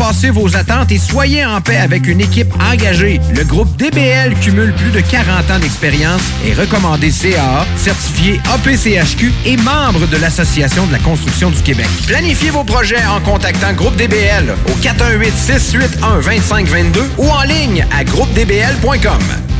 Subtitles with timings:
[0.00, 3.20] Passez vos attentes et soyez en paix avec une équipe engagée.
[3.36, 9.58] Le groupe DBL cumule plus de 40 ans d'expérience et recommandé CAA, certifié APCHQ et
[9.58, 11.86] membre de l'Association de la construction du Québec.
[12.06, 18.02] Planifiez vos projets en contactant Groupe DBL au 418 681 2522 ou en ligne à
[18.02, 19.59] groupedbl.com.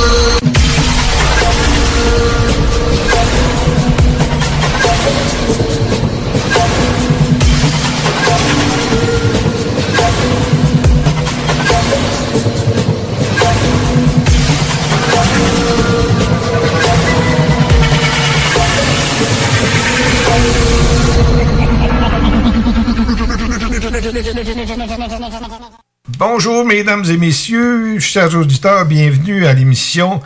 [26.17, 30.21] Bonjour, mesdames et messieurs, chers auditeurs, bienvenue à l'émission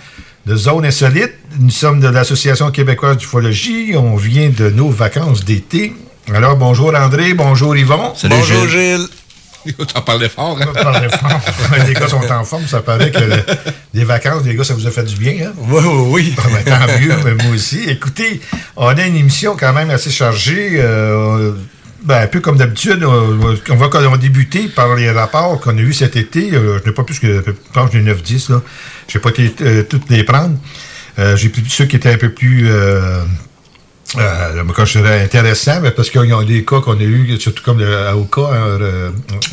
[0.45, 1.33] de Zone Insolite.
[1.59, 3.93] Nous sommes de l'Association québécoise d'ufologie.
[3.97, 5.93] On vient de nos vacances d'été.
[6.33, 8.13] Alors, bonjour André, bonjour Yvon.
[8.29, 9.07] bonjour Gilles.
[9.93, 10.71] T'en parlais fort, hein?
[11.09, 11.85] Fort.
[11.87, 12.67] les gars sont en forme.
[12.67, 13.43] Ça paraît que le-
[13.95, 15.53] les vacances, les gars, ça vous a fait du bien, hein?
[15.57, 16.35] Oui, oui, oui.
[16.37, 17.79] Ah ben, tant mieux, ben, moi aussi.
[17.89, 18.41] Écoutez,
[18.75, 20.73] on a une émission quand même assez chargée.
[20.75, 21.53] euh,
[22.05, 23.09] ben, un peu comme d'habitude, on,
[23.69, 26.53] on va, on va débuter par les rapports qu'on a eus cet été.
[26.53, 28.61] Euh, je n'ai pas plus que, je pense j'ai 9-10, là.
[29.07, 30.55] Je n'ai pas été euh, toutes les prendre.
[31.17, 32.69] Euh, j'ai pris ceux qui étaient un peu plus...
[34.13, 37.63] Quand je dirais intéressants, mais parce qu'il y a des cas qu'on a eu, surtout
[37.63, 38.41] comme le Aoka.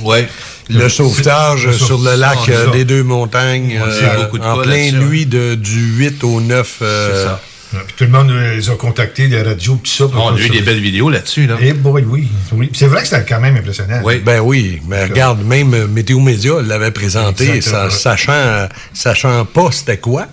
[0.02, 0.26] Oui.
[0.68, 2.38] Le sauvetage le sur le lac
[2.72, 6.78] des deux montagnes c'est beaucoup de en pleine nuit de, du 8 au 9.
[6.82, 7.40] euh, C'est ça.
[7.86, 10.04] Puis tout le monde les a contactés, les radios, tout ça.
[10.14, 11.46] On a eu des belles vidéos là-dessus.
[11.46, 11.56] Là.
[11.60, 12.28] Eh boy, oui.
[12.52, 12.70] oui.
[12.74, 14.00] C'est vrai que c'était quand même impressionnant.
[14.04, 14.80] Oui, ben oui.
[14.88, 20.26] Mais regarde, même euh, Météo Média l'avait présenté, sa- sachant, sachant pas c'était quoi.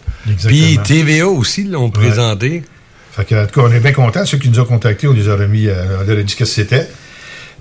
[0.47, 2.63] Puis TVA aussi l'ont présenté.
[3.11, 4.25] Fait que, en tout cas, on est bien contents.
[4.25, 6.38] Ceux qui nous ont contactés, on les a remis, euh, on leur a dit ce
[6.38, 6.88] que c'était.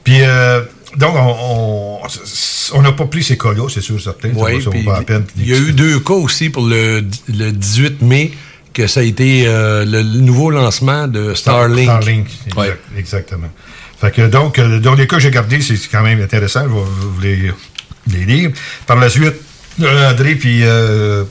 [0.04, 0.60] Puis, euh,
[0.96, 2.08] donc, on on-
[2.74, 4.28] on n'a pas pris ces cas-là, c'est sûr, certain.
[4.34, 5.24] Ça Oui, va- ça vaut puis pas la peine.
[5.36, 8.32] il y a eu deux cas aussi pour le, le 18 mai,
[8.72, 11.88] que ça a été euh, le nouveau lancement de Starlink.
[11.88, 13.48] Starlink, exact- exactement.
[14.00, 16.62] Fait que, donc, euh, dans les cas que j'ai gardés, c'est quand même intéressant.
[16.62, 17.52] Je vais vous les,
[18.12, 18.50] les lire.
[18.86, 19.34] Par la suite,
[19.82, 20.60] euh, André, puis...
[20.62, 21.24] Euh,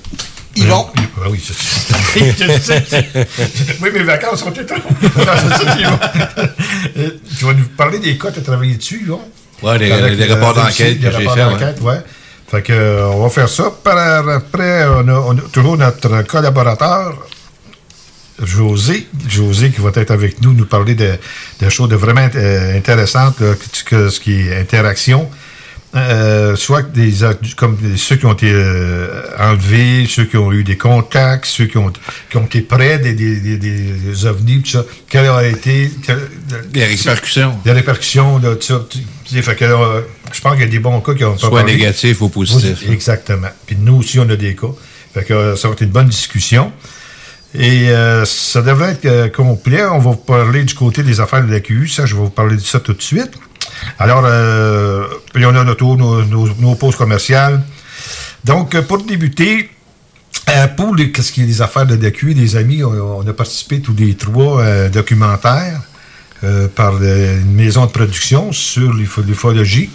[0.55, 0.87] Yvon.
[0.97, 1.39] euh, ah oui.
[3.81, 4.81] Oui, mes vacances sont étranges.
[6.97, 9.21] Euh, Tu vas nous parler des cas que tu as travaillé dessus, Yvon?
[9.79, 11.51] Les- les euh, rapports d'enquête que j'ai rapports fait, ouais.
[11.51, 11.99] d'enquête, ouais.
[12.49, 13.71] Fait que, euh, on va faire ça.
[13.83, 17.17] Par après, on a, on a toujours notre collaborateur.
[18.41, 19.07] José.
[19.27, 21.13] José qui va être avec nous, nous parler de,
[21.59, 25.27] de choses de vraiment euh, intéressantes, là, que, que ce qui est interaction.
[25.95, 27.11] Euh, soit des,
[27.55, 31.77] comme ceux qui ont été euh, enlevés, ceux qui ont eu des contacts, ceux qui
[31.77, 31.91] ont,
[32.29, 34.83] qui ont été près des, des, des, des ovnis, tout ça.
[35.09, 35.89] Quelles ont été...
[36.05, 36.29] quelles-
[36.69, 37.57] Des répercussions.
[37.65, 38.85] Des répercussions, là, tout ça.
[38.89, 39.65] Tu- tu sais, fait que,
[40.33, 41.73] je pense qu'il y a des bons cas qui ont pas Soit parlé.
[41.75, 42.83] négatifs ou positifs.
[42.87, 43.47] Oui, Exactement.
[43.65, 44.67] Puis nous aussi, on a des cas.
[45.13, 46.71] Fait que euh, ça va être une bonne discussion.
[47.55, 49.83] Et euh, ça devrait être euh, complet.
[49.85, 51.87] On va vous parler du côté des affaires de la QU.
[51.87, 53.31] Ça, je vais vous parler de ça tout de suite.
[53.99, 57.63] Alors, euh, puis on a notre, nos, nos, nos pauses commerciales.
[58.43, 59.69] Donc, pour débuter,
[60.75, 63.81] pour les, qu'est-ce qui est des affaires de DQ, des amis, on, on a participé
[63.81, 65.81] tous les trois documentaires
[66.75, 69.89] par une maison de production sur l'ufo- l'ufologie.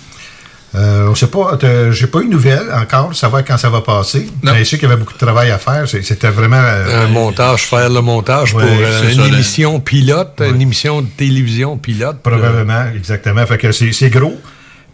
[0.74, 3.82] Euh, on sait pas, t'as- j'ai pas eu de nouvelles encore, savoir quand ça va
[3.82, 4.26] passer.
[4.42, 5.86] Mais je sais qu'il y avait beaucoup de travail à faire.
[5.86, 6.56] C'était vraiment.
[6.62, 11.02] euh, Un montage, faire le montage Ouais, pour euh, une ça, émission pilote, une émission
[11.02, 12.20] de télévision pilote.
[12.22, 13.44] Probablement, exactement.
[13.46, 14.40] Fait que c'est gros.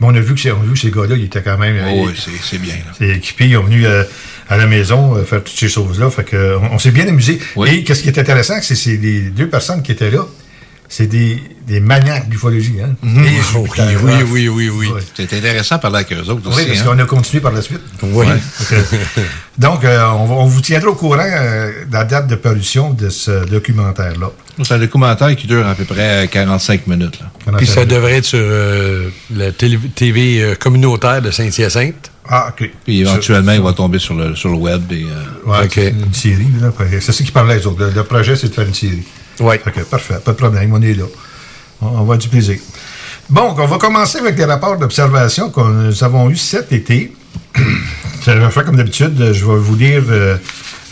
[0.00, 1.76] Mais on a vu que, on a vu que ces gars-là, ils étaient quand même.
[1.84, 2.74] Oh, euh, oui, c'est- bien.
[2.98, 4.04] C'est équipé, ils sont venus euh,
[4.48, 6.08] à la maison euh, faire toutes ces choses-là.
[6.10, 7.38] Fait que, euh, on, on s'est bien amusé.
[7.66, 10.24] Et qu'est-ce qui est intéressant, c'est c'est les deux personnes qui étaient là,
[10.90, 12.76] c'est des, des maniaques d'ufologie.
[12.82, 12.94] Hein?
[13.02, 13.24] Mhm.
[13.24, 13.32] Oui,
[14.02, 14.86] oui, oui, oui, oui.
[14.92, 15.00] Ouais.
[15.14, 16.66] C'est intéressant de parler avec eux autres Oui, aussi.
[16.66, 16.84] parce hein.
[16.86, 17.80] qu'on a continué par la suite.
[18.02, 18.26] Oui.
[18.26, 18.36] Ouais.
[19.58, 22.92] Donc, euh, on, va- on vous tiendra au courant euh, de la date de parution
[22.92, 24.30] de ce documentaire-là.
[24.62, 27.18] C'est un documentaire qui dure à peu près 45 minutes.
[27.20, 27.52] là.
[27.58, 32.10] Puis ça devrait être sur euh, la télé- TV euh, communautaire de Saint-Hyacinthe.
[32.30, 32.70] Ah, OK.
[32.84, 34.82] Puis éventuellement, il va tomber sur le, sur le web.
[34.92, 36.46] Et, euh, Ouais, une série.
[36.60, 36.70] là.
[37.00, 37.80] C'est ça qui parlait, les autres.
[37.80, 39.02] Le, le projet, c'est de faire une série.
[39.40, 39.56] Oui.
[39.90, 41.04] parfait, pas de problème, on est là.
[41.80, 42.58] On, va du plaisir.
[43.30, 47.14] Bon, on va commencer avec les rapports d'observation que nous avons eus cet été.
[48.26, 50.36] Je vais faire comme d'habitude, je vais vous lire euh,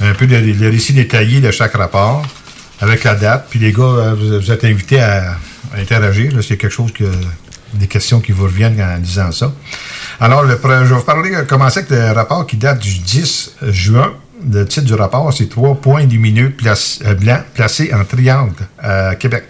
[0.00, 2.22] un peu le, le récit détaillé de chaque rapport
[2.81, 3.48] avec la date.
[3.50, 5.37] Puis les gars, euh, vous, êtes invités à,
[5.75, 7.04] à interagir là, a quelque chose que
[7.75, 9.52] des questions qui vous reviennent en disant ça.
[10.20, 13.56] Alors, le, je vais vous parler, euh, commencer avec le rapport qui date du 10
[13.62, 14.14] juin.
[14.48, 16.54] Le titre du rapport, c'est trois points lumineux
[17.19, 19.44] blancs placés en triangle à Québec.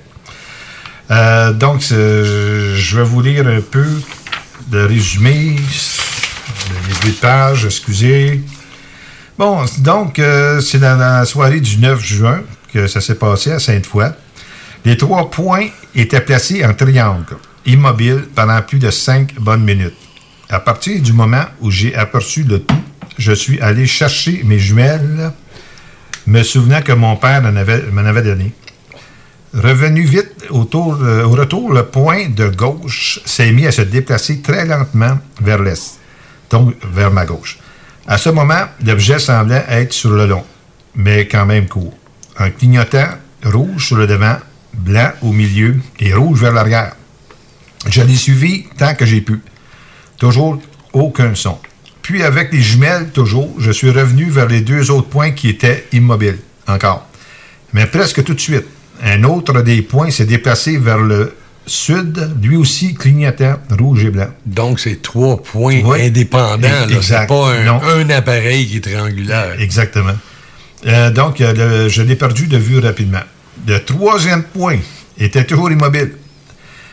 [1.11, 3.87] Euh, donc, je vais vous lire un peu
[4.69, 5.57] de résumé,
[6.89, 8.41] les deux pages, excusez.
[9.39, 12.41] Bon, donc, euh, c'est dans la soirée du 9 juin
[12.73, 14.07] que ça s'est passé à Sainte-Foy.
[14.85, 19.97] Les trois points étaient placés en triangle, immobile, pendant plus de cinq bonnes minutes.
[20.49, 22.75] À partir du moment où j'ai aperçu le tout,
[23.19, 25.33] je suis allé chercher mes jumelles,
[26.27, 27.57] me souvenant que mon père m'en
[28.05, 28.53] avait, donné.
[29.55, 34.67] Revenu vite euh, au retour, le point de gauche s'est mis à se déplacer très
[34.67, 35.99] lentement vers l'est,
[36.51, 37.59] donc vers ma gauche.
[38.07, 40.45] À ce moment, l'objet semblait être sur le long,
[40.95, 41.95] mais quand même court.
[42.39, 43.09] Un clignotant
[43.45, 44.37] rouge sur le devant,
[44.75, 46.95] blanc au milieu et rouge vers l'arrière.
[47.89, 49.41] Je l'ai suivi tant que j'ai pu.
[50.19, 50.61] Toujours
[50.93, 51.59] aucun son.
[52.07, 55.87] Puis avec les jumelles, toujours, je suis revenu vers les deux autres points qui étaient
[55.93, 56.39] immobiles,
[56.69, 57.05] encore.
[57.73, 58.63] Mais presque tout de suite,
[59.03, 61.35] un autre des points s'est déplacé vers le
[61.67, 64.29] sud, lui aussi clignotant rouge et blanc.
[64.47, 66.03] Donc, c'est trois points Oui.
[66.07, 66.69] indépendants.
[67.03, 67.81] C'est pas un, Non.
[67.83, 69.57] un appareil qui est triangulaire.
[69.59, 70.15] Exactement.
[70.87, 73.25] Euh, donc, euh, le- je l'ai perdu de vue rapidement.
[73.67, 74.77] Le troisième point
[75.19, 76.13] était toujours immobile.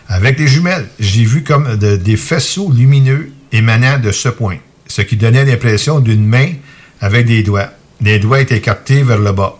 [0.07, 5.01] Avec les jumelles, j'ai vu comme de- des faisceaux lumineux émanant de ce point, ce
[5.01, 6.49] qui donnait l'impression d'une main
[7.01, 7.69] avec des doigts.
[8.01, 9.55] Les doigts étaient écartés vers le bas.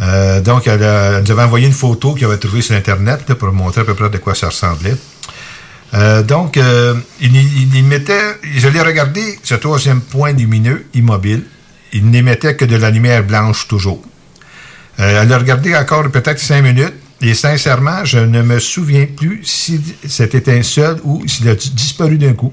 [0.00, 3.52] Euh, donc, elle, elle nous avait envoyé une photo qu'elle avait trouvée sur Internet pour
[3.52, 4.96] montrer à peu près de quoi ça ressemblait.
[5.94, 7.30] Euh, donc, euh, il,
[8.56, 11.44] je l'ai regardé, ce troisième point lumineux, immobile,
[11.92, 14.02] il n'émettait que de la lumière blanche toujours.
[14.98, 19.40] Euh, elle a regardé encore peut-être cinq minutes, et sincèrement, je ne me souviens plus
[19.44, 22.52] si c'était un seul ou s'il a di- disparu d'un coup.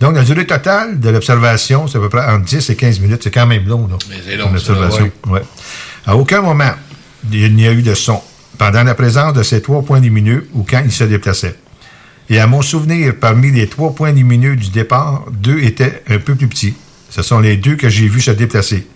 [0.00, 3.20] Donc, la durée totale de l'observation, c'est à peu près entre 10 et 15 minutes.
[3.22, 3.96] C'est quand même long, là.
[4.08, 4.72] Mais c'est long, ça.
[5.28, 5.42] Ouais.
[6.06, 6.72] À aucun moment,
[7.30, 8.22] il n'y a eu de son
[8.58, 11.56] pendant la présence de ces trois points lumineux ou quand ils se déplaçaient.
[12.28, 16.34] Et à mon souvenir, parmi les trois points lumineux du départ, deux étaient un peu
[16.34, 16.74] plus petits.
[17.08, 18.86] Ce sont les deux que j'ai vus se déplacer.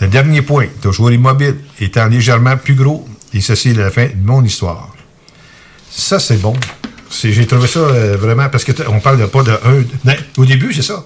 [0.00, 4.24] Le dernier point, toujours immobile, étant légèrement plus gros, et ceci est la fin de
[4.24, 4.94] mon histoire.
[5.90, 6.54] Ça, c'est bon.
[7.10, 9.82] J'ai trouvé ça euh, vraiment, parce qu'on parle de pas de un.
[10.04, 11.04] non, au début, c'est ça.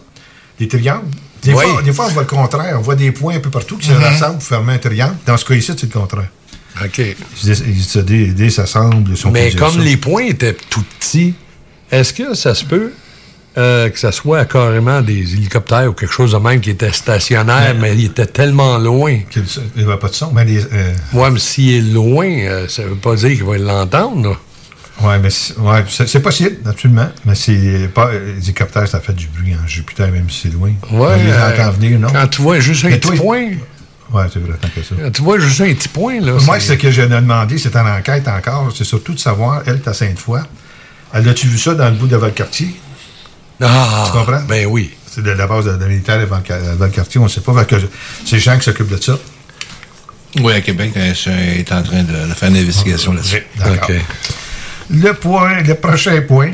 [0.58, 1.06] Des triangles.
[1.42, 1.64] Des, Oui.
[1.64, 2.76] fois, des fois, on voit le contraire.
[2.78, 5.16] On voit des points un peu partout qui se rassemblent pour former un triangle.
[5.26, 6.28] Dans ce cas ici, c'est le contraire.
[6.84, 6.98] OK.
[6.98, 9.10] Ils, ils se dé- désassemblent.
[9.10, 9.78] ils sont Mais comme ça.
[9.80, 11.34] les points étaient tout petits,
[11.90, 12.92] est-ce que ça se peut
[13.56, 17.76] euh, que ce soit carrément des hélicoptères ou quelque chose de même qui était stationnaire,
[17.80, 19.18] mais, il était tellement loin?
[19.30, 19.44] Qu'il-
[19.76, 20.32] Il n'y avait pas de son.
[20.32, 23.56] Mais les, euh, Ouais, mais s'il est loin, euh, ça veut pas dire qu'il va
[23.58, 24.36] l'entendre.
[25.02, 27.08] Ouais, mais c'est ouais, c'est- c'est possible, absolument.
[27.24, 28.10] Mais c'est pas.
[28.12, 30.70] Les hélicoptères, ça fait du bruit en Jupiter, même si c'est loin.
[30.90, 32.08] Ouais, On les euh, venir, non?
[32.12, 33.46] Quand tu vois juste un Mais petit toi, point,
[34.12, 34.94] Ouais, c'est vrai, tant que ça.
[35.02, 36.32] quand tu vois juste un petit point, là.
[36.44, 39.18] Moi, c'est- ce que je lui ai demandé, c'est en enquête encore, c'est surtout de
[39.18, 40.40] savoir, elle, ta Sainte-Foy,
[41.12, 42.68] elle a-tu vu ça dans le bout de Valcartier?
[43.60, 44.42] Ah, Tu comprends?
[44.48, 44.92] Ben oui.
[45.10, 47.52] C'est de la base de, de militaire de Valca- Valcartier, on ne sait pas.
[48.26, 49.18] C'est Jean qui s'occupe de ça.
[50.40, 53.42] Oui, à Québec, euh, je est en train de, de faire une investigation là-dessus.
[53.58, 53.88] D'accord.
[54.90, 56.52] Le point, le prochain point,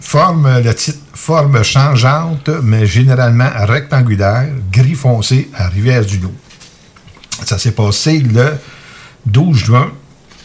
[0.00, 6.32] forme, le titre, forme changeante, mais généralement rectangulaire, gris foncé à Rivière-du-Loup.
[7.44, 8.54] Ça s'est passé le
[9.26, 9.92] 12 juin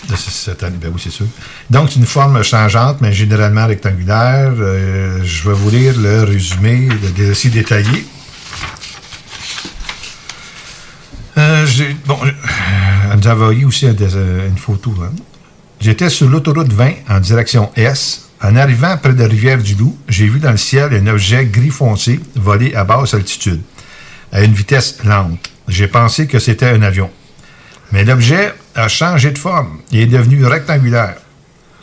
[0.09, 0.77] de cette année.
[0.81, 1.25] Ben oui, c'est sûr.
[1.69, 4.51] Donc, c'est une forme changeante, mais généralement rectangulaire.
[4.57, 6.87] Euh, je vais vous lire le résumé,
[7.17, 8.05] le récit détaillé.
[11.37, 11.67] Euh,
[12.07, 12.31] bon, euh,
[13.13, 14.93] elle nous a envoyé aussi un des- euh, une photo.
[15.03, 15.11] hein.
[15.79, 18.23] J'étais sur l'autoroute 20 en direction Est.
[18.41, 22.75] En arrivant près de Rivière-du-Loup, j'ai vu dans le ciel un objet gris foncé voler
[22.75, 23.61] à basse altitude,
[24.31, 25.39] à une vitesse lente.
[25.67, 27.09] J'ai pensé que c'était un avion.
[27.91, 31.15] Mais l'objet a changé de forme et est devenu rectangulaire.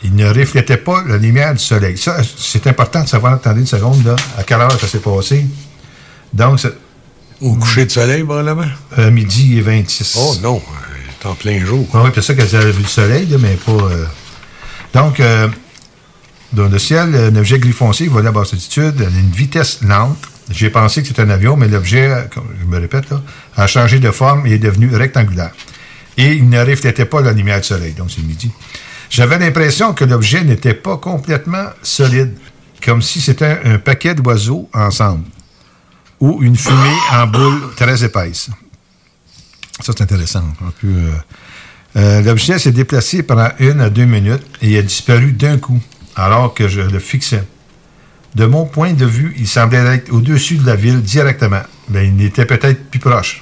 [0.03, 1.97] Il ne reflétait pas la lumière du soleil.
[1.97, 5.45] Ça, c'est important de savoir, attendez une seconde, là, à quelle heure ça s'est passé?
[6.31, 6.73] Donc, c'est-
[7.41, 8.67] Au coucher de soleil, probablement.
[8.97, 10.15] euh, midi et 26.
[10.17, 10.61] Oh non,
[11.25, 11.87] en plein jour.
[11.93, 13.71] Oui, c'est ça qu'elle avait vu le soleil, mais pas.
[13.71, 14.05] euh,
[14.93, 15.47] Donc, euh,
[16.53, 20.17] dans le ciel, un objet gris foncé volait à basse altitude, à une vitesse lente.
[20.49, 23.07] J'ai pensé que c'était un avion, mais l'objet, comme je me répète,
[23.57, 25.51] a changé de forme et est devenu rectangulaire.
[26.17, 28.51] Et il ne reflétait pas la lumière du soleil, donc c'est midi.
[29.09, 32.33] J'avais l'impression que l'objet n'était pas complètement solide,
[32.83, 35.25] comme si c'était un paquet d'oiseaux ensemble,
[36.19, 38.49] ou une fumée en boule très épaisse.
[39.81, 40.43] Ça, c'est intéressant.
[40.85, 41.11] Euh,
[41.97, 45.79] euh, L'objet s'est déplacé pendant une à deux minutes et a disparu d'un coup,
[46.15, 47.43] alors que je le fixais.
[48.35, 52.21] De mon point de vue, il semblait être au-dessus de la ville directement, mais il
[52.21, 53.41] était peut-être plus proche.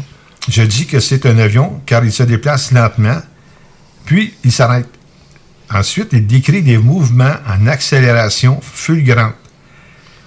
[0.50, 3.22] Je dis que c'est un avion car il se déplace lentement,
[4.06, 4.88] puis il s'arrête.
[5.74, 9.36] Ensuite, il décrit des mouvements en accélération fulgurante.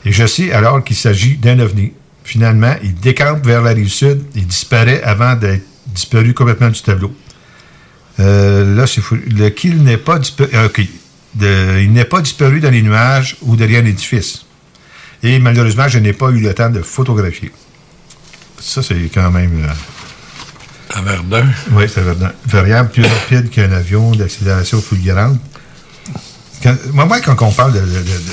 [0.05, 1.93] Et je sais alors qu'il s'agit d'un ovni.
[2.25, 7.15] Finalement, il décampe vers la rive sud et disparaît avant d'être disparu complètement du tableau.
[8.19, 9.17] Euh, là, c'est fou.
[9.31, 10.51] Le qu'il n'est pas disparu.
[11.35, 14.45] De- il n'est pas disparu dans les nuages ou derrière l'édifice.
[15.23, 17.51] Et malheureusement, je n'ai pas eu le temps de photographier.
[18.59, 19.65] Ça, c'est quand même.
[19.65, 19.73] euh,
[20.95, 21.47] À Verdun.
[21.73, 22.33] oui, c'est verdun.
[22.47, 25.39] Variable plus rapide qu'un avion d'accélération fulgurante.
[26.63, 27.75] Quand- moi, moi, quand on parle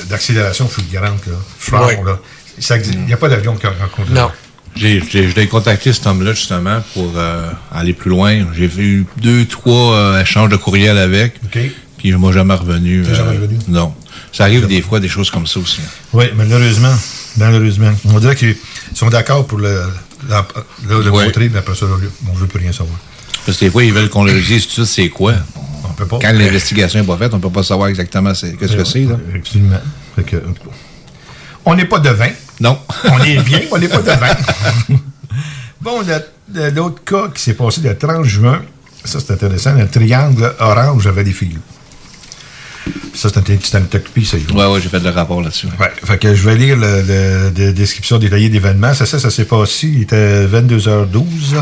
[0.09, 2.19] d'accélération fulgurante, là, fort, là,
[2.59, 4.11] Il n'y a pas d'avion qui rencontre.
[4.11, 4.31] Non.
[4.75, 8.45] J'ai, j'ai, je l'ai contacté cet homme-là justement pour euh, aller plus loin.
[8.55, 11.35] J'ai eu deux, trois euh, échanges de courriel avec.
[11.45, 11.59] OK.
[11.97, 13.03] Puis je m'ai jamais revenu.
[13.03, 13.57] T'es jamais revenu?
[13.67, 13.93] Non.
[14.31, 15.81] Ça arrive des fois des choses comme ça aussi.
[16.13, 16.93] Oui, malheureusement.
[17.37, 17.91] Malheureusement.
[18.05, 18.55] On dirait qu'ils
[18.93, 19.81] sont d'accord pour le,
[20.29, 20.47] la-
[20.87, 21.25] le, le Ouais.
[21.25, 22.97] montrer, mais après ça, on ne veut plus rien savoir.
[23.45, 25.33] Parce que des fois, ils veulent qu'on leur dise tout de suite c'est quoi?
[25.85, 26.19] On peut pas.
[26.21, 29.03] Quand l'investigation n'est pas faite, on ne peut pas savoir exactement qu'est-ce que c'est.
[29.05, 29.17] Là.
[29.35, 29.79] Absolument.
[30.25, 30.43] Que,
[31.65, 32.29] on n'est pas devin.
[32.59, 32.77] Non.
[33.05, 34.35] On est bien, mais on n'est pas devin.
[35.81, 38.61] bon, le- le- l'autre cas qui s'est passé le 30 juin,
[39.05, 41.57] ça c'est intéressant, un triangle orange avec des fils.
[43.13, 44.37] Ça, c'est une anecdote, ça.
[44.37, 45.67] Ouais, ouais, j'ai fait le rapport là-dessus.
[45.79, 48.93] Ouais, fait que je vais lire la description détaillée d'événements.
[48.93, 51.55] Ça, ça, ça s'est passé, il était 22h12.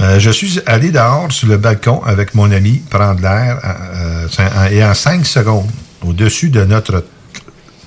[0.00, 4.68] Euh, je suis allé dehors sur le balcon avec mon ami prendre l'air euh, euh,
[4.70, 5.70] et en 5 secondes,
[6.02, 7.04] au-dessus de notre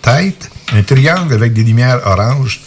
[0.02, 2.62] tête, un triangle avec des lumières oranges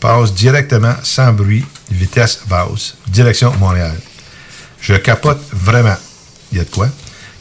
[0.00, 3.96] passe directement sans bruit, vitesse basse, direction Montréal.
[4.80, 5.96] Je capote vraiment.
[6.50, 6.88] Il y a de quoi?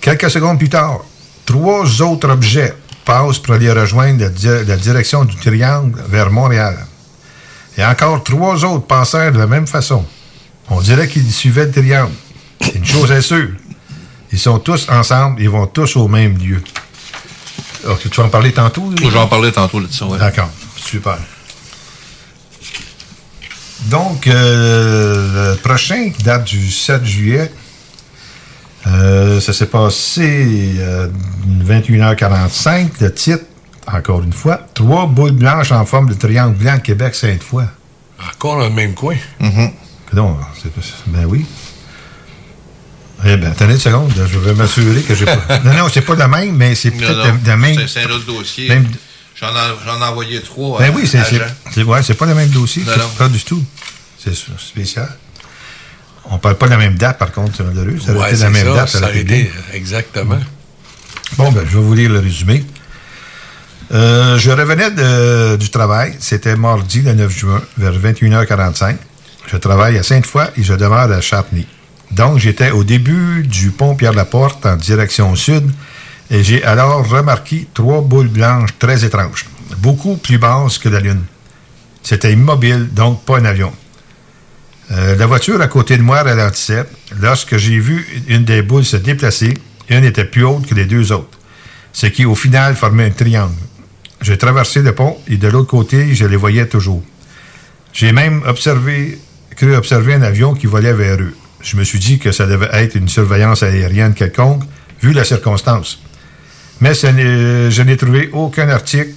[0.01, 1.01] Quelques secondes plus tard,
[1.47, 6.77] trois autres objets passent pour aller rejoindre la, di- la direction du triangle vers Montréal.
[7.77, 10.05] Et encore trois autres passèrent de la même façon.
[10.69, 12.11] On dirait qu'ils suivaient le triangle.
[12.75, 13.49] Une chose est sûre.
[14.31, 16.61] Ils sont tous ensemble, ils vont tous au même lieu.
[17.87, 18.91] Ok, tu vas en parler tantôt?
[19.01, 20.03] Je vais en parler tantôt là-dessus.
[20.03, 20.17] Ouais.
[20.19, 21.17] D'accord, super.
[23.85, 27.51] Donc, euh, le prochain qui date du 7 juillet,
[28.85, 31.07] euh, ça s'est passé euh,
[31.63, 32.89] 21h45.
[33.01, 33.43] Le titre,
[33.91, 37.63] encore une fois, Trois boules blanches en forme de triangle blanc Québec-Sainte-Foy.
[38.33, 39.15] Encore dans le même coin.
[40.13, 41.45] Non, c'est pas- ben oui.
[43.25, 45.59] Eh bien, attendez une seconde, je vais m'assurer que j'ai pas.
[45.65, 47.75] Non, non, c'est pas le même, mais c'est peut-être non, le même.
[47.75, 48.69] c'est, c'est un autre dossier.
[48.69, 48.87] même-
[49.39, 50.79] J'en, ai, j'en ai envoyé trois.
[50.79, 51.39] Ben à- oui, c'est, à c'est,
[51.71, 52.83] c'est- ouais, c'est pas le même dossier.
[52.83, 53.09] Non, c'est non.
[53.17, 53.63] Pas du tout.
[54.17, 55.09] C'est spécial.
[56.29, 57.97] On parle pas de la même date, par contre, c'est malheureux.
[58.05, 60.37] Ça aurait Ouais, été la même ça, date, ça aurait été exactement.
[61.37, 62.65] Bon, ben, je vais vous lire le résumé.
[63.93, 66.15] Euh, je revenais de- du travail.
[66.19, 68.97] C'était mardi, le 9 juin, vers 21h45.
[69.47, 71.65] Je travaille à Sainte-Foy et je demeure à Charny.
[72.11, 75.71] Donc, j'étais au début du pont Pierre-Laporte en direction sud
[76.29, 79.45] et j'ai alors remarqué trois boules blanches très étranges,
[79.77, 81.23] beaucoup plus basses que la Lune.
[82.03, 83.71] C'était immobile, donc pas un avion.
[84.91, 86.85] Euh, la voiture à côté de moi ralentissait.
[87.19, 89.53] Lorsque j'ai vu une des boules se déplacer,
[89.89, 91.37] une était plus haute que les deux autres,
[91.91, 93.55] ce qui au final formait un triangle.
[94.21, 97.03] J'ai traversé le pont et de l'autre côté, je les voyais toujours.
[97.93, 99.19] J'ai même observé,
[99.55, 101.35] cru observer un avion qui volait vers eux.
[101.61, 104.63] Je me suis dit que ça devait être une surveillance aérienne quelconque,
[105.01, 105.99] vu la circonstance.
[106.79, 109.11] Mais je n'ai trouvé aucun article,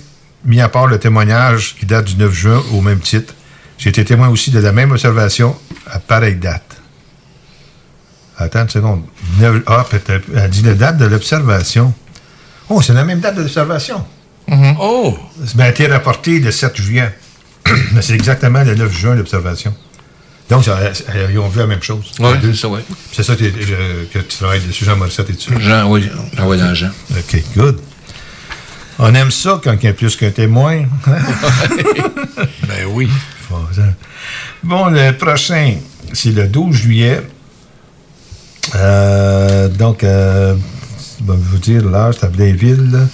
[0.44, 3.34] mis à part le témoignage qui date du 9 juin au même titre.
[3.80, 5.56] J'ai été témoin aussi de la même observation
[5.90, 6.76] à pareille date.
[8.36, 9.02] Attends une seconde.
[9.38, 10.24] Neuf- ah, peut-être.
[10.36, 11.92] Elle dit la date de l'observation.
[12.68, 14.04] Oh, c'est la même date de l'observation.
[14.78, 15.18] Oh!
[15.46, 17.16] Ça m'a été rapporté le 7 juillet.
[17.92, 19.74] Mais c'est exactement le 9 juin l'observation.
[20.50, 22.12] Donc, ça- euh, ils ont vu la même chose.
[22.18, 22.80] Oui, c'est ça, oui.
[23.12, 25.52] C'est ça que, je- que tu travailles dessus, Jean Morissette et dessus.
[25.58, 26.90] Jean, oui, j'envoie dans Jean.
[27.16, 27.80] OK, good.
[28.98, 30.82] On aime ça quand il y a plus qu'un témoin.
[31.06, 33.08] ben oui.
[34.62, 35.74] Bon, le prochain,
[36.12, 37.22] c'est le 12 juillet.
[38.74, 40.54] Euh, donc, euh,
[41.20, 43.08] je vais vous dire l'âge, c'est à Blainville.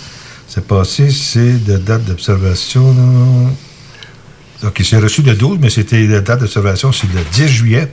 [0.49, 2.95] C'est passé, c'est de date d'observation.
[4.63, 7.93] Donc, il s'est reçu le 12, mais c'était la date d'observation, c'est le 10 juillet,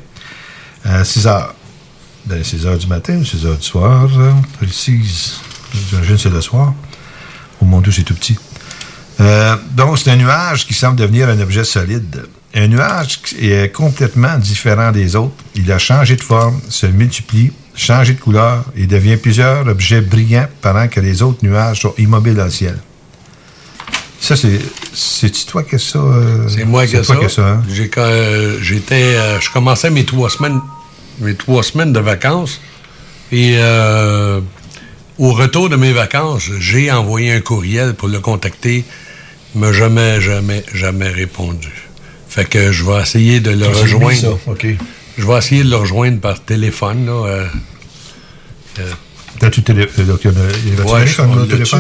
[0.86, 1.56] à 6 heures.
[2.26, 4.08] Ben, 6 heures du matin ou 6 heures du soir.
[4.18, 4.34] là.
[4.58, 5.40] Précise.
[5.90, 6.74] J'imagine que c'est le soir.
[7.62, 8.38] Oh mon Dieu, c'est tout petit.
[9.22, 12.26] Euh, donc, c'est un nuage qui semble devenir un objet solide.
[12.56, 15.36] Un nuage qui est complètement différent des autres.
[15.56, 20.48] Il a changé de forme, se multiplie, changé de couleur et devient plusieurs objets brillants
[20.62, 22.78] pendant que les autres nuages sont immobiles dans le ciel.
[24.20, 24.60] Ça, c'est.
[24.94, 26.00] C'est-tu toi qui as ça?
[26.00, 27.00] euh, C'est moi qui ça.
[27.00, 27.64] as ça, hein?
[27.70, 30.60] J'ai euh, j'étais, je commençais mes trois semaines,
[31.20, 32.62] mes trois semaines de vacances.
[33.32, 34.40] Et euh,
[35.18, 38.86] au retour de mes vacances, j'ai envoyé un courriel pour le contacter.
[39.56, 41.70] Il m'a jamais, jamais, jamais répondu.
[42.28, 44.20] Fait que je vais essayer de le rejoindre.
[44.20, 44.54] ça.
[45.18, 47.06] Je vais essayer de le rejoindre par téléphone.
[47.06, 47.46] Là, euh,
[48.80, 48.92] euh,
[49.40, 49.86] T'as-tu télé...
[50.00, 50.32] donc, il
[50.66, 51.48] il Ouais, téléphone?
[51.48, 51.76] dessus?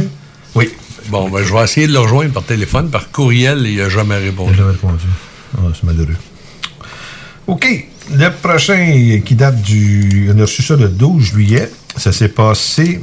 [0.53, 0.69] Oui.
[1.09, 3.89] Bon, ben, je vais essayer de le rejoindre par téléphone, par courriel, et il n'a
[3.89, 4.51] jamais Il répondu.
[4.51, 5.05] n'a jamais répondu.
[5.57, 6.15] Ah, c'est malheureux.
[7.47, 7.85] OK.
[8.11, 10.29] Le prochain qui date du.
[10.33, 11.71] On a reçu ça le 12 juillet.
[11.97, 13.01] Ça s'est passé.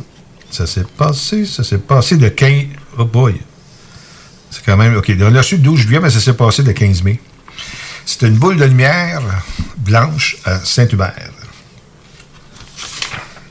[0.50, 1.44] Ça s'est passé.
[1.46, 2.52] Ça s'est passé le 15.
[2.98, 3.34] Oh boy.
[4.50, 4.96] C'est quand même.
[4.96, 5.10] OK.
[5.20, 7.20] On l'a reçu le 12 juillet, mais ça s'est passé le 15 mai.
[8.06, 9.20] C'était une boule de lumière
[9.78, 11.30] blanche à Saint-Hubert.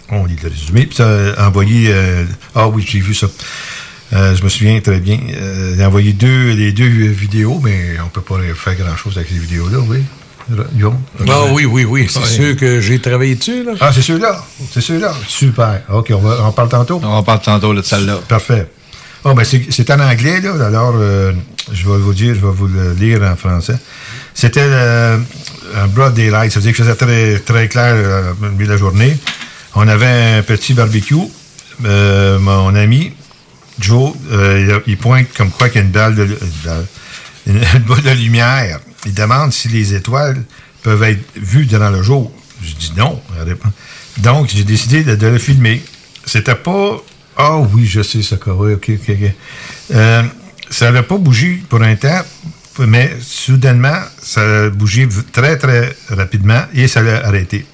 [0.10, 0.86] On lit le résumé.
[0.88, 1.08] Puis ça
[1.38, 1.88] a envoyé.
[1.94, 3.28] euh, ah oui, j'ai vu ça.
[4.12, 5.20] Euh, je me souviens très bien.
[5.36, 9.30] Euh, il a envoyé deux, les deux vidéos, mais on peut pas faire grand-chose avec
[9.30, 10.04] ces vidéos-là, oui.
[11.28, 12.08] Ah oui, oui, oui.
[12.10, 12.26] C'est Ouais.
[12.26, 13.74] sûr que j'ai travaillé dessus, là.
[13.80, 14.44] Ah, c'est ceux-là.
[14.74, 15.14] C'est ceux-là.
[15.28, 15.82] Super.
[15.90, 17.00] OK, on, va, on en parle tantôt.
[17.04, 18.20] On parle tantôt de celle-là.
[18.28, 18.68] Parfait.
[19.26, 20.66] Oh, ben c'est en anglais, là.
[20.66, 21.34] Alors, euh,
[21.72, 23.78] je vais vous dire, je vais vous le lire en français.
[24.34, 25.18] C'était euh,
[25.76, 26.52] un broad daylight.
[26.52, 29.18] Ça veut dire que c'était très, très clair euh, au milieu de la journée.
[29.76, 31.16] On avait un petit barbecue.
[31.86, 33.12] Euh, mon ami,
[33.80, 36.86] Joe, euh, il, pointe comme quoi qu'il y a une balle de, une, balle-
[37.76, 38.80] une- boule de lumière.
[39.06, 40.42] Il demande si les étoiles
[40.82, 42.32] peuvent être vues durant le jour.
[42.64, 43.22] Je dis non.
[44.18, 45.82] Donc, j'ai décidé de, de le filmer.
[46.26, 46.98] C'était pas.
[47.42, 48.20] Ah oui, je sais.
[48.48, 49.32] Oui, OK, OK, OK.
[49.96, 50.24] Euh,
[50.70, 52.22] ça n'a pas bougé pour un temps,
[52.80, 57.66] mais soudainement, ça a bougé très, très rapidement et ça l'a arrêté.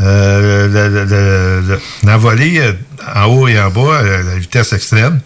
[0.00, 2.72] Euh, le- le- le- le- L'envolée euh,
[3.14, 5.20] en haut et en bas, à la vitesse extrême,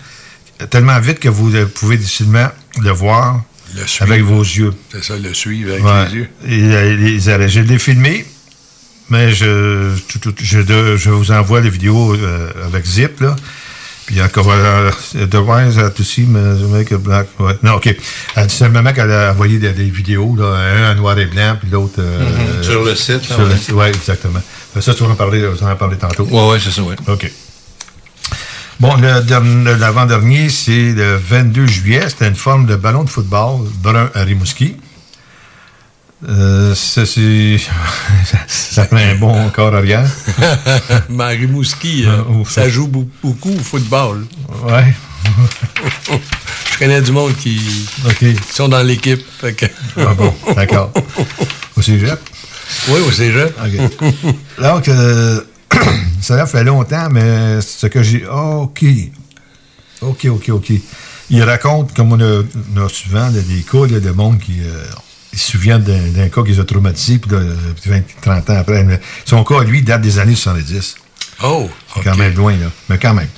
[0.71, 2.49] tellement vite que vous pouvez difficilement
[2.81, 3.43] le voir
[3.75, 4.11] Le suivre.
[4.13, 4.73] avec vos yeux.
[4.93, 6.07] C'est ça, le suivre avec Ouais.
[6.09, 6.29] les yeux.
[6.47, 7.49] Et, euh, les arrêts.
[7.49, 8.25] Je l'ai filmé,
[9.13, 9.93] mais je,
[10.43, 13.37] je, vous envoie les vidéos euh, avec Zip, là.
[14.07, 14.91] Puis encore, euh,
[15.23, 17.29] otherwise, uh, to see me make a black.
[17.39, 17.57] ouais.
[17.63, 17.95] Non, OK.
[18.35, 21.57] Elle dit seulement qu'elle a envoyé des, des vidéos, là, un en noir et blanc,
[21.61, 22.01] puis l'autre.
[22.01, 22.19] euh,
[22.57, 22.63] Mhm.
[22.65, 23.85] Sur le site, là, le ouais.
[23.85, 24.41] oui, exactement.
[24.81, 26.25] Ça, tu vas en parler, vous en parler tantôt.
[26.25, 26.97] Ouais, ouais, c'est ça, ouais.
[27.07, 27.31] OK.
[28.81, 32.09] Bon, l'avant-dernier, c'est le 22 juillet.
[32.09, 34.77] C'était une forme de ballon de football brun à Rimouski.
[36.29, 37.03] Euh, ça,
[38.87, 40.09] prend un bon corps arrière.
[41.09, 44.25] Marie Mouski, euh, ça joue beaucoup au football.
[44.65, 44.95] Ouais.
[46.73, 47.61] Je connais du monde qui,
[48.19, 49.21] qui sont dans l'équipe.
[49.41, 50.93] fait que- Ah bon, d'accord.
[51.77, 52.19] Au cégep?
[52.89, 53.55] Oui, au cégep.
[53.65, 54.13] OK.
[54.63, 55.41] Donc, euh,
[56.21, 58.25] ça a fait longtemps, mais ce que j'ai.
[58.27, 58.85] OK.
[60.03, 60.73] OK, OK, OK.
[61.31, 62.43] Il raconte, comme on a,
[62.77, 64.85] on a souvent des cas là, de monde qui euh,
[65.33, 67.41] ils se souviennent d'un cas qui les a traumatisés, puis là,
[67.87, 68.85] 20, 30 ans après.
[68.85, 70.97] Mais son cas, lui, date des années 70.
[71.43, 71.71] Oh,
[72.05, 72.67] quand même loin, là.
[72.89, 73.29] Mais quand même.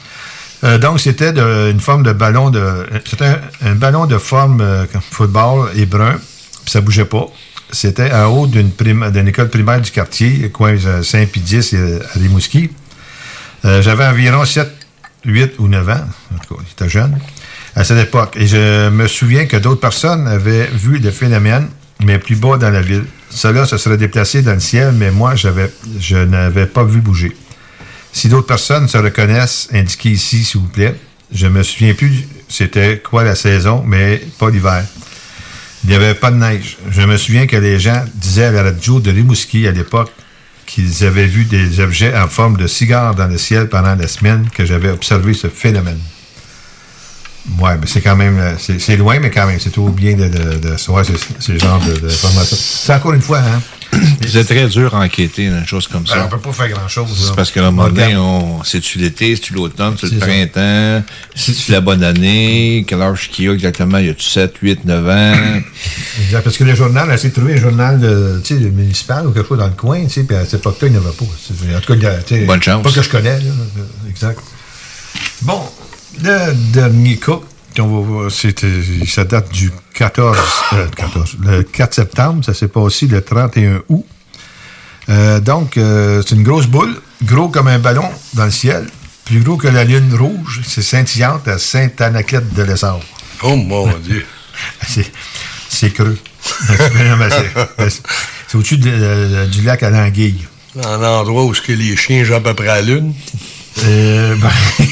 [0.64, 1.30] Euh, donc, c'était
[1.70, 2.87] une forme de ballon de.
[3.09, 6.14] C'était un, un ballon de forme euh, football et brun,
[6.64, 7.26] puis ça bougeait pas.
[7.70, 12.70] C'était en haut d'une prima- école primaire du quartier, coin euh, Saint-Pédis à Rimouski.
[13.64, 14.70] Euh, J'avais environ 7,
[15.24, 16.04] 8 ou 9 ans.
[16.35, 17.18] En tout cas, j'étais jeune
[17.76, 18.37] à cette époque.
[18.37, 21.68] Et je me souviens que d'autres personnes avaient vu le phénomène,
[22.02, 23.04] mais plus bas dans la ville.
[23.30, 27.37] Cela se serait déplacé dans le ciel, mais moi, je n'avais pas vu bouger.
[28.12, 30.94] Si d'autres personnes se reconnaissent, indiquez ici, s'il vous plaît.
[31.33, 34.85] Je me souviens plus c'était quoi la saison, mais pas l'hiver.
[35.83, 36.78] Il n'y avait pas de neige.
[36.90, 40.12] Je me souviens que les gens disaient à la radio de Rimouski à l'époque
[40.66, 44.48] qu'ils avaient vu des objets en forme de cigares dans le ciel pendant la semaine
[44.54, 46.00] que j'avais observé ce phénomène.
[47.61, 48.38] Ouais, mais c'est quand même.
[48.38, 52.07] euh, C'est loin, mais quand même, c'est toujours bien de, de, de ce, genre de-
[52.07, 52.57] d'informations.
[52.59, 53.61] C'est encore une fois, hein?
[54.26, 56.14] C'est très dur à enquêter une chose comme ça.
[56.14, 57.09] Alors, on peut pas faire grand-chose.
[57.28, 61.04] C'est parce que, un moment donné, on, c'est-tu l'été, c'est-tu l'automne, c'est le printemps,
[61.35, 65.09] c'est-tu la bonne année, quel âge qu'il y a exactement, y a-tu 7, 8, 9
[65.09, 65.61] ans?
[66.22, 69.59] Exact, parce que le journal, essaie de trouver un journal de, municipal ou quelque chose
[69.59, 71.24] dans le coin, tu sais, puis à cette époque-là, il n'y en avait pas.
[71.24, 72.83] En tout cas, il Bonne chance.
[72.83, 73.50] Pas que je connais, là,
[74.09, 74.40] exact.
[75.42, 75.61] Bon,
[76.22, 77.40] le dernier cas,
[79.09, 80.38] ça date du 14,
[80.74, 84.05] euh, 14, le 4 septembre, ça s'est passé le 31 août.
[85.09, 88.87] Euh, donc, euh, c'est une grosse boule, gros comme un ballon dans le ciel,
[89.24, 93.00] plus gros que la lune rouge, c'est scintillante à Sainte-Anaclette de l'Essor.
[93.42, 94.24] Oh mon Dieu.
[95.68, 96.18] C'est, creux.
[98.48, 100.46] C'est, au-dessus de- de- du lac à l'Anguille.
[100.77, 103.12] Dans l'endroit où ce que les chiens jouent à peu près à la lune.
[103.85, 104.50] Euh, ben,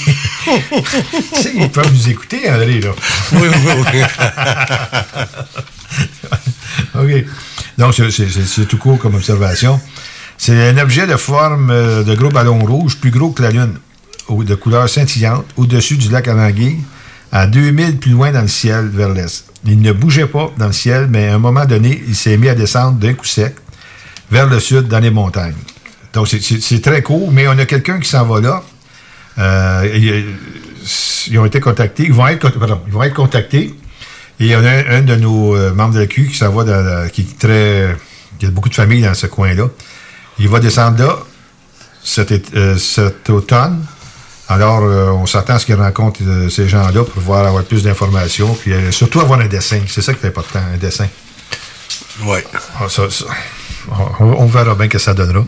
[1.55, 2.90] ils peuvent nous écouter, André, là.
[3.33, 4.02] Oui, oui, oui.
[6.94, 7.24] OK.
[7.78, 9.81] Donc, c'est, tout court comme observation.
[10.38, 13.74] C'est un objet de forme euh, de gros ballon rouge, plus gros que la Lune,
[14.31, 16.81] de couleur scintillante, au-dessus du lac à l'Anguille,
[17.31, 19.44] à 2000 plus loin dans le ciel, vers l'est.
[19.64, 22.48] Il ne bougeait pas dans le ciel, mais à un moment donné, il s'est mis
[22.48, 23.55] à descendre d'un coup sec
[24.31, 25.55] vers le sud, dans les montagnes.
[26.12, 28.62] Donc, c'est très court, mais on a quelqu'un qui s'en va là.
[29.38, 30.24] Euh,
[31.28, 32.04] ils, ont été contactés.
[32.04, 33.74] Ils vont être, pardon, ils vont être contactés.
[34.40, 36.36] Et il y en a un, un de nos euh, membres de la Q qui
[36.36, 37.96] s'en va dans la- qui est très.
[38.40, 39.68] Il y a beaucoup de familles dans ce coin-là.
[40.38, 41.18] Il va descendre là
[42.02, 43.84] cet, euh, cet automne,
[44.48, 47.84] Alors, euh, on s'attend à ce qu'ils rencontrent euh, ces gens-là pour pouvoir avoir plus
[47.84, 49.80] d'informations, puis surtout avoir un dessin.
[49.86, 51.06] C'est ça qui est important, un dessin.
[52.24, 52.40] Oui.
[52.78, 53.24] Ah, ça, ça.
[54.20, 55.44] On, on verra bien que ça donnera.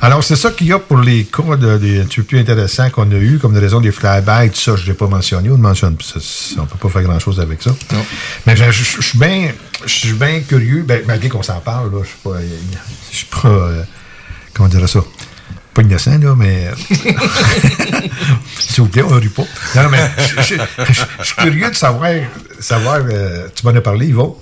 [0.00, 3.10] Alors, c'est ça qu'il y a pour les cas de, des peu plus intéressants qu'on
[3.10, 5.50] a eu, comme de raison des flybys, tout ça, je ne l'ai pas mentionné.
[5.50, 5.96] On ne mentionne
[6.58, 7.70] on peut pas faire grand-chose avec ça.
[8.46, 12.18] Mais je, je- je suis bien curieux, ben, malgré qu'on s'en parle, là, je suis
[12.22, 12.36] pas...
[13.10, 13.48] Je suis pas...
[13.48, 13.82] euh,
[14.54, 15.00] comment dire ça?
[15.74, 16.70] Pas innocent, là, mais...
[18.58, 19.44] S'il vous plaît, on ne rit pas.
[19.76, 20.54] Non, mais je
[21.24, 22.10] suis curieux de savoir,
[22.60, 24.36] savoir euh, tu m'en as parlé, Yvon,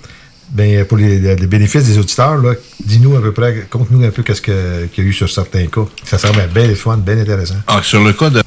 [0.51, 2.41] ben, pour les, bénéfices des auditeurs,
[2.83, 5.65] dis-nous à peu près, conte-nous un peu qu'est-ce que- qu'il y a eu sur certains
[5.67, 5.85] cas.
[6.03, 7.55] Ça semble bien fun, bien intéressant.
[7.67, 8.41] Ah, sur le cas de.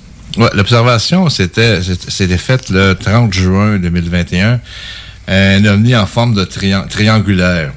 [0.55, 1.81] L'observation, c'était
[2.39, 4.61] faite le 30 juin 2021.
[5.29, 7.73] Un ovni en forme de trian- triangulaire.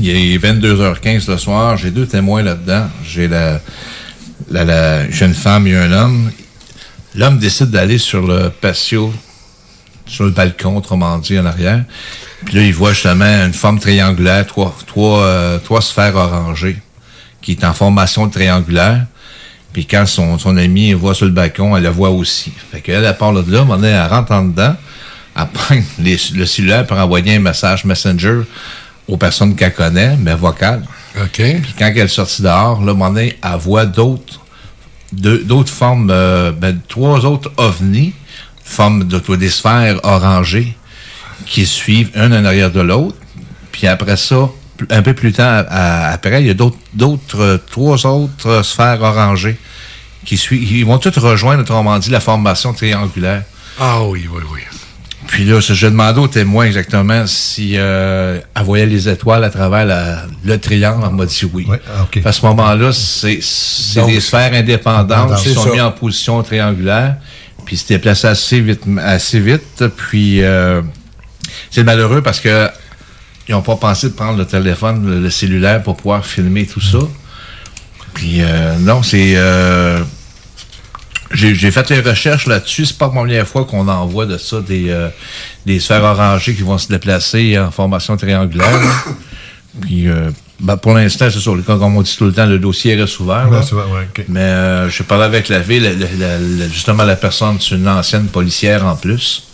[0.00, 1.76] Il est 22h15 le soir.
[1.76, 2.88] J'ai deux témoins là-dedans.
[3.06, 3.60] J'ai la,
[4.50, 6.32] la jeune femme et un homme.
[7.14, 9.14] L'homme décide d'aller sur le patio,
[10.06, 11.84] sur le balcon, autrement dit, en arrière.
[12.44, 16.76] Puis là, il voit justement une forme triangulaire, trois, trois, euh, trois sphères orangées,
[17.42, 19.06] qui est en formation triangulaire.
[19.72, 22.52] Puis quand son, son ami voit sur le balcon, elle la voit aussi.
[22.70, 24.76] Fait qu'elle, elle part de là, donné, elle rentre en dedans,
[25.36, 28.42] elle prend les- le cellulaire pour envoyer un message Messenger
[29.08, 30.82] aux personnes qu'elle connaît, mais vocal.
[31.20, 31.32] OK.
[31.36, 32.94] Puis quand elle est sortie dehors, là,
[33.42, 34.40] elle voit d'autres
[35.12, 38.12] deux- d'autres formes, euh, ben, trois autres ovnis,
[38.64, 40.76] formes de de- des sphères orangées,
[41.46, 43.16] qui suivent un en arrière de l'autre.
[43.72, 44.48] Puis après ça,
[44.90, 48.62] un peu plus tard à- après, il y a d'autres, d'autres, euh, trois autres euh,
[48.62, 49.56] sphères orangées
[50.24, 50.70] qui suivent.
[50.72, 53.42] Ils vont toutes rejoindre, autrement dit, la formation triangulaire.
[53.78, 54.60] Ah oui, oui, oui.
[55.26, 59.84] Puis là, je demandais au témoin exactement si euh, elle voyait les étoiles à travers
[59.86, 61.04] la- le triangle.
[61.08, 61.66] Elle m'a dit oui.
[62.24, 67.16] À ce moment-là, c'est c'est Donc, des sphères indépendantes qui sont mises en position triangulaire.
[67.64, 69.84] Puis c'était placé assez vite, assez vite.
[69.96, 70.82] Puis euh,
[71.74, 72.68] c'est malheureux parce que
[73.48, 76.80] ils n'ont pas pensé de prendre le téléphone, le, le cellulaire pour pouvoir filmer tout
[76.80, 76.98] ça.
[78.14, 80.00] Puis euh, non, c'est euh,
[81.32, 82.86] j'ai fait les recherches là-dessus.
[82.86, 85.08] C'est pas la première fois qu'on envoie de ça des, euh,
[85.66, 88.68] des sphères orangées qui vont se déplacer en formation triangulaire.
[89.80, 91.56] Puis, euh, ben, pour l'instant, c'est sûr.
[91.66, 93.48] Comme on dit tout le temps, le dossier reste ouvert.
[93.50, 93.82] Ouais, vrai,
[94.16, 94.24] ouais.
[94.28, 95.82] Mais j'ai parlé avec la ville.
[95.82, 99.48] la- la- la- justement, la personne, c'est une ancienne policière en plus.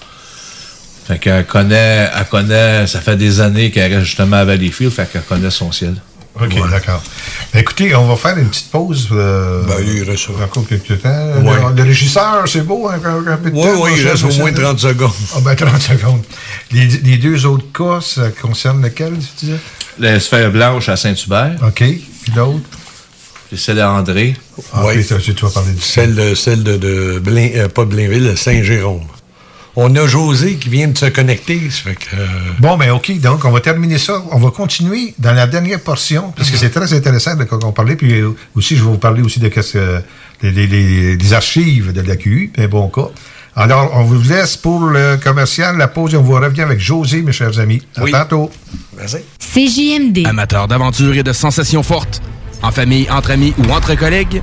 [1.07, 5.11] Fait qu'elle connaît, elle connaît, ça fait des années qu'elle reste justement à Valleyfield, fait
[5.11, 5.95] qu'elle connaît son ciel.
[6.41, 7.03] OK, d'accord.
[7.53, 9.09] Ben, écoutez, on va faire une petite pause.
[9.11, 11.09] Euh, Ben, il reste encore quelques temps.
[11.43, 11.57] Ouais.
[11.71, 13.83] Le, le régisseur, c'est beau, un, un- un peu de Oui, temps.
[13.83, 14.63] oui, il ça, reste au moins ça.
[14.63, 15.11] 30 secondes.
[15.35, 16.23] Ah, ben 30 secondes.
[16.71, 19.59] Les, les deux autres cas, ça concerne lequel, tu disais?
[19.99, 21.57] La sphère blanche à Saint-Hubert.
[21.67, 21.75] OK.
[21.79, 22.61] Puis l'autre?
[23.49, 24.37] Puis celle à André.
[24.73, 25.05] Ah, Oui.
[25.05, 29.03] tu vas parler de Celle de, celle de, de Blain- euh, pas Blainville, Saint-Jérôme.
[29.83, 31.59] On a José qui vient de se connecter.
[31.71, 32.27] Ça fait que, euh,
[32.59, 34.23] Bon, ben OK, donc on va terminer ça.
[34.31, 37.73] On va continuer dans la dernière portion, parce que c'est très intéressant de quoi on
[37.73, 37.97] parlait.
[37.97, 40.03] Puis euh, aussi, je vais vous parler aussi de qu'est-ce que
[40.43, 43.09] les, les- les- les archives de l'AQU, un bon cas.
[43.57, 47.23] Alors, on vous laisse pour le commercial, la pause, et on vous revient avec José,
[47.23, 47.81] mes chers amis.
[47.97, 48.51] À tantôt.
[49.39, 50.27] CJMD.
[50.27, 52.21] Amateur d'aventure et de sensations fortes,
[52.63, 54.43] en famille, entre amis ou entre collègues,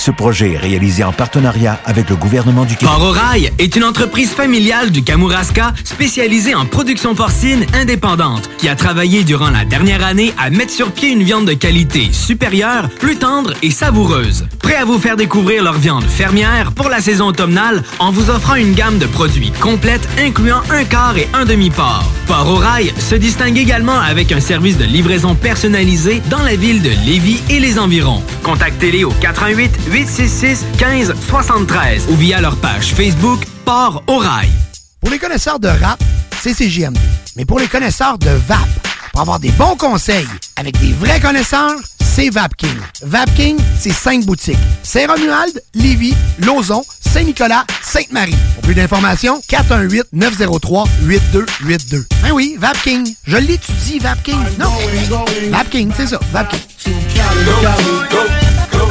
[0.00, 2.88] Ce projet est réalisé en partenariat avec le gouvernement du Québec.
[2.88, 3.14] Port au
[3.58, 9.50] est une entreprise familiale du Kamouraska spécialisée en production porcine indépendante qui a travaillé durant
[9.50, 13.70] la dernière année à mettre sur pied une viande de qualité supérieure, plus tendre et
[13.70, 14.46] savoureuse.
[14.60, 18.54] Prêt à vous faire découvrir leur viande fermière pour la saison automnale en vous offrant
[18.54, 22.10] une gamme de produits complète incluant un quart et un demi-port.
[22.26, 22.60] Port au
[23.00, 27.60] se distingue également avec un service de livraison personnalisé dans la ville de Lévis et
[27.60, 28.22] les environs.
[28.44, 34.48] Contactez-les au 88 866 15 73 ou via leur page Facebook Port au Rail.
[35.00, 36.00] Pour les connaisseurs de rap,
[36.40, 36.96] c'est CJMD.
[37.36, 38.68] Mais pour les connaisseurs de VAP,
[39.12, 40.26] Pour avoir des bons conseils
[40.56, 42.76] avec des vrais connaisseurs, c'est Vapking.
[43.02, 44.56] Vapking, c'est cinq boutiques.
[44.84, 48.36] Saint-Romuald, Lévis, Lauson, Saint-Nicolas, Sainte-Marie.
[48.54, 52.06] Pour plus d'informations, 418-903-8282.
[52.22, 53.12] Ben oui, Vapking.
[53.26, 54.38] Je l'étudie, Vapking.
[54.58, 54.70] Non,
[55.50, 56.60] Vapking, c'est ça, Vapking.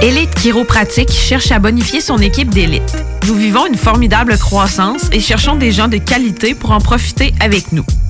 [0.00, 3.04] Élite Chiropratique cherche à bonifier son équipe d'élite.
[3.26, 7.72] Nous vivons une formidable croissance et cherchons des gens de qualité pour en profiter avec
[7.72, 7.84] nous.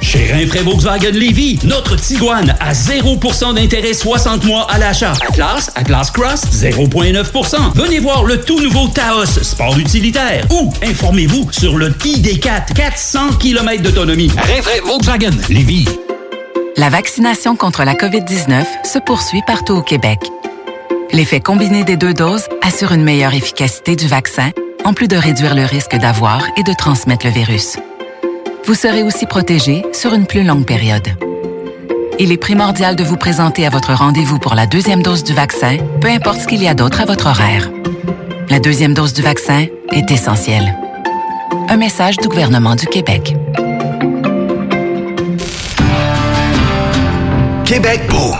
[0.00, 5.14] Chez Rinfraie Volkswagen Lévis, notre Tiguan à 0% d'intérêt 60 mois à l'achat.
[5.28, 7.72] Atlas, Atlas Cross, 0,9%.
[7.74, 10.46] Venez voir le tout nouveau Taos, sport utilitaire.
[10.50, 14.30] Ou informez-vous sur le ID4, 400 km d'autonomie.
[14.36, 15.86] Rinfraie Volkswagen Lévis.
[16.76, 20.18] La vaccination contre la COVID-19 se poursuit partout au Québec.
[21.12, 24.50] L'effet combiné des deux doses assure une meilleure efficacité du vaccin,
[24.84, 27.76] en plus de réduire le risque d'avoir et de transmettre le virus
[28.66, 31.06] vous serez aussi protégé sur une plus longue période.
[32.18, 35.76] Il est primordial de vous présenter à votre rendez-vous pour la deuxième dose du vaccin,
[36.00, 37.70] peu importe ce qu'il y a d'autre à votre horaire.
[38.50, 40.76] La deuxième dose du vaccin est essentielle.
[41.68, 43.36] Un message du gouvernement du Québec.
[47.64, 48.34] Québec beau.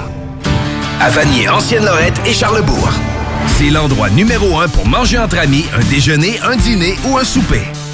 [1.00, 2.90] À Vanier, Ancienne-Lorette et Charlebourg.
[3.58, 7.62] C'est l'endroit numéro un pour manger entre amis, un déjeuner, un dîner ou un souper.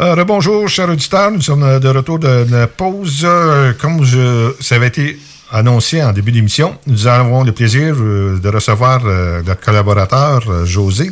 [0.00, 1.30] Euh, bonjour, chers auditeurs.
[1.30, 3.20] Nous sommes de retour de la pause.
[3.22, 5.18] Euh, comme je, ça avait été
[5.52, 11.10] annoncé en début d'émission, nous avons le plaisir euh, de recevoir notre collaborateur, José.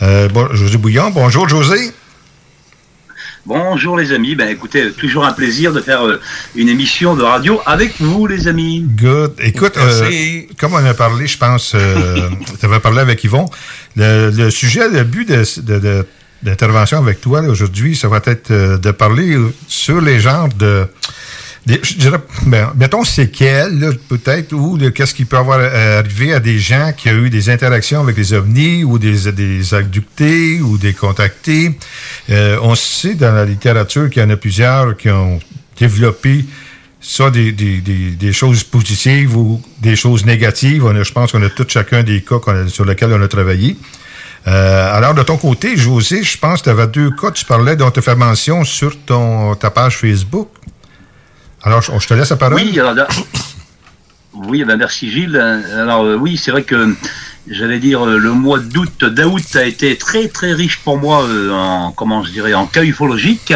[0.00, 1.10] Bon, José Bouillon.
[1.10, 1.92] Bonjour, José.
[3.44, 6.00] Bonjour les amis, ben écoutez, toujours un plaisir de faire
[6.54, 8.86] une émission de radio avec vous les amis.
[8.96, 9.34] Good.
[9.40, 9.78] Écoute,
[10.58, 11.76] comme on a parlé, je pense,
[12.60, 13.46] tu avais parlé avec Yvon,
[13.96, 16.06] le, sujet, le but de
[16.42, 19.36] d'intervention avec toi aujourd'hui, ça va être euh, de parler
[19.68, 20.86] sur les genres de.
[21.66, 26.58] je dirais, ben, mettons séquelles, peut-être, ou qu'est-ce qui peut avoir euh, arrivé à des
[26.58, 30.94] gens qui ont eu des interactions avec les ovnis, ou des, des abductés, ou des
[30.94, 31.78] contactés.
[32.30, 35.40] Euh, on sait dans la littérature qu'il y en a plusieurs qui ont
[35.78, 36.44] développé
[37.00, 40.84] soit des, des, des, choses positives ou des choses négatives.
[40.84, 42.36] On je pense qu'on a tout chacun des cas
[42.68, 43.76] sur lesquels on a travaillé.
[44.46, 47.76] Euh, alors, de ton côté, José, je pense que tu avais deux cas, tu parlais
[47.76, 50.48] dont tu fait mention sur ton, ta page Facebook.
[51.62, 52.60] Alors, je, te laisse la parole.
[54.32, 55.36] Oui, ben, merci Gilles.
[55.36, 56.94] Alors, euh, oui, c'est vrai que
[57.50, 61.92] j'allais dire, euh, le mois d'août, d'août a été très très riche pour moi en,
[61.92, 63.52] comment je dirais, en cas ufologique.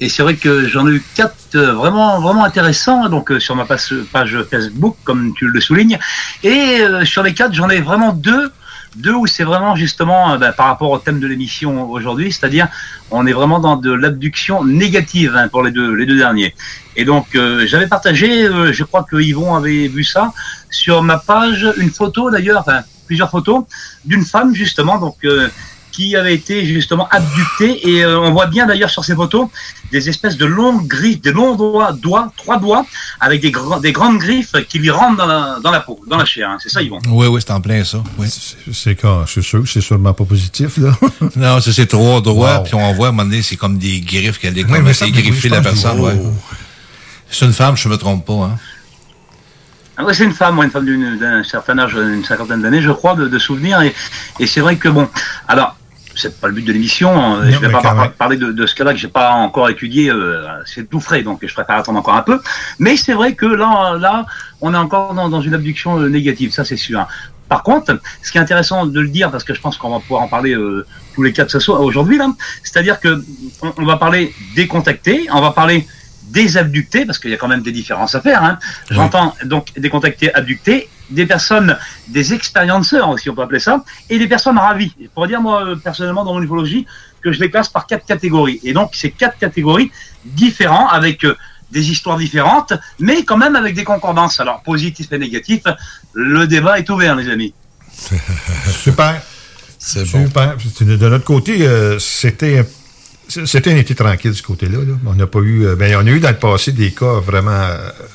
[0.00, 4.44] Et c'est vrai que j'en ai eu quatre vraiment vraiment intéressants, donc sur ma page,
[4.50, 5.98] Facebook, comme tu le soulignes.
[6.42, 8.50] Et sur les quatre, j'en ai vraiment deux.
[8.96, 12.68] Deux où c'est vraiment justement euh, bah, par rapport au thème de l'émission aujourd'hui, c'est-à-dire
[13.10, 16.54] on est vraiment dans de l'abduction négative hein, pour les deux les deux derniers.
[16.96, 20.32] Et donc euh, j'avais partagé, euh, je crois que Yvon avait vu ça
[20.70, 23.64] sur ma page, une photo d'ailleurs, enfin plusieurs photos
[24.04, 25.48] d'une femme justement donc euh,
[25.92, 29.48] qui avait été justement abductée et euh, on voit bien d'ailleurs sur ces photos
[29.92, 32.84] des espèces de longues griffes, des longs doigts, doigts trois doigts
[33.20, 36.48] avec des, grandes griffes qui lui rentrent dans la, dans la peau, dans la chair.
[36.50, 36.56] hein.
[36.62, 36.98] C'est ça Yvon?
[37.08, 38.02] Oui, oui, c'est en plein ça.
[38.18, 38.26] Oui.
[38.72, 40.92] C'est quand, je suis sûr que c'est sûrement pas positif, là.
[41.36, 42.62] Non, c'est ces trois doigts, Wow.
[42.64, 45.04] puis on voit à un moment donné, c'est comme des griffes qu'elle est comme c'est
[45.04, 46.06] oui, griffer la personne, oh.
[46.06, 46.18] ouais.
[47.30, 48.58] C'est une femme, je me trompe pas, hein.
[49.96, 52.80] Ah ouais, c'est une femme, ouais, une femme d'une- d'un certain âge, une cinquantaine d'années,
[52.80, 53.82] je crois, de, de souvenirs.
[53.82, 53.94] Et,
[54.40, 55.06] et c'est vrai que bon,
[55.46, 55.76] alors
[56.14, 57.10] c'est pas le but de l'émission.
[57.10, 60.10] hein, je vais pas par- parler de, de ce cas-là que j'ai pas encore étudié.
[60.10, 62.40] euh, c'est tout frais, donc je préfère attendre encore un peu.
[62.78, 64.26] Mais c'est vrai que là, là,
[64.60, 67.06] on est encore dans, dans une abduction euh, négative, ça c'est sûr.
[67.48, 70.00] Par contre, ce qui est intéressant de le dire, parce que je pense qu'on va
[70.00, 72.28] pouvoir en parler euh, tous les quatre ce soir aujourd'hui là,
[72.62, 73.22] c'est-à-dire que
[73.60, 75.86] on, on va parler des contactés, on va parler
[76.28, 78.42] des abductés, parce qu'il y a quand même des différences à faire.
[78.42, 78.58] Hein.
[78.90, 81.76] J'entends donc des contactés abductés, des personnes,
[82.08, 84.94] des expérienceurs aussi, on peut appeler ça, et des personnes ravies.
[85.00, 86.86] Et pour dire, moi, euh, personnellement, dans mon ufologie,
[87.22, 88.58] que je les classe par quatre catégories.
[88.64, 89.90] Et donc, ces quatre catégories
[90.24, 91.36] différentes, avec euh,
[91.70, 94.40] des histoires différentes, mais quand même avec des concordances.
[94.40, 95.62] Alors, positif et négatif,
[96.12, 97.54] le débat est ouvert, les amis.
[98.82, 99.20] Super.
[99.78, 100.56] C'est Super.
[100.76, 102.64] C'est- De notre côté, euh, c'était
[103.28, 104.78] c'était un été tranquille de ce côté-là.
[104.78, 104.94] là.
[105.06, 105.64] On n'a pas eu.
[105.64, 107.66] euh, Ben, on a eu dans le passé des cas vraiment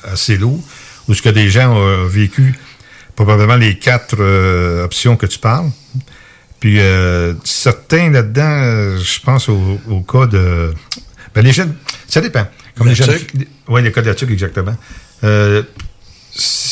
[0.04, 0.60] assez lourds
[1.08, 2.58] où ce que des gens ont vécu
[3.18, 5.70] probablement les quatre euh, options que tu parles.
[6.60, 10.72] Puis euh, certains là-dedans, euh, je pense au, au cas de.
[11.34, 11.74] Ben, les jeunes.
[12.06, 12.46] Ça dépend.
[12.76, 13.08] Comme les jeunes.
[13.68, 14.76] Oui, les cas de la tuque, exactement.
[15.24, 15.64] Euh,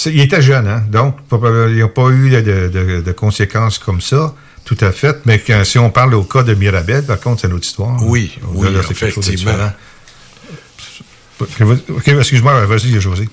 [0.07, 0.85] il était jeune, hein?
[0.89, 4.33] donc il n'y a pas eu de, de- de conséquences comme ça,
[4.65, 5.17] tout à fait.
[5.27, 7.97] Mais quand- si on parle au cas de Mirabel, par contre, c'est une autre histoire.
[8.05, 9.25] Oui, oui, là, effectivement.
[9.51, 9.73] différent.
[11.41, 11.49] Ok,
[11.91, 13.29] ok, excuse-moi, vas-y, José.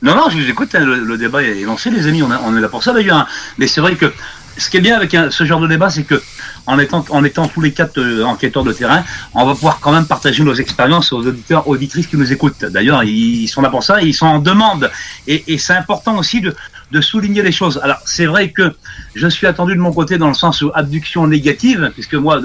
[0.00, 2.68] Non, non, je vous écoute, hein, le, débat est lancé, les amis, on, est là
[2.68, 3.18] pour ça d'ailleurs.
[3.18, 3.26] hein.
[3.58, 4.12] Mais c'est vrai que
[4.56, 6.22] ce qui est bien avec un- ce genre de débat, c'est que
[6.66, 9.02] en étant, tous les quatre euh, enquêteurs de terrain,
[9.34, 12.64] on va pouvoir quand même partager nos expériences aux auditeurs, auditrices qui nous écoutent.
[12.64, 14.90] D'ailleurs, ils, sont là pour ça, ils sont en demande.
[15.26, 16.54] Et c'est important aussi de,
[16.90, 17.78] de souligner les choses.
[17.82, 18.74] Alors, c'est vrai que
[19.14, 22.40] je suis attendu de mon côté dans le sens où abduction négative, puisque moi,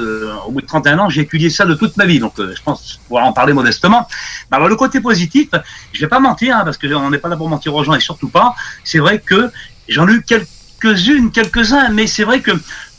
[0.46, 2.20] au bout de 31 ans, j'ai étudié ça de toute ma vie.
[2.20, 4.08] Donc, euh, je pense pouvoir en parler modestement.
[4.52, 5.50] Mais Alors, le côté positif,
[5.94, 7.94] je vais pas mentir, hein, parce que on n'est pas là pour mentir aux gens
[7.94, 8.56] et surtout pas.
[8.84, 9.50] C'est vrai que
[9.88, 12.52] j'en ai eu quelques-unes, quelques-uns, mais c'est vrai que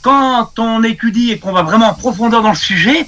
[0.03, 3.07] quand on étudie et qu'on va vraiment en profondeur dans le sujet,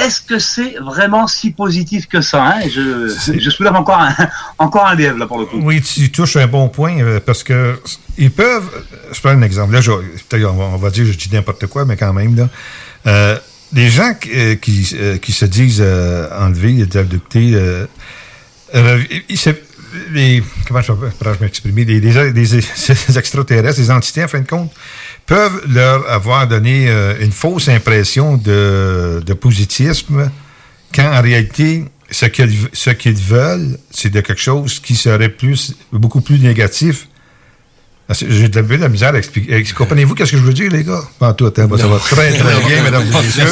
[0.00, 2.60] est-ce que c'est vraiment si positif que ça hein?
[2.68, 3.08] Je,
[3.38, 4.14] je soulève encore un,
[4.58, 5.58] encore un là, pour le coup.
[5.62, 7.80] Oui, tu touches un bon point euh, parce que
[8.16, 8.68] ils peuvent.
[9.12, 9.72] Je prends un exemple.
[9.72, 12.48] Là, je- on va, on va dire je dis n'importe quoi, mais quand même là.
[13.06, 13.38] Euh,
[13.72, 17.86] les gens qui, euh, qui, qui se disent euh, enlevés, abductés, euh,
[20.10, 22.44] les, comment je pourrais m'exprimer, les, les, les-
[23.08, 24.70] les extraterrestres, les entités, en fin de compte,
[25.28, 30.30] peuvent leur avoir donné euh, une fausse impression de, de positisme,
[30.94, 35.76] quand en réalité, ce qu'ils ce qu'ils veulent, c'est de quelque chose qui serait plus,
[35.92, 37.06] beaucoup plus négatif.
[38.10, 39.62] J'ai de la, de la misère à expliquer.
[39.76, 41.02] Comprenez-vous qu'est-ce que je veux dire, les gars?
[41.18, 42.66] Pas tout, hein, ça va très, très Non.
[42.66, 43.46] bien, mesdames et messieurs.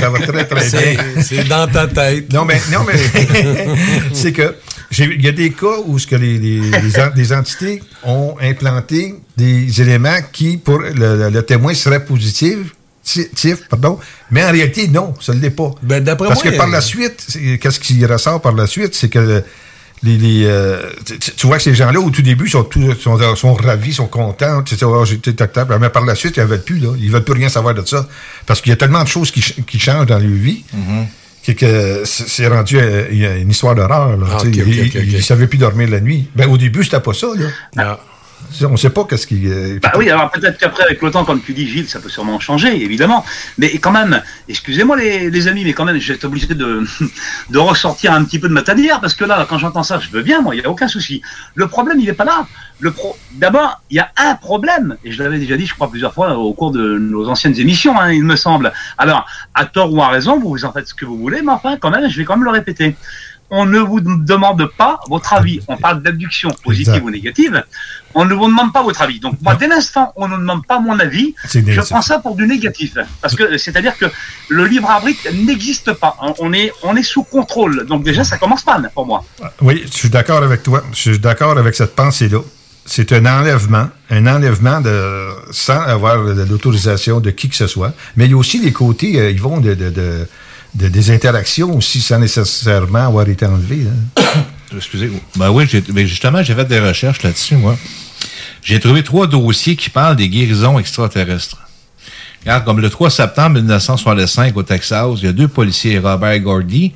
[0.00, 1.22] Ça va très, très bien.
[1.22, 2.32] c'est dans ta tête.
[2.32, 2.98] Non, mais, non, mais
[4.12, 4.56] c'est que
[4.90, 8.36] il y a des cas où ce que les, les, les en- les entités ont
[8.40, 12.74] implanté des éléments qui, pour le, témoin, seraient positifs.
[13.02, 13.98] ti- tif, Pardon,
[14.30, 15.72] mais en réalité, non, ça ne l'est pas.
[15.82, 18.94] Ben, d'après Parce moi, que par euh, la suite, qu'est-ce qui ressort par la suite,
[18.94, 19.42] c'est que
[20.02, 20.82] les, les, euh,
[21.36, 24.62] tu, vois que ces gens-là, au tout début, sont, tout, sont, sont ravis, sont contents.
[24.62, 25.56] Tu sais, oh, tac.
[25.80, 26.78] mais par la suite, ils ne veulent plus.
[26.78, 26.90] Là.
[26.98, 28.06] Ils ne veulent plus rien savoir de ça.
[28.44, 30.64] Parce qu'il y a tellement de choses qui, qui changent dans leur vie
[31.54, 34.18] que, que c'est rendu euh, il une histoire d'horreur.
[34.30, 34.46] Ah, ok.
[34.46, 36.28] ne savaient plus dormir la nuit.
[36.34, 37.28] Ben, au début, c'était pas ça.
[37.76, 38.00] Là.
[38.62, 39.46] On ne sait pas qu'est-ce qui.
[39.46, 42.08] euh, Bah oui, alors peut-être qu'après, avec le temps, comme tu dis, Gilles, ça peut
[42.08, 43.24] sûrement changer, évidemment.
[43.58, 46.84] Mais quand même, excusez-moi les, amis, mais quand même, j'ai été obligé de,
[47.50, 50.10] de ressortir un petit peu de ma tanière, parce que là, quand j'entends ça, je
[50.10, 51.22] veux bien, moi, il n'y a aucun souci.
[51.54, 52.46] Le problème, il n'est pas là.
[52.78, 53.16] Le pro...
[53.32, 56.36] D'abord, il y a un problème, et je l'avais déjà dit, je crois, plusieurs fois
[56.36, 58.72] au cours de nos anciennes émissions, hein, il me semble.
[58.98, 61.76] Alors, à tort ou à raison, vous en faites ce que vous voulez, mais enfin,
[61.78, 62.96] quand même, je vais quand même le répéter.
[63.50, 65.60] On ne vous demande pas votre avis.
[65.68, 67.04] On parle d'abduction positive Exact.
[67.06, 67.64] ou négative.
[68.14, 69.20] On ne vous demande pas votre avis.
[69.20, 72.34] Donc, moi, dès l'instant où on ne demande pas mon avis, je prends ça pour
[72.34, 72.94] du négatif.
[73.20, 74.06] Parce que, c'est-à-dire que
[74.48, 76.16] le libre arbitre n'existe pas.
[76.38, 77.86] On est, on est sous contrôle.
[77.86, 79.24] Donc, déjà, ça commence mal pour moi.
[79.60, 80.82] Oui, je suis d'accord avec toi.
[80.92, 82.40] Je suis d'accord avec cette pensée-là.
[82.88, 87.92] C'est un enlèvement, un enlèvement de, sans avoir l'autorisation de qui que ce soit.
[88.16, 90.28] Mais il y a aussi les côtés, euh, ils vont de, de- de-
[90.78, 93.86] de- des interactions aussi sans nécessairement avoir été enlevés.
[94.16, 94.22] hein.
[94.76, 95.10] Excusez.
[95.36, 97.76] Ben oui, ben justement, j'ai fait des recherches là-dessus, moi.
[98.62, 101.56] J'ai trouvé trois dossiers qui parlent des guérisons extraterrestres.
[102.42, 106.92] Regarde, comme le 3 septembre 1965 au Texas, il y a deux policiers, Robert Gordy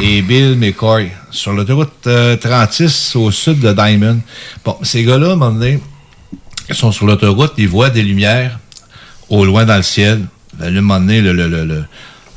[0.00, 4.20] et Bill McCoy, sur l'autoroute euh, 36 au sud de Diamond.
[4.64, 5.80] Bon, ces gars-là, à un moment donné,
[6.68, 8.58] ils sont sur l'autoroute, ils voient des lumières
[9.30, 10.20] au loin dans le ciel.
[10.58, 11.84] Ben, à un moment donné, le, le, le, le,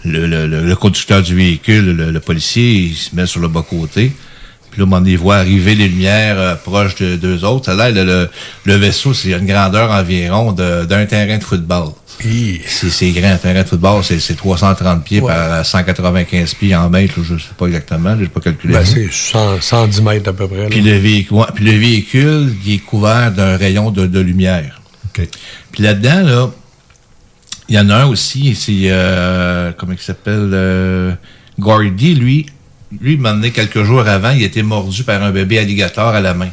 [0.05, 4.11] le, le- le- conducteur du véhicule, le, le policier, il se met sur le bas-côté.
[4.71, 7.65] Puis là, donné, il voit arriver les lumières euh, proches de deux autres.
[7.65, 8.29] Ça a l'air, le, le,
[8.65, 11.89] le vaisseau, c'est une grandeur environ d'un terrain de football.
[12.67, 16.89] C'est c'est grand, un terrain de football, c'est c'est 330 pieds par 195 pieds en
[16.89, 18.73] mètres, là, je ne sais pas exactement, je n'ai pas calculé.
[18.73, 20.63] Ben, c'est 100 110 mètres à peu près.
[20.63, 20.67] là.
[20.69, 24.81] Puis le véhicule, ouais, puis le véhicule, il est couvert d'un rayon de, de lumière.
[25.71, 26.49] Puis là-dedans, là,
[27.69, 31.13] il y en a un aussi, c'est, euh, comment il s'appelle, euh,
[31.59, 32.47] Gordy, lui,
[32.99, 36.21] lui, m'a donné quelques jours avant, il a été mordu par un bébé alligator à
[36.21, 36.49] la main.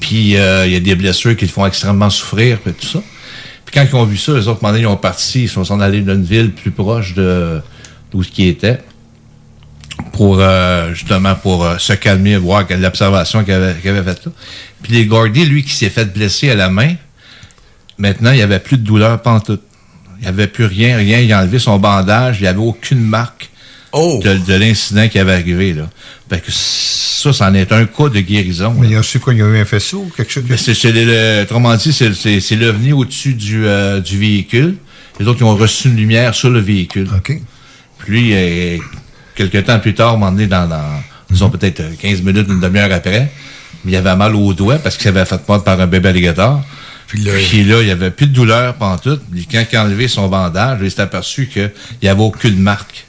[0.00, 3.02] Puis euh, il y a des blessures qui le font extrêmement souffrir, puis tout ça.
[3.64, 6.00] Puis quand ils ont vu ça, les autres, ils ont parti, ils sont s'en allés
[6.00, 7.60] d'une ville plus proche de
[8.10, 8.80] d'où ce qui était
[10.12, 14.32] pour euh, justement pour euh, se calmer, voir l'observation qu'il avait, qu'il avait faite là.
[14.82, 16.94] Puis les Gordy, lui, qui s'est fait blesser à la main,
[17.98, 19.62] maintenant, il n'y avait plus de douleur pantoute.
[20.20, 21.18] Il n'y avait plus rien, rien.
[21.20, 23.48] Il a enlevé son bandage, il n'y avait aucune marque
[23.94, 25.72] de, de l'incident qui avait arrivé.
[25.72, 25.88] Là.
[26.28, 28.74] Fait que ça, c'en est un cas de guérison.
[28.78, 30.44] Mais il y a su quoi, il y a eu un faisceau ou quelque chose?
[30.48, 34.76] Mais c'est, c'est le, autrement dit, c'est, c'est, c'est l'OVNI au-dessus du, euh, du véhicule.
[35.18, 37.08] Les autres, ils ont reçu une lumière sur le véhicule.
[37.24, 37.40] Puis
[38.08, 38.78] lui, euh,
[39.34, 42.92] quelques temps plus tard, moment donné, dans, dans, disons peut-être euh, 15 minutes, une demi-heure
[42.92, 43.30] après,
[43.84, 46.62] il avait mal au doigt parce qu'il s'avait fait mordre par un bébé alligator.
[47.10, 49.18] Puis là, il n'y avait plus de douleur pendant tout.
[49.32, 51.70] Puis quand il a enlevé son bandage, il s'est aperçu qu'il
[52.02, 53.06] n'y avait aucune marque.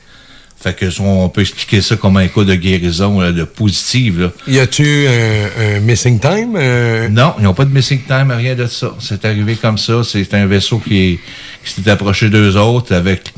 [0.61, 4.21] Fait que on peut expliquer ça comme un cas de guérison là, de positive.
[4.21, 4.31] Là.
[4.47, 6.55] Y a-tu un, un missing time?
[6.55, 7.09] euh?
[7.09, 8.93] Non, ils n'ont pas de missing time, rien de ça.
[8.99, 10.03] C'est arrivé comme ça.
[10.03, 11.19] C'est un vaisseau qui,
[11.65, 13.33] qui s'est approché d'eux autres avec.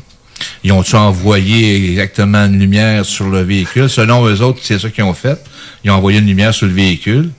[0.64, 3.88] Ils ont-tu envoyé exactement une lumière sur le véhicule?
[3.88, 5.38] Selon eux autres, c'est ça qu'ils ont fait.
[5.82, 7.30] Ils ont envoyé une lumière sur le véhicule.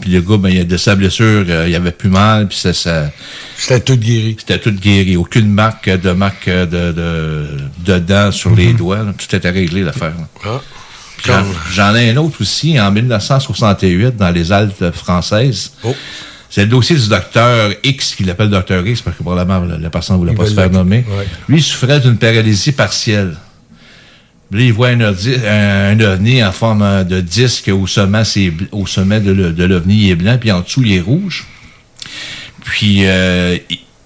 [0.00, 2.58] Puis le gars, ben, il a de sa blessure, euh, il avait plus mal, puis
[2.58, 3.10] ça, ça
[3.56, 4.36] C'était tout guéri.
[4.38, 5.16] C'était tout guéri.
[5.16, 7.46] Aucune marque de marque de, de,
[7.78, 8.98] de dents sur les doigts.
[8.98, 9.14] là.
[9.16, 10.12] Tout était réglé, l'affaire.
[10.44, 10.60] Ah.
[11.72, 15.72] J'en, ai un autre aussi, en 1968, dans les Alpes françaises.
[15.82, 15.94] Oh.
[16.48, 20.16] C'est le dossier du docteur X, qu'il appelle docteur X, parce que probablement la, personne
[20.16, 21.04] ne voulait Il pas se faire nommer.
[21.08, 21.26] ouais.
[21.48, 23.36] Lui, il souffrait d'une paralysie partielle.
[24.52, 28.22] Là, il voit un, ordi- un, un ovni en forme de disque au sommet,
[28.72, 29.32] au sommet de,
[29.64, 31.46] l'ovni, il est blanc, puis en dessous, il est rouge.
[32.64, 33.56] Puis, euh,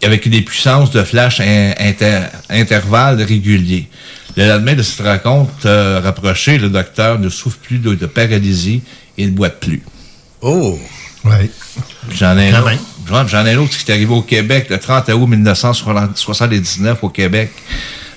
[0.03, 3.89] avec des puissances de flash in- inter- intervalles réguliers.
[4.37, 8.83] Le lendemain de cette rencontre euh, rapprochée, le docteur ne souffre plus de, de paralysie
[9.19, 9.83] et ne boite plus.
[10.41, 10.79] Oh!
[11.25, 11.51] Oui.
[12.15, 12.79] J'en ai, un Quand autre- même.
[13.07, 17.09] j'en- j'en ai un autre qui est arrivé au Québec le 30 août 1979 au
[17.11, 17.51] Québec.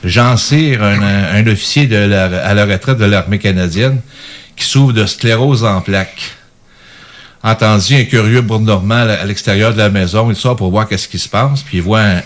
[0.03, 4.01] Jean Cyr, un, un officier de la, à la retraite de l'armée canadienne,
[4.55, 6.31] qui souffre de sclérose en plaques.
[7.43, 11.07] Entendu un curieux bourdonnement à à l'extérieur de la maison, il sort pour voir qu'est-ce
[11.07, 12.21] qui se passe, puis il voit un,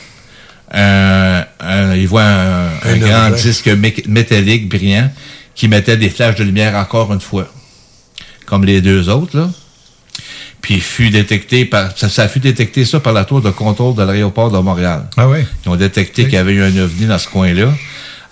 [0.74, 5.10] un- un- il voit un, un Un grand disque mé- métallique brillant
[5.56, 7.48] qui mettait des flashs de lumière encore une fois,
[8.46, 9.50] comme les deux autres là.
[10.68, 13.96] Puis il fut détecté par ça, ça fut détecté ça par la tour de contrôle
[13.96, 15.06] de l'aéroport de Montréal.
[15.16, 15.38] Ah oui.
[15.66, 17.74] Ils ont détecté qu'il y avait eu un ovni dans ce coin-là.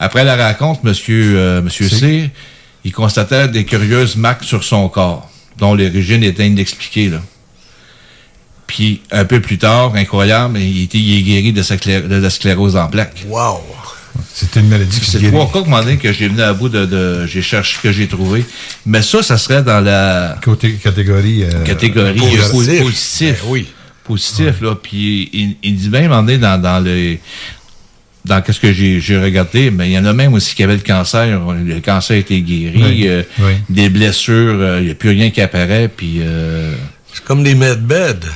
[0.02, 2.30] Après la raconte, monsieur, euh, monsieur C,
[2.84, 7.08] il constatait des curieuses marques sur son corps, dont l'origine était inexpliquée.
[7.08, 7.22] Là.
[8.68, 12.16] Puis un peu plus tard, incroyable, il, était, il est guéri de, sa clé- de
[12.16, 13.24] la sclérose en plaques.
[13.30, 13.62] Wow!
[14.34, 17.26] C'était une maladie qui C'est trois cas que, que j'ai venu à bout de, de-
[17.26, 18.46] j'ai cherché que j'ai trouvé.
[18.86, 21.44] Mais ça, ça serait dans la Côté catégorie.
[21.44, 22.70] euh, catégorie positif.
[22.70, 23.44] euh, po- positif.
[23.48, 23.68] oui.
[24.04, 24.76] Positif, là.
[24.76, 27.20] Puis il, il dit même, on est dans, dans les.
[28.24, 30.74] Dans qu'est-ce que j'ai j'ai regardé, mais il y en a même aussi qui avaient
[30.76, 31.40] le cancer.
[31.54, 32.74] Le cancer a été guéri.
[32.84, 33.54] Oui, euh, oui.
[33.70, 35.88] Des blessures, euh, il n'y a plus rien qui apparaît.
[35.96, 36.18] Puis.
[36.22, 36.74] euh,
[37.14, 38.28] C'est comme des medbeds.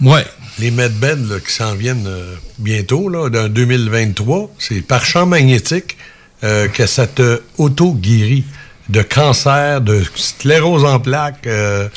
[0.00, 0.24] Ouais.
[0.60, 5.96] Les medbeds là, qui s'en viennent euh, bientôt, là, dans 2023, c'est par champ magnétique
[6.44, 8.44] euh, que ça te auto-guérit.
[8.90, 11.46] de cancer, de sclérose en plaques.
[11.46, 11.88] euh,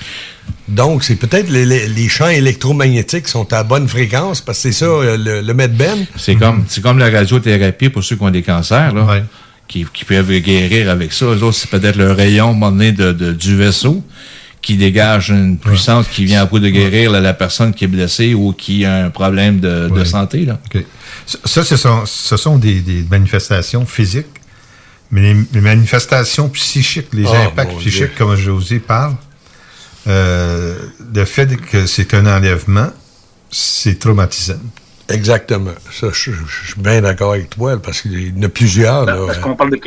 [0.70, 4.80] donc, c'est peut-être les, les- les champs électromagnétiques sont à bonne fréquence, parce que c'est
[4.86, 4.86] ça,
[5.18, 6.06] le, le medben.
[6.16, 9.22] C'est comme, c'est comme la radiothérapie pour ceux qui ont des cancers, là,
[9.68, 11.26] qui, qui peuvent guérir avec ça.
[11.26, 14.02] Eux autres, c'est peut-être le rayon donné, de, de- du vaisseau
[14.68, 17.88] qui dégage une puissance qui vient à bout de guérir la, la personne qui est
[17.88, 20.44] blessée ou qui a un problème de, santé.
[20.44, 20.60] Là.
[21.26, 24.26] Ça, ce sont, ce sont des, des manifestations physiques,
[25.10, 28.12] mais les, les manifestations psychiques, les Ah, impacts psychiques, Dieu.
[28.18, 29.16] comme José parle,
[30.08, 30.76] euh,
[31.16, 32.90] le fait que c'est un enlèvement,
[33.50, 34.60] c'est traumatisant.
[35.08, 35.76] Exactement.
[35.98, 39.06] Ça, je, je suis bien d'accord avec toi, parce qu'il y en a plusieurs.
[39.06, 39.22] Bah, là.
[39.28, 39.78] parce qu'on parle de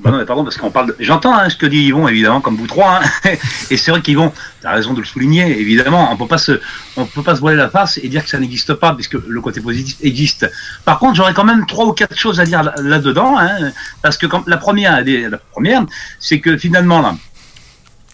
[0.00, 0.96] Bah non, mais pardon, parce qu'on parle de...
[1.00, 3.00] J'entends hein, ce que dit Yvon, évidemment, comme vous trois.
[3.02, 3.30] hein.
[3.70, 6.08] et c'est vrai qu'Yvon, tu as raison de le souligner, évidemment.
[6.12, 6.60] On peut pas se,
[6.96, 9.40] on peut pas se voiler la face et dire que ça n'existe pas, puisque le
[9.40, 10.48] côté positif existe.
[10.84, 13.36] Par contre, j'aurais quand même trois ou quatre choses à dire là- là-dedans.
[13.38, 15.84] hein, parce que la première, la première,
[16.20, 17.16] c'est que finalement, là,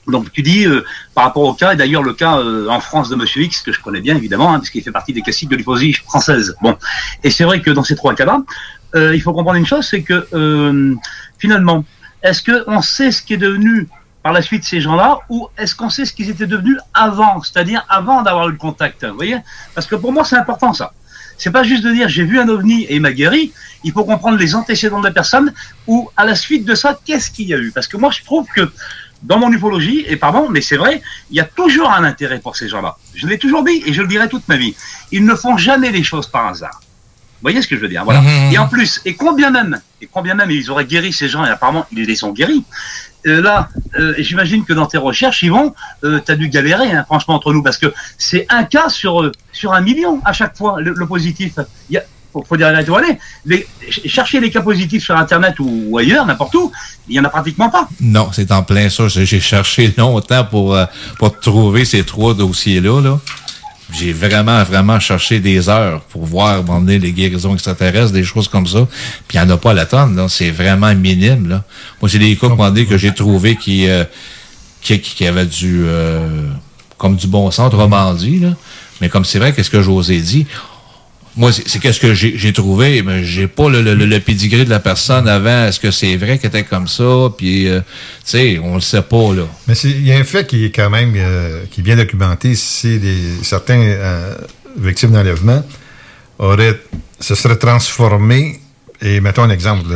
[0.07, 3.11] donc tu dis euh, par rapport au cas, et d'ailleurs le cas euh, en France
[3.11, 5.49] de Monsieur X, que je connais bien évidemment, hein, parce qu'il fait partie des classiques
[5.51, 6.57] de l'hypothèse française.
[6.63, 6.77] Bon,
[7.23, 8.43] et c'est vrai que dans ces trois cas-là,
[8.95, 10.95] euh, il faut comprendre une chose, c'est que euh,
[11.39, 11.85] finalement,
[12.23, 13.89] est-ce qu'on sait ce qui est devenu
[14.23, 17.85] par la suite ces gens-là, ou est-ce qu'on sait ce qu'ils étaient devenus avant, c'est-à-dire
[17.91, 19.37] avant d'avoir eu le contact, vous voyez?
[19.75, 20.95] Parce que pour moi c'est important ça.
[21.37, 23.53] C'est pas juste de dire j'ai vu un ovni et il m'a guéri.
[23.83, 25.53] Il faut comprendre les antécédents de la personne
[25.87, 27.71] ou à la suite de ça, qu'est-ce qu'il y a eu?
[27.71, 28.73] Parce que moi, je trouve que
[29.23, 32.57] dans mon ufologie, et pardon, mais c'est vrai, il y a toujours un intérêt pour
[32.57, 32.97] ces gens-là.
[33.15, 34.75] Je l'ai toujours dit et je le dirai toute ma vie.
[35.13, 36.81] Ils ne font jamais les choses par hasard.
[37.45, 38.23] Vous voyez ce que je veux dire Voilà.
[38.23, 38.53] Mhm.
[38.55, 41.51] Et en plus, et combien même, et combien même ils auraient guéri ces gens, et
[41.51, 42.65] apparemment ils les ont guéris.
[43.27, 43.69] euh, là,
[43.99, 45.75] euh, j'imagine que dans tes recherches, Yvon,
[46.05, 49.23] euh, tu as dû galérer, hein, franchement, entre nous, parce que c'est un cas sur,
[49.23, 51.53] euh, sur un million à chaque fois, le, le positif.
[51.91, 55.17] Il y a, faut, faut dire la vérité, les, ch- Chercher les cas positifs sur
[55.17, 56.73] Internet ou, ou ailleurs, n'importe où,
[57.09, 57.87] il y en a pratiquement pas.
[58.01, 59.07] Non, c'est en plein ça.
[59.09, 60.77] J'ai cherché longtemps pour,
[61.19, 63.01] pour trouver ces trois dossiers-là.
[63.03, 63.21] Là.
[63.97, 68.67] J'ai vraiment, vraiment cherché des heures pour voir donné, les guérisons extraterrestres, des choses comme
[68.67, 68.87] ça.
[69.29, 70.17] Puis il n'y en a pas à la tonne.
[70.17, 70.27] là.
[70.29, 71.49] C'est vraiment minime.
[71.49, 71.65] Là.
[72.01, 74.05] Moi, c'est des cas donné, que j'ai trouvé qui, euh,
[74.81, 76.49] qui, qui, qui avaient du, euh,
[76.99, 78.41] comme du bon sens, autrement dit.
[78.41, 78.51] Là.
[79.01, 80.47] Mais comme c'est vrai, qu'est-ce que José dit,
[81.37, 85.27] moi, c'est qu'est-ce que j'ai trouvé, mais j'ai pas le, le, pedigree de la personne
[85.29, 85.67] avant.
[85.67, 87.31] Est-ce que c'est vrai qu'elle était comme ça?
[87.37, 89.43] Puis, euh, tu sais, on le sait pas, là.
[89.67, 93.01] Mais il y a un fait qui est quand même euh, qui bien documenté, c'est
[93.43, 94.35] certains euh,
[94.79, 95.65] victimes d'enlèvement
[96.39, 96.79] auraient
[97.21, 98.61] se seraient transformés
[99.01, 99.87] et mettons un exemple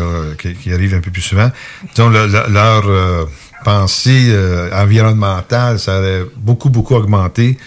[0.41, 1.51] qui, arrive un peu plus souvent.
[1.95, 3.29] Disons le- le- leur
[3.65, 4.33] pensée
[4.73, 7.59] environnementale, ça aurait beaucoup beaucoup augmenté.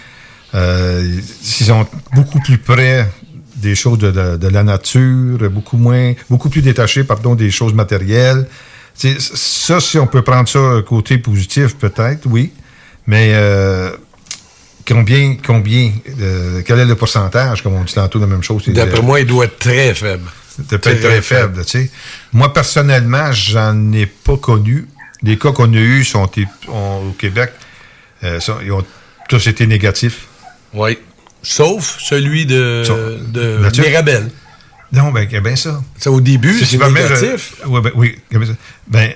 [0.55, 3.09] Euh, S'ils sont beaucoup plus près
[3.61, 7.73] des choses de, de- de la nature, beaucoup moins, beaucoup plus détachés, pardon, des choses
[7.73, 8.47] matérielles.
[8.93, 12.51] C'est- ça, si on peut prendre ça côté positif, peut-être, oui.
[13.07, 13.91] Mais euh,
[14.87, 18.63] combien, combien, euh, quel est le pourcentage, comme on dit tantôt, la même chose?
[18.67, 20.23] D'après euh, moi, il doit être très faible.
[20.59, 21.91] de peut-être très faible, tu sais.
[22.33, 24.87] Moi, personnellement, j'en ai pas connu.
[25.23, 26.29] Les cas qu'on a eus sont,
[26.67, 27.51] ont- au Québec,
[28.23, 28.83] euh, sont- ils ont
[29.29, 30.27] tous été négatifs.
[30.73, 30.97] Oui.
[31.43, 32.83] Sauf celui de?
[33.81, 34.29] Mirabel.
[34.93, 35.81] Non, ben, bien ça.
[35.97, 37.55] Ça, au début, Si c'est permets, je- négatif.
[37.65, 38.53] Ouais, ben, oui, bien ça.
[38.87, 39.13] Ben,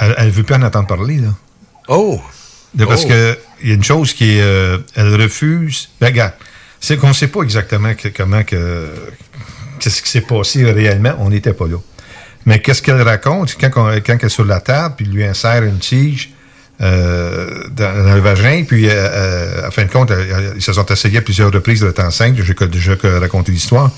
[0.00, 1.34] elle, elle veut plus en entendre parler, là.
[1.88, 2.20] Oh!
[2.74, 3.08] De- parce Oh.
[3.08, 5.88] que il y a une chose qui est, euh, elle refuse.
[6.00, 6.34] Ben, regarde,
[6.80, 8.88] c'est qu'on ne sait pas exactement que- comment que
[9.80, 11.14] qu'est-ce qui s'est passé réellement.
[11.18, 11.78] On n'était pas là.
[12.44, 13.56] Mais qu'est-ce qu'elle raconte?
[13.60, 16.30] Quand, on- quand elle est sur la table, puis lui insère une tige
[16.80, 20.12] dans, dans le vagin, puis euh, euh, à fin de compte,
[20.54, 22.36] ils se sont essayés à plusieurs reprises d'être enceinte.
[22.42, 23.90] J'ai déjà raconté l'histoire.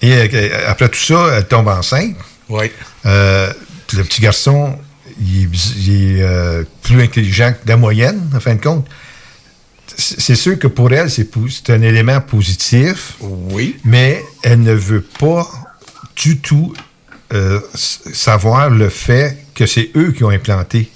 [0.00, 2.16] Et euh, après tout ça, elle tombe enceinte.
[2.48, 2.70] Oui.
[3.06, 3.52] Euh,
[3.94, 4.76] le petit garçon,
[5.20, 8.86] il est, bis- il est, euh, plus intelligent que la moyenne, en fin de compte.
[9.96, 13.14] C'est sûr que pour elle, c'est un élément positif.
[13.20, 13.76] Oui.
[13.84, 15.46] Mais elle ne veut pas
[16.16, 16.72] du tout
[17.34, 20.90] euh, savoir le fait que c'est eux qui ont implanté.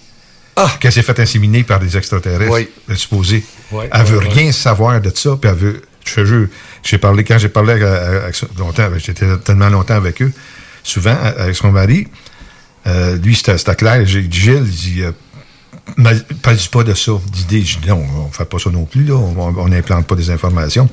[0.81, 2.69] Qu'elle s'est fait inséminer par des extraterrestres, Oui.
[2.89, 3.45] le supposé.
[3.73, 4.29] Oui, elle oui, veut oui.
[4.31, 5.83] rien savoir de ça, puis elle veut.
[6.05, 6.47] Je te jure,
[6.85, 10.33] j'ai parlé, quand j'ai parlé avec, longtemps, j'étais tellement longtemps avec eux,
[10.85, 12.07] souvent avec son mari,
[12.87, 14.07] euh, lui, c'était c'était clair.
[14.07, 15.11] J'ai dit, Gilles, il dit, euh,
[16.43, 17.63] parle pas de ça, d'idée.
[17.63, 19.15] Je dis, non, on fait pas ça non plus, là.
[19.15, 20.89] On n'implante pas des informations.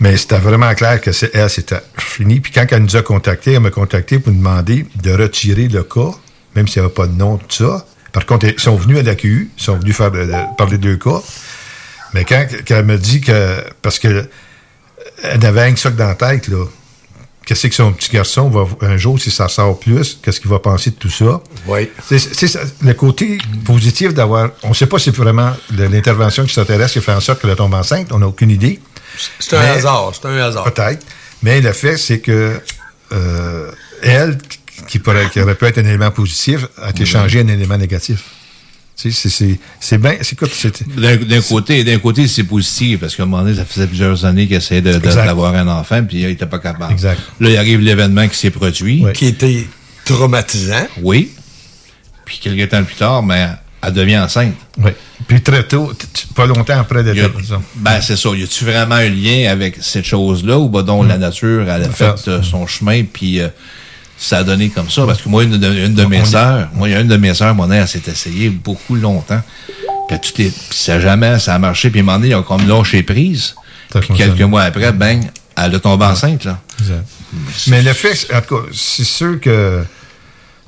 [0.00, 2.40] Mais c'était vraiment clair que c'est elle, c'était fini.
[2.40, 5.84] Puis quand elle nous a contactés, elle m'a contacté pour nous demander de retirer le
[5.84, 6.10] cas,
[6.56, 7.86] même s'il n'y avait pas de nom, tout ça.
[8.12, 10.10] Par contre, ils sont venus à l'AQU, ils sont venus faire
[10.56, 11.22] parler de deux cas.
[12.14, 14.28] Mais quand, quand elle me dit que, parce que
[15.22, 16.64] elle avait un sac dans la tête, là,
[17.44, 20.58] qu'est-ce que son petit garçon va, un jour, si ça sort plus, qu'est-ce qu'il va
[20.58, 21.40] penser de tout ça?
[21.66, 21.90] Oui.
[22.04, 24.50] C'est, le côté positif d'avoir.
[24.62, 27.74] On ne sait pas si c'est vraiment l'intervention extraterrestre qui fait en sorte qu'elle tombe
[27.74, 28.08] enceinte.
[28.12, 28.80] On n'a aucune idée.
[29.40, 30.64] C'est un hasard, c'est un hasard.
[30.64, 31.04] Peut-être.
[31.42, 32.60] Mais le fait, c'est que
[33.12, 33.70] euh,
[34.02, 34.38] elle,
[34.86, 38.22] qui, pourrait, qui aurait pu être un élément positif, a été changée en élément négatif.
[38.96, 40.14] C'est, bien.
[40.22, 40.48] C'est quoi?
[40.52, 44.24] C'est, D'un côté, d'un côté, c'est positif, parce qu'à un moment donné, ça faisait plusieurs
[44.24, 46.92] années qu'il essayait de- de- d'avoir un enfant, puis il n'était pas capable.
[46.92, 47.20] Exact.
[47.38, 49.04] Là, il arrive l'événement qui s'est produit.
[49.14, 49.66] Qui était
[50.04, 50.86] traumatisant.
[51.02, 51.30] Oui.
[52.24, 53.48] Puis quelques temps plus tard, mais
[53.82, 54.54] elle devient enceinte.
[54.78, 54.90] Oui.
[55.28, 55.92] Puis très tôt,
[56.34, 57.38] pas longtemps après Il y a- d'être.
[57.40, 57.62] disons.
[57.76, 58.30] Ben, c'est ça.
[58.30, 61.88] Y a-tu vraiment un lien avec cette chose-là ou ben donc la nature, elle a
[61.90, 63.48] fait euh, son chemin, puis euh,
[64.18, 65.06] ça a donné comme ça?
[65.06, 67.16] Parce que moi, une de, une de mes sœurs, moi, il y a une de
[67.16, 69.40] mes sœurs, mon elle s'est essayée beaucoup longtemps.
[70.08, 71.90] Puis tout est, puis ça jamais, ça a marché.
[71.90, 73.54] Puis à un moment donné, ils ont comme lâché prise.
[73.90, 75.20] Puis quelques mois après, ben,
[75.56, 76.58] elle a tombé enceinte, là.
[76.80, 77.04] Exact.
[77.68, 79.84] Mais le fait, c'est- en tout cas, c'est sûr que.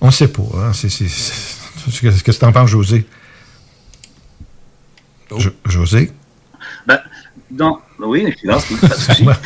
[0.03, 0.43] On ne sait pas.
[0.57, 3.07] Hein, c'est, c'est, c'est- qu'est-ce que tu en penses, José?
[5.37, 6.11] Jo- José?
[6.87, 6.99] Ben,
[7.51, 7.79] dans...
[8.01, 8.59] Oui, je suis là.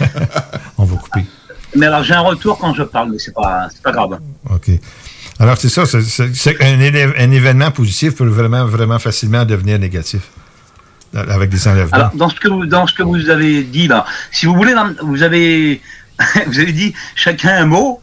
[0.78, 1.24] On va couper.
[1.76, 4.18] Mais alors, j'ai un retour quand je parle, mais c'est pas, c'est pas grave.
[4.50, 4.70] OK.
[5.40, 5.84] Alors, c'est ça.
[5.86, 10.22] C'est, un, événement positif peut vraiment, vraiment facilement devenir négatif.
[11.14, 11.96] euh, Avec des enlèvements.
[11.96, 14.74] Alors, dans ce que vous, dans ce que vous avez dit là, si vous voulez,
[15.02, 15.80] vous avez,
[16.46, 18.00] vous avez dit chacun un mot,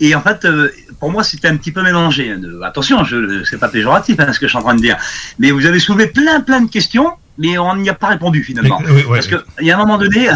[0.00, 2.30] et en fait, euh, pour moi, c'était un petit peu mélangé.
[2.30, 4.96] hein, attention, je, c'est pas péjoratif hein, ce que je suis en train de dire,
[5.38, 8.82] mais vous avez soulevé plein, plein de questions, mais on n'y a pas répondu finalement.
[8.86, 9.14] Oui, oui.
[9.14, 10.28] Parce que il y a un moment donné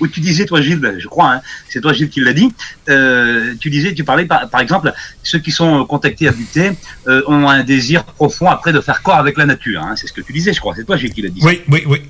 [0.00, 2.52] où tu disais, toi Gilles, je crois, hein, c'est toi Gilles qui l'a dit,
[2.88, 6.72] euh, tu disais, tu parlais par, par exemple, ceux qui sont contactés à buter
[7.08, 9.82] euh, ont un désir profond après de faire corps avec la nature.
[9.82, 10.74] hein, c'est ce que tu disais, je crois.
[10.76, 11.40] C'est toi Gilles qui l'a dit.
[11.44, 12.02] Oui, oui, oui.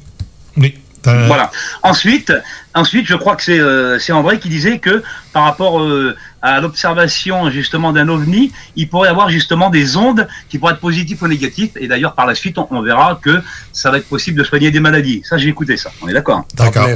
[0.57, 0.75] Oui.
[1.03, 1.51] Voilà.
[1.83, 2.31] Ensuite,
[2.75, 5.03] ensuite, je crois que c'est euh, c'est André qui disait que
[5.33, 10.29] par rapport euh, à l'observation justement d'un ovni, il pourrait y avoir justement des ondes
[10.51, 11.71] qui pourraient être positives ou négatives.
[11.77, 13.41] Et d'ailleurs, par la suite, on, on verra que
[13.73, 15.23] ça va être possible de soigner des maladies.
[15.25, 15.91] Ça, j'ai écouté ça.
[16.03, 16.45] On est d'accord.
[16.55, 16.87] D'accord.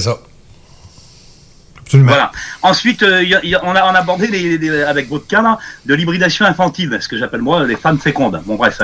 [1.93, 2.33] Voilà.
[2.63, 3.25] Ensuite, euh,
[3.63, 7.09] on, a, on a abordé les, les- avec votre cas là, de l'hybridation infantile, ce
[7.09, 8.41] que j'appelle moi les femmes fécondes.
[8.47, 8.81] Bon bref.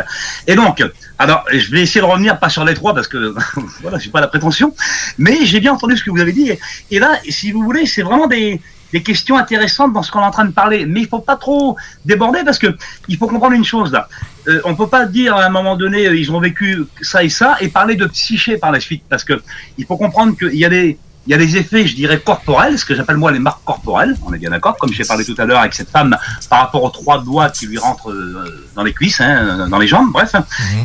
[0.46, 0.82] Et donc,
[1.18, 3.34] alors je vais essayer de revenir pas sur les trois parce que
[3.82, 4.74] voilà, j'ai pas la prétention,
[5.18, 6.50] mais j'ai bien entendu ce que vous avez dit.
[6.50, 8.60] Et, et là, si vous voulez, c'est vraiment des,
[8.92, 10.84] des questions intéressantes dans ce qu'on est en train de parler.
[10.86, 12.76] Mais il faut pas trop déborder parce que
[13.08, 14.08] il faut comprendre une chose là.
[14.48, 17.28] Euh, on peut pas dire à un moment donné euh, ils ont vécu ça et
[17.28, 19.40] ça et parler de psyché par la suite parce que
[19.78, 20.98] il faut comprendre qu'il y a des
[21.30, 24.16] il y a des effets, je dirais, corporels, ce que j'appelle moi les marques corporelles,
[24.26, 26.16] on est bien d'accord, comme j'ai parlé tout à l'heure avec cette femme
[26.48, 29.86] par rapport aux trois doigts qui lui rentrent euh, dans les cuisses, hein, dans les
[29.86, 30.34] jambes, bref,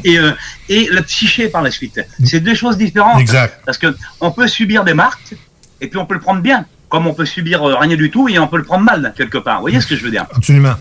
[0.03, 0.33] et, euh,
[0.69, 1.99] et la psyché par la suite.
[2.23, 3.19] C'est deux choses différentes.
[3.19, 3.59] Exact.
[3.65, 5.33] Parce que on peut subir des marques,
[5.81, 8.29] et puis on peut le prendre bien, comme on peut subir euh, rien du tout,
[8.29, 9.55] et on peut le prendre mal, quelque part.
[9.55, 10.27] Vous voyez ce que je veux dire?
[10.35, 10.75] Absolument.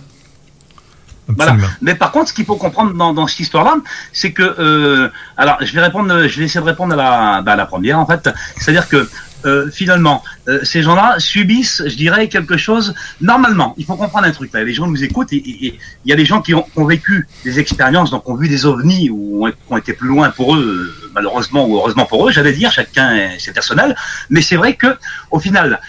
[1.27, 1.57] voilà.
[1.81, 3.77] Mais par contre, ce qu'il faut comprendre dans, dans cette histoire-là,
[4.13, 5.09] c'est que, euh,
[5.39, 7.99] alors, je vais répondre, je vais essayer de répondre à la, bah, à la première
[7.99, 8.29] en fait.
[8.59, 9.09] C'est-à-dire que
[9.45, 12.95] euh, finalement, euh, ces gens-là subissent, je dirais, quelque chose.
[13.21, 14.53] Normalement, il faut comprendre un truc.
[14.53, 17.59] Là, les gens nous écoutent et il y a des gens qui ont, vécu des
[17.59, 21.67] expériences, donc ont vu des ovnis ou ont, été plus loin pour eux, euh, malheureusement
[21.67, 22.73] ou heureusement pour eux, j'allais dire.
[22.73, 23.95] Chacun, est- c'est personnel.
[24.31, 24.97] Mais c'est vrai que,
[25.31, 25.81] au final,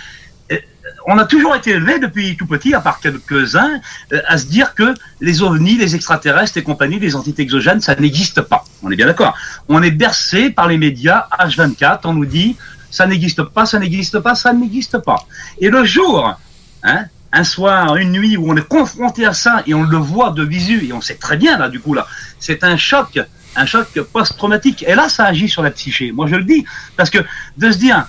[1.07, 3.79] on a toujours été élevé depuis tout petit, à part quelques-uns,
[4.27, 8.41] à se dire que les ovnis, les extraterrestres et compagnie, les entités exogènes, ça n'existe
[8.41, 8.63] pas.
[8.83, 9.35] On est bien d'accord.
[9.67, 12.55] On est bercé par les médias H24, on nous dit
[12.95, 15.27] ça n'existe pas, ça n'existe pas, ça n'existe pas.
[15.59, 16.33] Et le jour,
[16.83, 20.31] hein, un soir, une nuit où on est confronté à ça et on le voit
[20.31, 22.07] de visu et on sait très bien là du coup là,
[22.39, 23.19] c'est un choc,
[23.57, 24.85] un choc post-traumatique.
[24.87, 26.13] Et là, ça agit sur la psyché.
[26.13, 26.65] Moi, je le dis
[26.95, 27.19] parce que
[27.57, 28.07] de se dire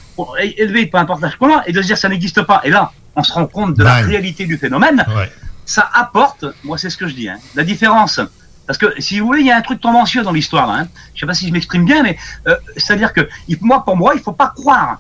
[0.57, 2.61] élevé, peu importe l'âge qu'on a, et de se dire ça n'existe pas.
[2.63, 5.05] Et là, on se rend compte de la réalité du phénomène.
[5.17, 5.33] Ouais.
[5.65, 8.21] Ça apporte, moi, c'est ce que je dis, hein, la différence.
[8.67, 10.71] Parce que si vous voulez, il y a un truc tendancieux dans l'histoire.
[10.71, 10.89] Hein.
[11.15, 13.29] Je sais pas si je m'exprime bien, mais euh, c'est-à-dire que
[13.61, 14.99] moi, pour moi, il faut pas croire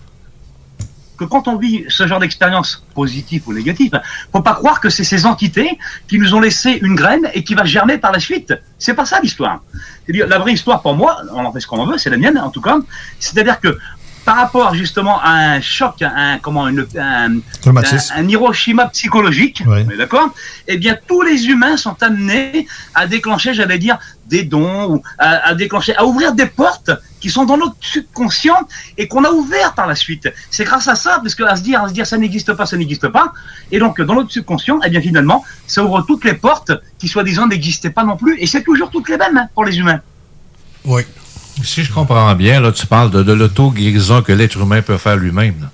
[1.16, 4.00] que quand on vit ce genre d'expérience positive ou négative,
[4.32, 7.54] faut pas croire que c'est ces entités qui nous ont laissé une graine et qui
[7.54, 8.54] va germer par la suite.
[8.78, 9.62] C'est pas ça l'histoire.
[10.08, 12.38] La vraie histoire pour moi, on en fait ce qu'on en veut, c'est la mienne
[12.38, 12.78] en tout cas.
[13.18, 13.78] C'est-à-dire que
[14.26, 17.36] par rapport justement à un choc, un comment une, un,
[18.14, 19.62] un- un Hiroshima psychologique,
[19.92, 20.28] est d'accord?
[20.66, 23.96] Eh bien, tous les humains sont amenés à déclencher, j'allais dire,
[24.26, 28.60] des dons ou à, à déclencher, à ouvrir des portes qui sont dans notre subconscient
[28.98, 30.26] et qu'on a ouvert par la suite.
[30.50, 32.66] C'est grâce à ça, parce que à se dire, à se dire, ça n'existe pas,
[32.66, 33.32] ça n'existe pas.
[33.70, 37.46] Et donc, dans notre subconscient, eh bien, finalement, ça ouvre toutes les portes qui, soi-disant,
[37.46, 38.34] n'existaient pas non plus.
[38.40, 40.00] Et c'est toujours toutes les mêmes hein, pour les humains.
[40.84, 41.02] Oui.
[41.62, 45.16] Si je comprends bien, là, tu parles de, de l'auto-guérison que l'être humain peut faire
[45.16, 45.68] lui-même.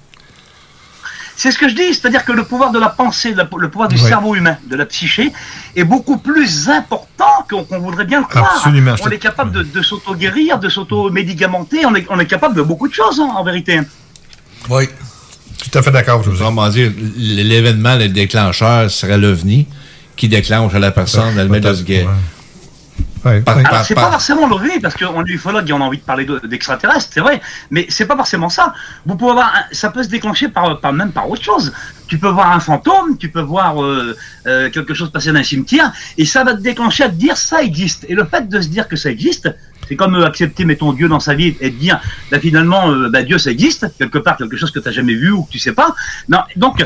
[1.35, 3.97] C'est ce que je dis, c'est-à-dire que le pouvoir de la pensée, le pouvoir du
[3.97, 4.01] Oui.
[4.03, 5.33] cerveau humain, de la psyché,
[5.75, 8.53] est beaucoup plus important qu'on qu'on voudrait bien le croire.
[8.57, 12.63] Absolument, je On est capable de, s'auto-guérir, de s'auto-médicamenter, on est, on est capable de
[12.63, 13.81] beaucoup de choses, hein, en vérité.
[14.69, 14.85] Oui.
[15.71, 16.21] Tout à fait d'accord.
[16.27, 16.95] Autrement dit, l-
[17.49, 19.67] l'événement, le déclencheur serait l'OVNI
[20.17, 22.11] qui déclenche à la personne, elle met de se guérir.
[23.43, 26.03] Par- Alors, c'est pas forcément l'OVNI, parce qu'on est ufologue et on a envie de
[26.03, 28.75] parler de- d'extraterrestres, c'est vrai, mais c'est pas forcément ça.
[29.07, 31.73] Vous pouvez avoir un- ça peut se déclencher par, par même par autre chose.
[32.09, 34.17] Tu peux voir un fantôme, tu peux voir euh,
[34.47, 37.37] euh, quelque chose passer dans un cimetière, et ça va te déclencher à te dire
[37.37, 38.05] ça existe.
[38.09, 39.49] Et le fait de se dire que ça existe,
[39.89, 42.01] c'est comme euh, accepter, mettons, Dieu dans sa vie et te dire,
[42.31, 45.15] bah, finalement, euh, bah, Dieu, ça existe, quelque part, quelque chose que tu n'as jamais
[45.15, 45.95] vu ou que tu sais pas.
[46.29, 46.85] Non, donc,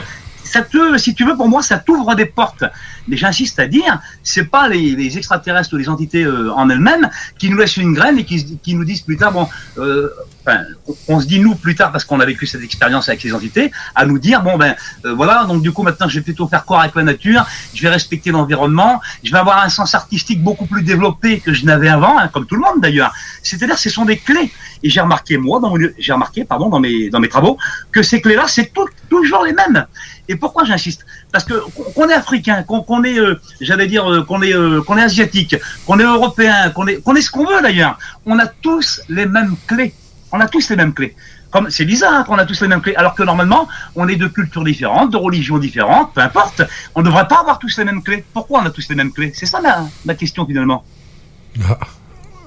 [0.99, 2.65] si tu veux, pour moi, ça t'ouvre des portes.
[3.09, 7.09] Mais j'insiste à dire, c'est pas les, les extraterrestres ou les entités euh, en elles-mêmes
[7.39, 9.49] qui nous laissent une graine et qui, nous disent plus tard, bon,
[9.79, 10.11] euh,
[10.47, 10.61] enfin,
[11.09, 13.71] on, se dit nous plus tard parce qu'on a vécu cette expérience avec ces entités,
[13.95, 16.65] à nous dire, bon ben, euh, voilà, donc du coup maintenant je vais plutôt faire
[16.65, 20.67] corps avec la nature, je vais respecter l'environnement, je vais avoir un sens artistique beaucoup
[20.67, 23.13] plus développé que je n'avais avant, hein, comme tout le monde d'ailleurs.
[23.43, 24.53] C'est-à-dire, ce sont des clés.
[24.83, 25.61] Et j'ai remarqué moi,
[25.99, 27.57] j'ai remarqué, pardon, dans mes dans mes travaux,
[27.93, 28.73] que ces clés-là, c'est
[29.09, 29.87] toujours les mêmes.
[30.29, 31.07] Et pourquoi j'insiste?
[31.33, 31.55] Parce que
[31.95, 35.57] qu'on est africain, qu'on est, euh, j'allais dire, euh, qu'on est, euh, est asiatique,
[35.87, 39.57] qu'on est européen, qu'on est, est ce qu'on veut d'ailleurs, on a tous les mêmes
[39.67, 39.95] clés.
[40.33, 41.15] On a tous les mêmes clés.
[41.51, 44.27] Comme c'est bizarre qu'on a tous les mêmes clés, alors que normalement, on est de
[44.27, 46.63] cultures différentes, de religions différentes, peu importe.
[46.95, 48.25] On ne devrait pas avoir tous les mêmes clés.
[48.35, 49.33] Pourquoi on a tous les mêmes clés?
[49.35, 50.85] C'est ça la, question finalement.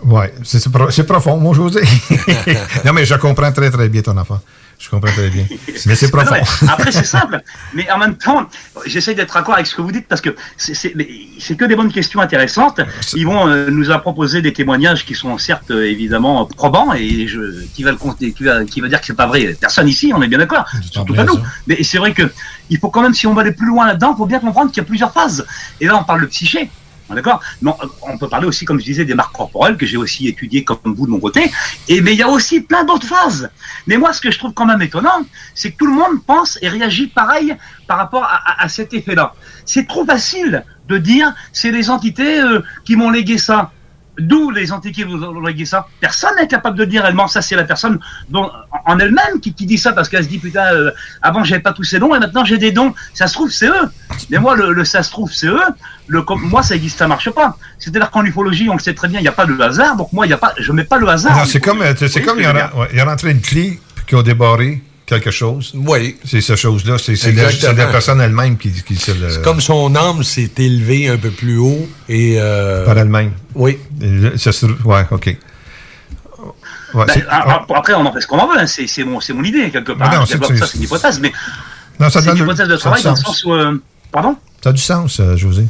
[0.03, 1.81] Oui, c'est c'est pro- c'est profond, mon José.
[2.85, 4.39] non, mais je comprends très, très bien ton enfant.
[4.79, 5.43] Je comprends très bien.
[5.85, 6.35] Mais c'est profond.
[6.35, 7.41] Non, mais après, c'est simple.
[7.73, 8.49] Mais en même temps,
[8.85, 10.93] j'essaie d'être d'accord avec ce que vous dites parce que c'est-
[11.57, 12.79] que des bonnes questions intéressantes.
[13.13, 17.27] Ils vont euh, nous a proposé des témoignages qui sont certes euh, évidemment probants et
[17.27, 17.97] je, qui va le
[18.31, 19.55] qui va, qui va dire que c'est pas vrai.
[19.59, 20.65] Personne ici, on est bien d'accord.
[20.89, 21.37] Surtout pas nous.
[21.67, 22.31] Mais c'est vrai que
[22.69, 24.71] il faut quand même, si on va aller plus loin là-dedans, il faut bien comprendre
[24.71, 25.45] qu'il y a plusieurs phases.
[25.81, 26.69] Et là, on parle de psyché.
[27.09, 27.41] D'accord?
[27.61, 30.27] Non, euh, on peut parler aussi, comme je disais, des marques corporelles que j'ai aussi
[30.27, 31.51] étudiées comme vous de mon côté.
[31.89, 33.49] Mais il y a aussi plein d'autres phases.
[33.87, 36.59] Mais moi, ce que je trouve quand même étonnant, c'est que tout le monde pense
[36.61, 37.55] et réagit pareil
[37.87, 39.33] par rapport à cet effet-là.
[39.65, 43.71] C'est trop facile de dire c'est les entités euh, qui m'ont légué ça.
[44.19, 47.41] D'où les entités vous ont légué ça Personne n'est capable de dire réellement ça.
[47.41, 47.99] C'est la personne
[48.29, 48.49] dont,
[48.85, 50.91] en en elle-même qui, qui dit ça parce qu'elle se dit putain, euh,
[51.21, 52.93] avant j'avais pas tous ces dons et maintenant j'ai des dons.
[53.13, 53.89] Ça se trouve c'est eux.
[54.29, 55.59] Mais moi le, le ça se trouve c'est eux.
[56.07, 57.57] Le moi ça existe, ça marche pas.
[57.77, 59.95] C'est-à-dire qu'en ufologie on le sait très bien, il n'y a pas de hasard.
[59.95, 61.37] Donc moi il y a pas, je mets pas le hasard.
[61.37, 63.31] En c'est comme, euh, c'est comme il y, voyez a, ouais, il y a rentré
[63.31, 65.71] une clé puis qui a débarré quelque chose.
[65.75, 66.17] Oui.
[66.25, 66.97] C'est cette chose-là.
[66.97, 69.29] C'est c'est la, la personne elle-même qui, qui se le.
[69.29, 72.35] C'est comme son âme s'est élevée un peu plus haut et.
[72.39, 73.31] euh, Par elle-même.
[73.55, 73.77] Oui.
[74.01, 75.35] Et Ça se, ouais, OK.
[76.93, 78.57] Ouais, Ben, après, on en fait ce qu'on en veut.
[78.59, 78.65] hein.
[78.67, 80.09] C'est c'est mon, c'est mon idée, quelque part.
[80.09, 81.19] Mais non, ça, c'est une hypothèse.
[81.19, 81.31] Mais
[81.99, 83.53] Non, ça c'est une hypothèse de travail a dans du le sens où.
[83.53, 83.81] euh,
[84.11, 84.35] pardon?
[84.63, 85.65] Ça a du sens, euh, José.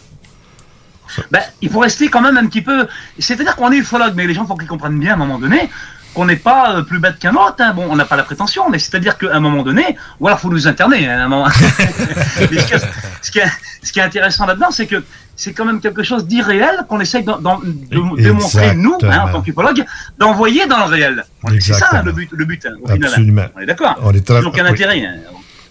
[1.32, 2.88] ben, Il faut rester quand même un petit peu.
[3.18, 5.70] C'est-à-dire qu'on est ufologue, mais les gens, faut qu'ils comprennent bien à un moment donné
[6.14, 7.56] qu'on n'est pas euh, plus bête qu'un autre.
[7.60, 7.74] hein.
[7.76, 10.50] Bon, on n'a pas la prétention, mais c'est-à-dire qu'à un moment donné, ou alors faut
[10.50, 11.08] nous interner.
[11.08, 11.48] hein, à un moment.
[12.52, 12.80] Mais ce, qui est,
[13.22, 13.52] ce qui est-
[13.84, 15.04] ce qui est intéressant là-dedans, c'est que
[15.36, 19.42] c'est quand même quelque chose d'irréel qu'on essaye de, de montrer, nous, hein, en tant
[19.42, 19.86] qu'ufologue,
[20.18, 21.24] d'envoyer dans le réel.
[21.62, 23.06] C'est ça le but, le but au final.
[23.10, 23.46] Absolument.
[23.56, 24.70] On est d'accord On est Ils n'ont aucun oui.
[24.72, 25.04] intérêt.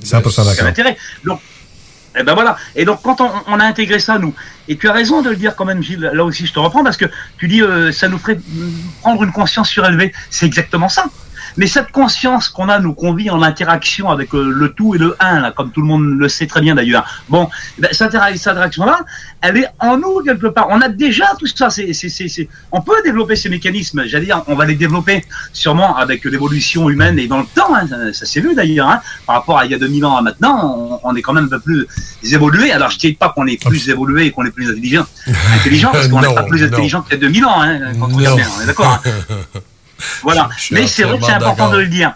[0.02, 0.66] 100% Aucun d'accord.
[0.68, 0.96] intérêt.
[1.24, 1.40] Donc,
[2.18, 2.56] eh ben voilà.
[2.74, 4.34] Et donc, quand on, a intégré ça, nous,
[4.68, 6.84] et tu as raison de le dire quand même, Gilles, là aussi je te reprends,
[6.84, 7.06] parce que
[7.38, 8.38] tu dis, euh, ça nous ferait
[9.00, 10.12] prendre une conscience surélevée.
[10.30, 11.06] C'est exactement ça.
[11.58, 14.98] Mais cette conscience qu'on a, nous, qu'on vit en interaction avec euh, le tout et
[14.98, 17.88] le un, là, comme tout le monde le sait très bien d'ailleurs, bon, eh ben,
[17.92, 19.00] cette, intera- cette interaction-là,
[19.42, 20.68] elle est en nous quelque part.
[20.70, 21.68] On a déjà tout ça.
[21.68, 24.04] C'est, c'est, c'est, c'est- On peut développer ces mécanismes.
[24.06, 27.74] J'allais dire, on va les développer sûrement avec l'évolution humaine et dans le temps.
[27.74, 27.86] hein.
[27.88, 28.88] Ça, ça s'est vu d'ailleurs.
[28.88, 29.00] hein.
[29.26, 31.44] Par rapport à il y a 2000 ans à maintenant, on, on est quand même
[31.46, 31.86] un peu plus
[32.22, 32.72] évolué.
[32.72, 35.06] Alors je dis pas qu'on est plus évolué et qu'on est plus intelligent,
[35.54, 37.60] intelligent parce qu'on n'est pas plus intelligent qu'il y a 2000 ans.
[37.62, 38.16] Hein, quand on
[38.58, 39.02] on est d'accord.
[40.22, 40.48] Voilà.
[40.56, 42.14] Je Mais c'est vrai que c'est important de le dire.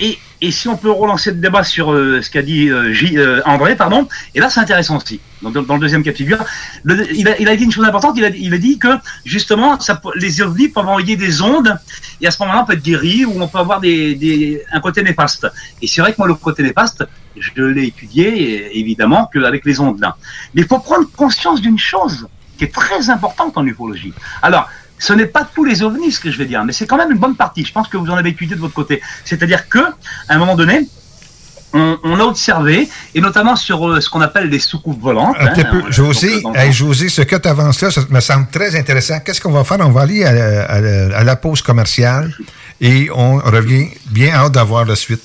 [0.00, 3.18] Et, et si on peut relancer le débat sur euh, ce qu'a dit euh, J-
[3.18, 5.20] euh, André, pardon, et là c'est intéressant aussi.
[5.42, 6.42] Donc, dans, dans le deuxième cas de figure,
[6.82, 8.88] le- il, a, il a dit une chose importante, il a, il a dit que
[9.26, 11.78] justement ça, les ovnis peuvent envoyer des ondes
[12.22, 14.80] et à ce moment-là on peut être guéri ou on peut avoir des, des, un
[14.80, 15.46] côté néfaste.
[15.82, 17.04] Et c'est vrai que moi le côté néfaste,
[17.36, 20.16] je l'ai étudié évidemment qu'avec les ondes là.
[20.54, 24.14] Mais il faut prendre conscience d'une chose qui est très importante en ufologie.
[24.40, 24.68] Alors,
[25.06, 27.10] ce n'est pas tous les ovnis, ce que je vais dire, mais c'est quand même
[27.10, 27.64] une bonne partie.
[27.64, 29.02] Je pense que vous en avez étudié de votre côté.
[29.24, 29.80] C'est-à-dire que,
[30.28, 30.76] à un moment donné,
[31.74, 35.34] on, on a observé, et notamment sur euh, ce qu'on appelle les soucoupes volantes.
[35.40, 35.80] Un petit hein, peu.
[35.90, 39.18] José, euh, hey, José, ce que tu avances là, ça me semble très intéressant.
[39.24, 39.78] Qu'est-ce qu'on va faire?
[39.80, 40.30] On va aller à,
[40.76, 42.30] à- à la pause commerciale
[42.80, 45.22] et on revient bien hâte d'avoir la suite.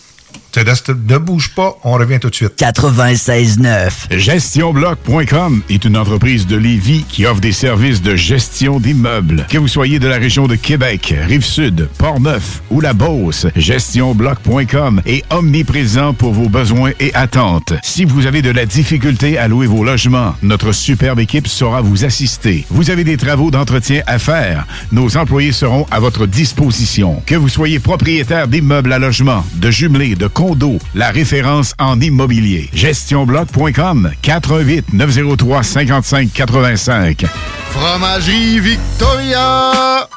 [0.58, 2.54] Te laisse, ne bouge pas, on revient tout de suite.
[2.58, 3.92] 96.9.
[4.12, 9.46] GestionBloc.com est une entreprise de Lévis qui offre des services de gestion d'immeubles.
[9.50, 15.24] Que vous soyez de la région de Québec, Rive-Sud, Port-Neuf ou la Beauce, GestionBloc.com est
[15.32, 17.74] omniprésent pour vos besoins et attentes.
[17.84, 22.04] Si vous avez de la difficulté à louer vos logements, notre superbe équipe saura vous
[22.04, 22.66] assister.
[22.72, 27.22] Vous avez des travaux d'entretien à faire, nos employés seront à votre disposition.
[27.28, 30.47] Que vous soyez propriétaire d'immeubles à logement, de jumelés, de condos,
[30.96, 32.70] la référence en immobilier.
[32.74, 37.26] GestionBloc.com 418 903 55 85.
[37.72, 40.08] Fromagerie Victoria!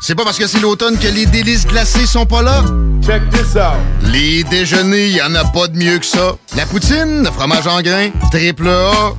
[0.00, 2.62] C'est pas parce que c'est l'automne que les délices glacées sont pas là?
[3.04, 3.78] Check this out!
[4.12, 6.36] Les déjeuners, y en a pas de mieux que ça.
[6.56, 9.14] La poutine, le fromage en grains, triple A.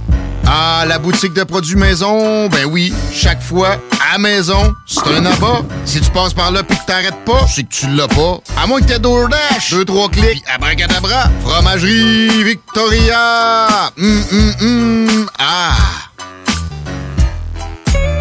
[0.47, 3.77] Ah, la boutique de produits maison, ben oui, chaque fois,
[4.13, 5.61] à maison, c'est un abat.
[5.85, 8.39] Si tu passes par là puis que t'arrêtes pas, c'est que tu l'as pas.
[8.61, 15.75] À moins que t'aies DoorDash, deux, trois clics, abracadabra, fromagerie Victoria, hum, hum, hum, ah...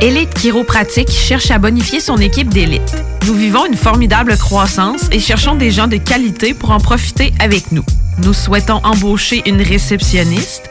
[0.03, 3.05] Élite Chiropratique cherche à bonifier son équipe d'élite.
[3.27, 7.71] Nous vivons une formidable croissance et cherchons des gens de qualité pour en profiter avec
[7.71, 7.85] nous.
[8.17, 10.71] Nous souhaitons embaucher une réceptionniste,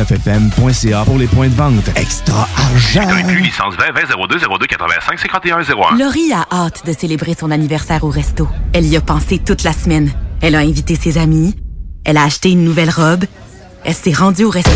[0.01, 1.89] fm.ca pour les points de vente.
[1.95, 3.07] Extra argent.
[3.07, 5.97] Inclus licence 20 20 02 02 85 51 01.
[5.97, 8.47] Laurie a hâte de célébrer son anniversaire au resto.
[8.73, 10.11] Elle y a pensé toute la semaine.
[10.41, 11.55] Elle a invité ses amis.
[12.03, 13.25] Elle a acheté une nouvelle robe.
[13.83, 14.71] Elle s'est rendue au resto.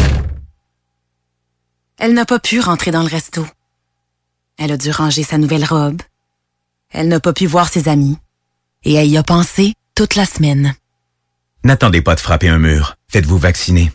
[1.98, 3.46] Elle n'a pas pu rentrer dans le resto.
[4.58, 6.02] Elle a dû ranger sa nouvelle robe.
[6.92, 8.18] Elle n'a pas pu voir ses amis.
[8.84, 10.76] Et elle y a pensé toute la semaine.
[11.64, 12.96] N'attendez pas de frapper un mur.
[13.08, 13.92] Faites-vous vacciner.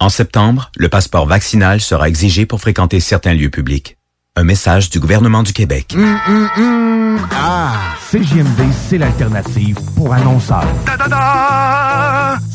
[0.00, 3.96] En septembre, le passeport vaccinal sera exigé pour fréquenter certains lieux publics.
[4.36, 5.92] Un message du gouvernement du Québec.
[5.96, 7.18] Hum, hum, hum.
[7.32, 7.72] Ah,
[8.08, 10.68] CJMD, c'est l'alternative pour annonceurs.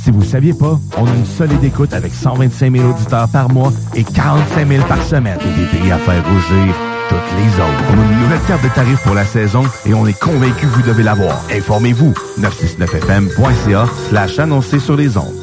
[0.01, 3.73] Si vous saviez pas, on a une solide écoute avec 125 000 auditeurs par mois
[3.93, 5.37] et 45 000 par semaine.
[5.41, 6.73] Et des prix à faire rougir
[7.09, 7.83] toutes les autres.
[7.89, 10.75] On a une nouvelle carte de tarifs pour la saison et on est convaincu que
[10.75, 11.41] vous devez l'avoir.
[11.51, 12.13] Informez-vous.
[12.39, 15.42] 969fm.ca slash annoncer sur les ondes.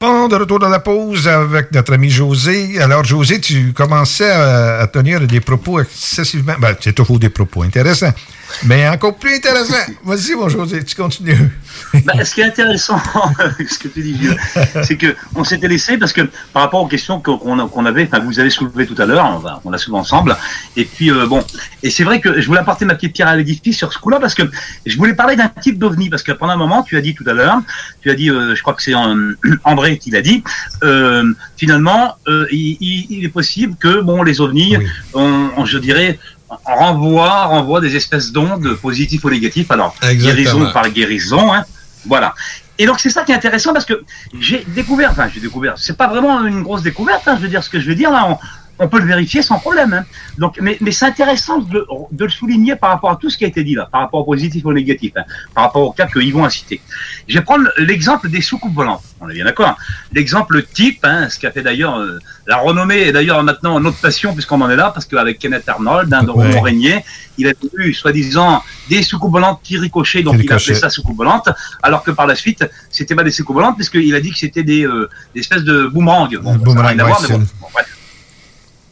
[0.00, 2.80] Bon, de retour dans la pause avec notre ami José.
[2.80, 6.54] Alors, José, tu commençais à, tenir des propos excessivement...
[6.60, 8.12] Ben, c'est toujours des propos intéressants,
[8.64, 9.74] mais encore plus intéressants.
[10.04, 11.50] Vas-y, mon José, tu continues.
[12.04, 13.00] Ben, ce qui est intéressant,
[13.68, 14.36] ce que tu dis, Gilles,
[14.82, 16.22] c'est que on s'était laissé parce que
[16.52, 17.38] par rapport aux questions qu'on
[17.68, 20.36] qu'on avait, enfin vous avez soulevées tout à l'heure, on, va- on l'a soulevé ensemble.
[20.76, 21.44] Et puis euh, bon,
[21.82, 24.18] et c'est vrai que je voulais apporter ma petite pierre à l'édifice sur ce coup-là
[24.20, 24.42] parce que
[24.86, 27.24] je voulais parler d'un type d'ovni parce que pendant un moment tu as dit tout
[27.26, 27.58] à l'heure,
[28.02, 29.34] tu as dit, euh, je crois que c'est euh,
[29.64, 30.42] André qui l'a dit,
[31.56, 32.16] finalement
[32.50, 34.76] il, est possible que bon les ovnis,
[35.14, 36.18] on, on- je dirais
[36.64, 39.70] renvoient renvoient des espèces d'ondes positives ou négatives.
[39.70, 40.34] Alors Exactement.
[40.34, 41.64] guérison par guérison, hein,
[42.06, 42.34] voilà.
[42.78, 44.04] Et donc c'est ça qui est intéressant parce que
[44.38, 47.64] j'ai découvert, enfin j'ai découvert, c'est pas vraiment une grosse découverte, hein, je veux dire
[47.64, 48.38] ce que je veux dire là.
[48.78, 49.92] On- peut le vérifier sans problème.
[49.92, 50.04] hein.
[50.38, 53.44] Donc, mais, mais c'est intéressant de, de le souligner par rapport à tout ce qui
[53.44, 55.24] a été dit là, par rapport au positif et au négatif, hein,
[55.54, 56.80] par rapport au cas que Yvon a cité.
[57.28, 59.02] Je vais prendre l'exemple des soucoupes volantes.
[59.20, 59.76] On est bien d'accord.
[60.12, 64.32] L'exemple type, hein, ce qu'a fait d'ailleurs euh, la renommée et d'ailleurs maintenant notre passion
[64.32, 66.46] puisqu'on en est là, parce qu'avec Kenneth Arnold, hein, de Ouais.
[66.46, 67.04] Roland Régnier,
[67.36, 70.80] il a eu soi-disant des soucoupes volantes qui ricochaient, donc Qui il a appelé ricochaient.
[70.80, 71.48] ça soucoupe volante,
[71.82, 74.62] alors que par la suite, c'était pas des soucoupes volantes puisqu'il a dit que c'était
[74.62, 76.28] des, euh, des espèces de boomerangs.
[76.42, 77.97] Bon, ça n'a rien à voir, mais bon, bon, bref.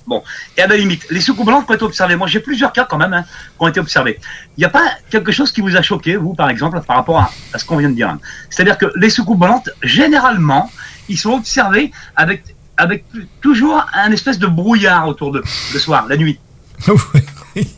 [0.06, 0.22] Bon,
[0.56, 2.84] et à la limite, les soucoupes volantes qui ont été observées, moi j'ai plusieurs cas
[2.88, 4.20] quand même hein, qui ont été observés.
[4.56, 7.18] Il n'y a pas quelque chose qui vous a choqué, vous par exemple, par rapport
[7.18, 8.08] à, à ce qu'on vient de dire.
[8.10, 8.20] hein.
[8.50, 10.70] C'est-à-dire que les soucoupes volantes, généralement,
[11.08, 12.44] ils sont observés avec,
[12.76, 13.04] avec
[13.40, 15.42] toujours un espèce de brouillard autour de
[15.72, 16.38] le soir, la nuit.
[16.86, 16.96] Vous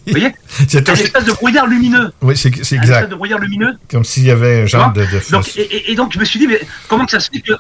[0.09, 0.35] voyez?
[0.68, 2.12] C'est Un espèce de brouillard lumineux.
[2.20, 2.95] Oui, c'est c'est Un exact.
[2.97, 3.79] espèce de brouillard lumineux.
[3.89, 6.24] Comme s'il y avait un genre de, de Donc, et, et- et donc, je me
[6.24, 7.53] suis dit, mais comment que ça se fait que.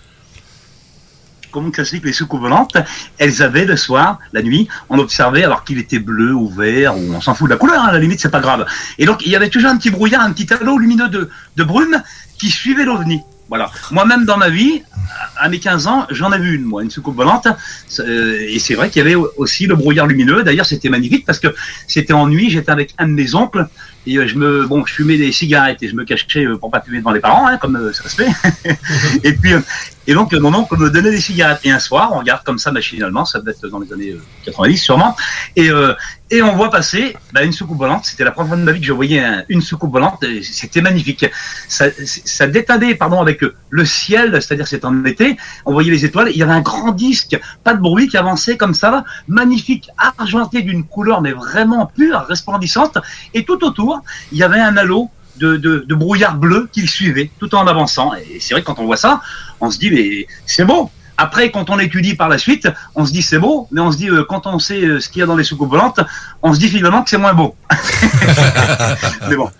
[1.50, 2.76] Comment que ça se fait que les soucoupes volantes,
[3.18, 7.14] elles avaient le soir, la nuit, on observait alors qu'il était bleu ou vert, ou
[7.14, 8.66] on s'en fout de la couleur, hein, à la limite, c'est pas grave.
[8.98, 11.64] Et donc, il y avait toujours un petit brouillard, un petit halo lumineux de, de
[11.64, 12.02] brume
[12.38, 13.20] qui suivait l'ovni.
[13.48, 13.70] Voilà.
[13.92, 14.82] Moi-même, dans ma vie,
[15.38, 17.48] à mes 15 ans, j'en ai vu une, moi, une soucoupe volante.
[17.98, 20.42] Euh, Et c'est vrai qu'il y avait aussi le brouillard lumineux.
[20.42, 21.54] D'ailleurs, c'était magnifique parce que
[21.86, 22.50] c'était en nuit.
[22.50, 23.66] J'étais avec un de mes oncles
[24.10, 26.70] et euh, je me, bon, je fumais des cigarettes et je me cachais euh, pour
[26.70, 28.78] pas fumer devant les parents, hein, comme euh, ça se fait.
[29.24, 29.52] et puis,
[30.06, 31.60] et donc, mon oncle me donnait des cigarettes.
[31.64, 34.22] Et un soir, on regarde comme ça machinalement, ça devait être dans les années euh,
[34.46, 35.14] 90 sûrement.
[35.56, 35.68] Et,
[36.30, 38.04] et on voit passer bah, une soucoupe volante.
[38.06, 40.24] C'était la première fois de ma vie que je voyais un- une soucoupe volante.
[40.42, 41.26] C'était magnifique.
[41.68, 43.40] Ça, ça détalait, pardon, avec
[43.70, 45.36] le ciel, c'est-à-dire c'était en été.
[45.66, 46.30] On voyait les étoiles.
[46.30, 50.62] Il y avait un grand disque, pas de bruit, qui avançait comme ça, magnifique, argenté
[50.62, 52.96] d'une couleur mais vraiment pure, resplendissante.
[53.34, 53.97] Et tout autour,
[54.32, 57.66] il y avait un halo de, de, de brouillard bleu qui le suivait tout en
[57.66, 58.12] avançant.
[58.14, 59.20] Et c'est vrai que quand on voit ça,
[59.60, 60.90] on se dit mais c'est beau.
[61.20, 63.96] Après, quand on étudie par la suite, on se dit c'est beau, mais on se
[63.96, 66.00] dit euh, quand on sait euh, ce qu'il y a dans les soucoupes volantes,
[66.42, 67.56] on se dit finalement que c'est moins beau.
[69.28, 69.50] mais bon.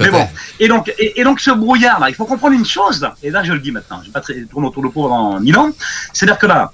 [0.00, 0.28] Mais bon,
[0.58, 3.30] et donc, et, et donc ce brouillard là, il faut comprendre une chose, là, et
[3.30, 5.70] là je le dis maintenant, je vais pas tourner autour de pot pendant mille ans,
[6.12, 6.72] c'est-à-dire que là,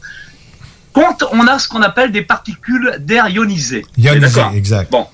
[0.94, 4.90] quand on a ce qu'on appelle des particules d'air ionisé, Ionisé, d'accord exact.
[4.90, 5.06] Bon,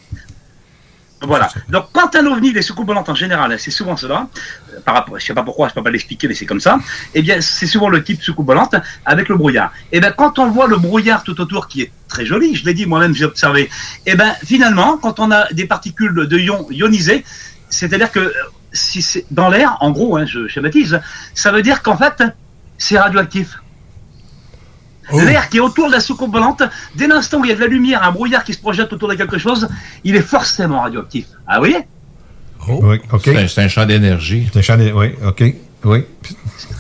[1.22, 1.48] voilà.
[1.68, 4.28] Donc, quand un ovni, les soucoupes volantes en général, hein, c'est souvent cela,
[4.72, 6.78] euh, par rapport, je sais pas pourquoi, je peux pas l'expliquer, mais c'est comme ça,
[7.14, 9.72] eh bien, c'est souvent le type soucoupe volante avec le brouillard.
[9.90, 12.74] Eh bien, quand on voit le brouillard tout autour qui est très joli, je l'ai
[12.74, 13.68] dit moi-même, j'ai observé,
[14.06, 17.24] eh bien, finalement, quand on a des particules de ions ionisées,
[17.68, 18.32] c'est-à-dire que euh,
[18.72, 21.00] si c'est dans l'air, en gros, hein, je schématise,
[21.34, 22.22] ça veut dire qu'en fait,
[22.76, 23.60] c'est radioactif.
[25.12, 26.62] L'air qui est autour de la soucoupe volante,
[26.94, 29.08] dès l'instant où il y a de la lumière, un brouillard qui se projette autour
[29.08, 29.68] de quelque chose,
[30.04, 31.26] il est forcément radioactif.
[31.46, 31.78] Ah, vous voyez
[32.68, 33.22] Oui, OK.
[33.24, 34.48] C'est un- C'est un champ d'énergie.
[34.52, 35.14] C'est un champ d'énergie.
[35.20, 35.54] Oui, OK.
[35.84, 36.04] Oui.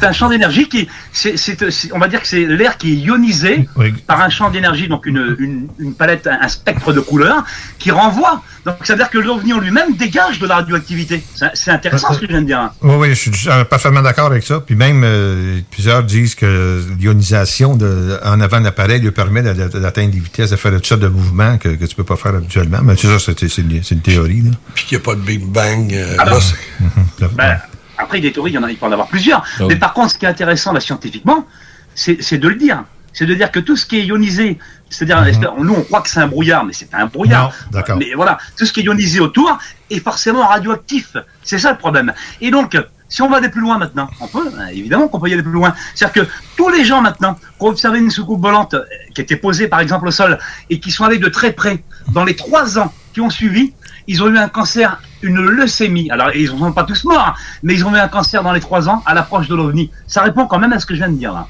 [0.00, 2.92] C'est un champ d'énergie qui, c'est, c'est- c'est- on va dire que c'est l'air qui
[2.92, 3.92] est ionisé Oui.
[4.06, 7.44] par un champ d'énergie, donc une, une, une palette, un, spectre de couleurs
[7.78, 8.42] qui renvoie.
[8.64, 11.22] Donc ça veut dire que l'ovni en lui-même dégage de la radioactivité.
[11.34, 12.58] C'est, c'est intéressant ce que je viens de dire.
[12.60, 12.72] hein.
[12.82, 14.60] Oui, oui, je suis euh, parfaitement d'accord avec ça.
[14.60, 20.10] Puis même, euh, plusieurs disent que l'ionisation de- en avant de l'appareil lui permet d'atteindre
[20.12, 22.78] des vitesses, de faire toutes sortes de mouvements que, que tu peux pas faire habituellement.
[22.82, 24.42] Mais c'est ça, c'est c'est une, c'est une théorie.
[24.42, 24.50] Là.
[24.74, 25.92] Puis qu'il n'y a pas de Big Bang.
[25.92, 27.58] euh, Alors, là, c'est- Ben,
[27.98, 29.40] après, des théories, il y en a, il peut en avoir plusieurs.
[29.40, 29.66] Ah oui.
[29.70, 31.46] Mais par contre, ce qui est intéressant là, scientifiquement,
[31.94, 32.84] c'est de le dire.
[33.12, 34.58] C'est de dire que tout ce qui est ionisé,
[34.90, 35.24] c'est-à-dire,
[35.58, 37.52] nous, on croit que c'est un brouillard, mais c'est pas un brouillard.
[37.72, 37.82] Mhm.
[37.88, 37.96] Non.
[37.96, 39.58] Mais voilà, tout ce qui est ionisé autour
[39.90, 41.16] est forcément radioactif.
[41.42, 42.12] C'est ça le problème.
[42.40, 42.76] Et donc,
[43.08, 45.42] si on va aller plus loin maintenant, on peut, hein, évidemment qu'on peut y aller
[45.42, 45.74] plus loin.
[45.94, 48.84] C'est-à-dire que tous les gens maintenant qui ont observé une soucoupe volante euh,
[49.14, 50.38] qui était posée par exemple au sol
[50.68, 51.82] et qui sont allés de très près,
[52.12, 53.72] dans les trois ans qui ont suivi,
[54.08, 56.10] ils ont eu un cancer, une leucémie.
[56.10, 58.52] Alors, ils ne sont pas tous morts, hein, mais ils ont eu un cancer dans
[58.52, 59.90] les trois ans à l'approche de l'OVNI.
[60.08, 61.46] Ça répond quand même à ce que je viens de dire là.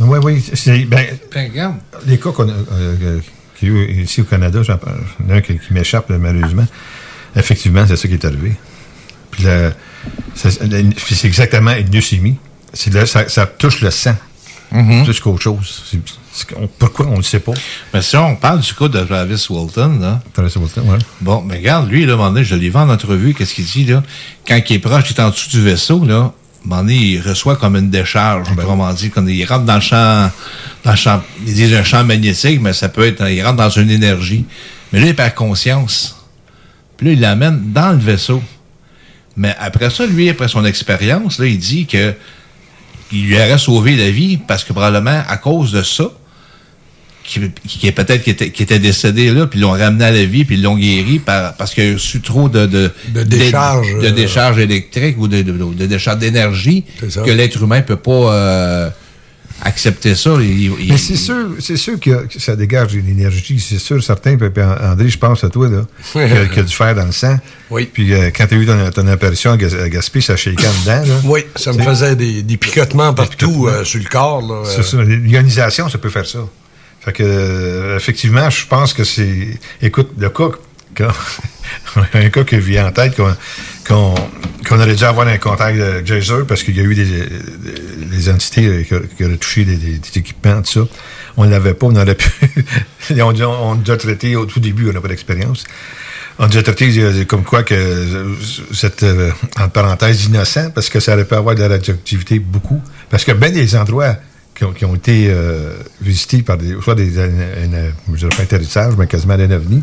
[0.00, 0.84] Oui, oui.
[0.86, 1.06] Ben,
[2.06, 3.20] les cas qu'on a, euh, euh,
[3.62, 5.00] eu ici au Canada, j'en parle-
[5.30, 6.66] un qui, m'échappe malheureusement.
[7.34, 8.54] Effectivement, c'est ça qui est arrivé.
[9.30, 9.44] Puis,
[10.34, 12.38] c'est exactement une leucémie.
[12.74, 14.16] Ça, ça touche le sang.
[15.04, 15.84] Plus qu'autre chose.
[15.90, 15.98] C'est-
[16.32, 17.52] c'est qu'on- pourquoi on ne le sait pas?
[17.92, 20.20] Mais si on parle du cas de Travis Walton, là.
[20.32, 20.98] Travis Walton, oui.
[21.20, 23.54] Bon, mais regarde, lui, là, à un moment donné, je l'ai vu en entrevue, qu'est-ce
[23.54, 24.02] qu'il dit, là?
[24.46, 26.32] Quand il est proche, il est en dessous du vaisseau, là, à un
[26.64, 30.30] moment donné, il reçoit comme une décharge, autrement dit, quand il rentre dans le champ,
[30.84, 33.70] dans le champ, ils disent un champ magnétique, mais ça peut être, il rentre dans
[33.70, 34.44] une énergie.
[34.92, 36.16] Mais là, il perd conscience.
[36.96, 38.42] Puis là, il l'amène dans le vaisseau.
[39.36, 42.14] Mais après ça, lui, après son expérience, là, il dit que
[43.12, 46.10] il lui aurait sauvé la vie parce que probablement, à cause de ça,
[47.24, 50.10] qui, qui est peut-être qui était, qui était décédé là, puis ils l'ont ramené à
[50.10, 53.22] la vie, puis ils l'ont guéri par, parce qu'il a reçu trop de, de, De
[53.22, 57.80] décharge, de, de euh, décharge électrique ou de, de, de décharge d'énergie que l'être humain
[57.80, 58.90] peut pas euh,
[59.64, 60.30] accepter ça.
[60.40, 63.58] Il- il- Mais c'est sûr, c'est sûr que ça dégage une énergie.
[63.60, 64.36] C'est sûr, certain.
[64.36, 65.82] Puis, puis, André, je pense à toi, là,
[66.12, 67.36] qui a, du fer dans le sang.
[67.70, 67.88] Oui.
[67.92, 70.66] Puis euh, quand tu as eu ton, ton apparition à Gas- à Gaspé, ça shakeait
[70.82, 71.02] dedans.
[71.06, 71.20] Là.
[71.24, 74.52] Oui, ça me faisait des, des picotements partout euh, sur le corps.
[74.52, 74.64] euh.
[74.66, 75.02] C'est ça.
[75.02, 76.40] L'ionisation, ça peut faire ça.
[77.00, 79.58] Fait que, euh, effectivement, je pense que c'est.
[79.82, 80.48] Écoute, le cas,
[80.96, 81.12] quand-
[82.14, 83.14] un cas qui vient en tête
[83.86, 88.86] qu'on aurait dû avoir un contact de Jazer parce qu'il y a eu des, entités
[89.16, 90.80] qui, auraient touché des, équipements, tout ça.
[91.36, 92.30] On ne l'avait pas, on aurait pu.
[93.20, 95.64] on, dit- on, nous a traité au tout début, on n'a pas d'expérience.
[96.38, 98.34] On nous a traité euh, comme quoi que euh,
[98.72, 102.82] cette, euh, entre parenthèses, innocent, parce que ça aurait pu avoir de la radioactivité beaucoup.
[103.10, 104.16] Parce que bien des endroits
[104.54, 105.34] qui ont, qui ont été
[106.00, 109.82] visités par des, soit des, un- dirais pas mais quasiment un ovni,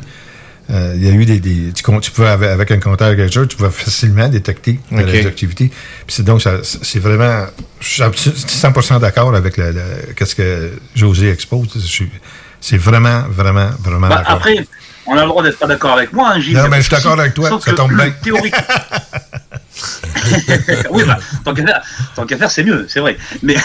[0.72, 3.48] euh, il y a eu des, des- tu, tu pouvais avec, avec un compteur gageur,
[3.48, 5.06] tu pouvais facilement détecter la Ok.
[5.08, 5.68] radioactivité.
[5.70, 7.46] Puis c'est donc ça- c'est vraiment,
[7.80, 11.70] je suis absolu- 100% d'accord avec le, le- qu'est-ce que José expose.
[11.76, 12.10] Je suis-
[12.64, 14.34] C'est vraiment, vraiment, vraiment d'accord.
[14.36, 14.68] après,
[15.08, 16.56] on a le droit d'être pas d'accord avec moi, hein, Gilles.
[16.56, 18.12] Non, mais je suis d'accord avec toi, Sauf ça que tombe bien.
[18.24, 18.54] Théorique.
[20.92, 21.82] oui, bah, tant qu'à faire,
[22.16, 23.18] tant qu'à faire, c'est mieux, c'est vrai.
[23.42, 23.56] Mais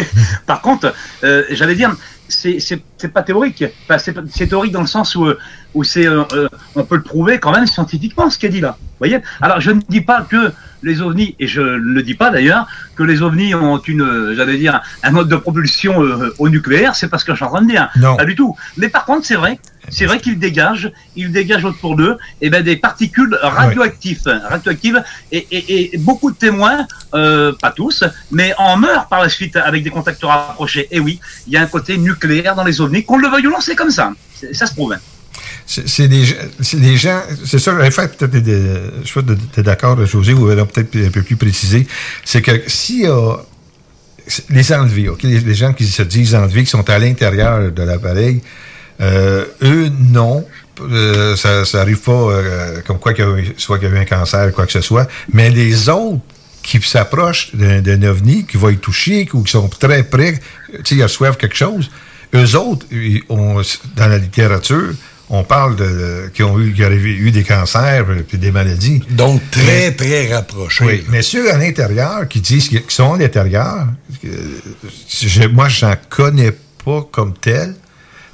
[0.46, 0.94] par contre,
[1.24, 1.94] euh, j'allais dire,
[2.28, 3.64] c'est c'est- c'est pas théorique.
[3.88, 5.26] Enfin, c'est théorique dans le sens où,
[5.74, 8.60] où c'est, euh, euh, on peut le prouver quand même scientifiquement ce qu'il a dit
[8.60, 8.76] là.
[8.80, 9.18] Vous voyez?
[9.42, 11.66] Alors, je ne dis pas que les ovnis, et je ne
[11.96, 12.66] le dis pas d'ailleurs,
[12.96, 16.94] que les ovnis ont une, j'allais dire, un mode de propulsion euh, au nucléaire.
[16.94, 17.88] C'est pas ce que je suis en train de dire.
[17.96, 18.16] Non.
[18.16, 18.56] Pas du tout.
[18.76, 19.58] Mais par contre, c'est vrai,
[19.90, 25.02] c'est vrai qu'ils dégagent, ils dégagent autour d'eux, et ben des particules radioactives, radioactives,
[25.32, 29.56] et, et, et beaucoup de témoins, euh, pas tous, mais en meurent par la suite
[29.56, 30.88] avec des contacts rapprochés.
[30.90, 33.50] Et oui, il y a un côté nucléaire dans les ovnis, qu'on le veuille ou
[33.50, 34.12] non, c'est comme ça.
[34.52, 34.96] Ça se prouve.
[35.66, 36.24] C'est des,
[36.74, 40.68] des gens, c'est ça, j'avais fait peut-être je sais pas, t'es d'accord, José, ou alors
[40.68, 41.88] peut-être un peu plus précisé,
[42.24, 43.34] c'est que si euh,
[44.48, 47.82] les enlevés, OK, les, les gens qui se disent enlevés, qui sont à l'intérieur de
[47.82, 48.42] l'appareil,
[49.00, 50.44] eux, non,
[50.80, 53.92] euh, ça, ça arrive pas euh, comme quoi qu'il y a eu, soit qu'il y
[53.92, 56.20] a eu un cancer, quoi que ce soit, mais les autres
[56.62, 60.94] qui s'approchent d'un ovni, qui vont y toucher, ou qui sont très près, tu sais,
[60.96, 61.90] ils reçoivent quelque chose,
[62.34, 63.62] eux autres, ils ont-
[63.96, 64.92] dans la littérature,
[65.28, 69.02] on parle de, qui ont eu, qui auraient eu des cancers euh, puis des maladies.
[69.10, 70.84] Donc, très, très rapproché.
[70.84, 73.86] Oui, mais ceux à l'intérieur qui disent qu'ils sont à l'intérieur,
[74.24, 74.28] euh,
[75.20, 76.52] je- moi, j'en connais
[76.84, 77.74] pas comme tel.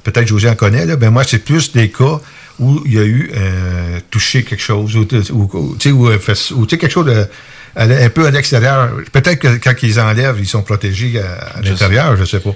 [0.03, 0.95] Peut-être José en connaît, là.
[0.95, 2.19] Ben, moi, c'est plus des cas
[2.59, 6.07] où il y a eu euh, touché quelque chose, ou, ou, ou, tu sais, ou,
[6.07, 7.27] euh, tu sais, quelque chose de,
[7.75, 8.91] à un peu à l'extérieur.
[9.11, 12.53] Peut-être que quand ils enlèvent, ils sont protégés à, l'intérieur, je sais pas.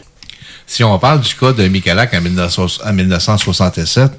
[0.66, 4.12] Si on parle du cas de Michalak en, 1900 en 1967,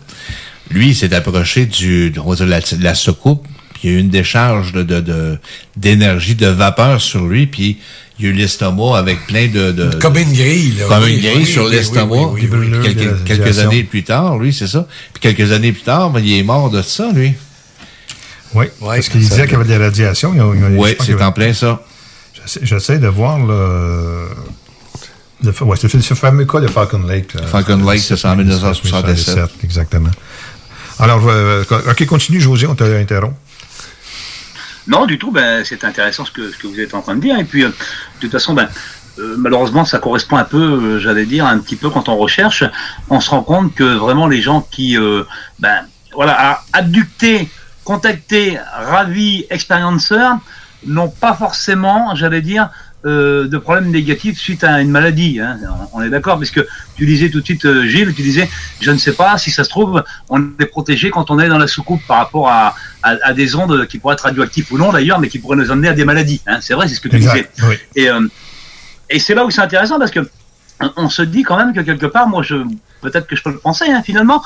[0.71, 3.95] lui, il s'est approché du, on va dire, la, de la soucoupe, puis il y
[3.95, 5.39] a eu une décharge de, de, de-
[5.77, 7.79] d'énergie, de, vapeur sur lui, puis
[8.19, 9.71] il y a eu l'estomac avec plein de...
[9.73, 10.87] de Comme une grille, là.
[10.89, 12.17] Comme Oui, une grille oui, sur oui, l'estomac.
[12.17, 13.25] oui, oui, oui, oui.
[13.25, 14.87] Quelques, années plus tard, lui, c'est ça.
[15.13, 17.35] Puis quelques années plus tard, ben, il est mort de ça, lui.
[18.55, 20.33] Oui, parce qu'il disait qu'il y avait des radiations.
[20.77, 21.83] Oui, c'est en plein ça.
[22.63, 24.29] J'essaie- de voir le.
[25.45, 27.35] le ouais, c'est ce fameux cas de Falcon Lake.
[27.35, 27.43] là.
[27.47, 29.51] Falcon Lake, c'est ça, en 1967.
[29.65, 30.11] Exactement.
[30.99, 33.35] Alors, euh, OK, continue, José, on t'a interrompu.
[34.89, 37.39] Non, du tout, ben, c'est intéressant ce que, vous êtes en train de dire.
[37.39, 38.69] Et puis, euh, de toute façon, ben,
[39.19, 42.65] euh, malheureusement, ça correspond un peu, euh, j'allais dire, un petit peu quand on recherche,
[43.11, 45.25] on se rend compte que vraiment les gens qui, euh,
[45.59, 45.85] ben,
[46.15, 47.51] voilà, abductés,
[47.85, 50.39] contactés, ravis, expérienceurs,
[50.87, 52.71] n'ont pas forcément, j'allais dire,
[53.09, 55.41] euh, de problèmes négatifs suite à une maladie.
[55.41, 55.57] hein.
[55.95, 56.67] On est d'accord, parce que
[56.97, 58.49] tu disais tout de suite, euh, Gilles, tu disais,
[58.81, 61.59] je ne sais pas si ça se trouve, on est protégé quand on est dans
[61.59, 64.93] la soucoupe par rapport à, à, à des ondes qui pourraient être radioactives ou non
[64.93, 66.43] d'ailleurs, mais qui pourraient nous amener à des maladies.
[66.47, 66.59] hein.
[66.61, 67.49] C'est vrai, c'est ce que tu disais.
[67.69, 67.77] Oui.
[67.97, 68.27] Et, euh,
[69.11, 70.29] et c'est là où c'est intéressant parce que
[70.97, 72.57] on- se dit quand même que quelque part, moi, je
[73.01, 74.43] peut-être que je peux le penser hein, finalement.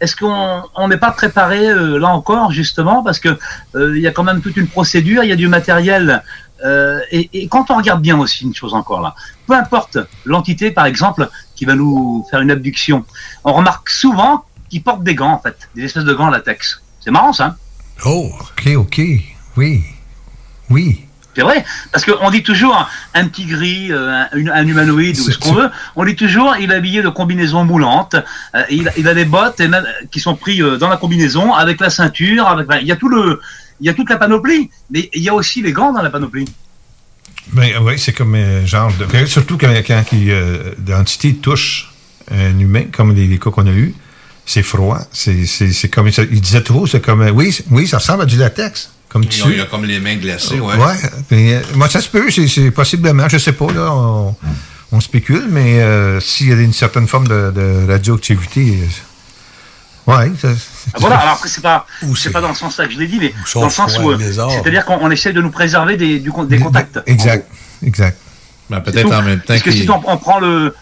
[0.00, 3.30] est-ce qu'on on n'est pas préparé euh, là encore justement parce que
[3.74, 6.22] euh, il y a quand même toute une procédure, il y a du matériel.
[6.64, 9.14] Euh, et, et quand on regarde bien aussi une chose encore là,
[9.46, 13.04] peu importe l'entité par exemple qui va nous faire une abduction,
[13.44, 16.80] on remarque souvent qu'ils portent des gants en fait, des espèces de gants latex.
[17.00, 17.44] C'est marrant ça.
[17.46, 17.56] hein?
[18.06, 19.00] Oh, OK, OK.
[19.56, 19.84] Oui.
[20.70, 21.00] Oui.
[21.36, 25.36] C'est vrai, parce qu'on dit toujours un, un petit gris, euh, un, humanoïde ou ce
[25.38, 28.14] qu'on veut, on dit toujours il est habillé de combinaisons moulantes,
[28.54, 30.96] euh, il, a- il a des bottes et même, qui sont pris euh, dans la
[30.96, 33.40] combinaison avec la ceinture, avec, ben, il y a tout le,
[33.80, 36.10] il y a toute la panoplie, mais il y a aussi les gants dans la
[36.10, 36.46] panoplie.
[37.52, 39.26] Ben, oui, c'est comme un genre de.
[39.26, 41.90] Surtout quand, quand qui, euh, l'entité touche
[42.30, 43.94] un humain, comme les, les cas qu'on a eus,
[44.46, 44.98] c'est froid.
[45.12, 46.08] C'est, c'est, c'est comme.
[46.08, 47.20] Il disait trop, c'est comme.
[47.22, 48.90] euh, Oui, oui, ça ressemble à du latex.
[49.10, 49.60] Comme Il y a- il y tu.
[49.60, 50.74] a comme les mains glacées, ouais.
[50.76, 50.94] Ouais.
[51.30, 53.92] mais, euh, moi, ça se peut, c'est, possiblement, je sais pas, là.
[53.92, 54.34] On,
[54.92, 58.86] On spécule, mais euh, s'il y a une certaine forme de, de radioactivité, euh,
[60.06, 60.48] ouais, ça-
[60.92, 61.86] Ah, Voilà, alors après, c'est pas,
[62.16, 64.10] c'est pas dans le sens là que je l'ai dit, mais dans le sens où.
[64.10, 64.16] euh.
[64.50, 67.00] C'est-à-dire qu'on on essaie de nous préserver des, du, con- des contacts.
[67.06, 67.48] exact,
[67.82, 68.18] exact.
[68.70, 70.74] C'est peut-être en même temps Parce que si on, on prend le.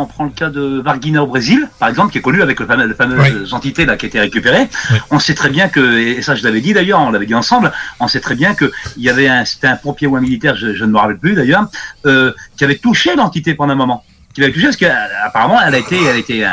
[0.00, 2.66] On prend le cas de Varguina au Brésil, par exemple, qui est connu avec le
[2.66, 4.68] fameux, la fameuse entité là qui a été récupérée.
[5.10, 7.72] On sait très bien que, et ça je l'avais dit d'ailleurs, on l'avait dit ensemble,
[7.98, 10.54] on sait très bien que il y avait un, c'était un pompier ou un militaire,
[10.54, 11.66] je, je ne me rappelle plus d'ailleurs,
[12.06, 14.04] euh, qui avait touché l'entité pendant un moment,
[14.34, 16.50] qui l'avait touché parce qu'apparemment elle a été, elle a été, euh,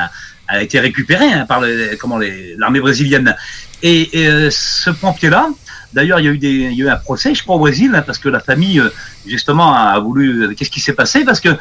[0.47, 1.61] a été récupérée hein, par
[1.99, 2.19] comment
[2.57, 3.35] l'armée brésilienne.
[3.84, 5.49] Et, et, euh, ce pompier-là,
[5.93, 7.59] d'ailleurs, il y a eu des, il y a eu un procès, je crois, au
[7.59, 8.89] Brésil, hein, parce que la famille, euh,
[9.27, 10.43] justement, a voulu.
[10.43, 11.23] euh, Qu'est-ce qui s'est passé?
[11.26, 11.57] Parce que, euh,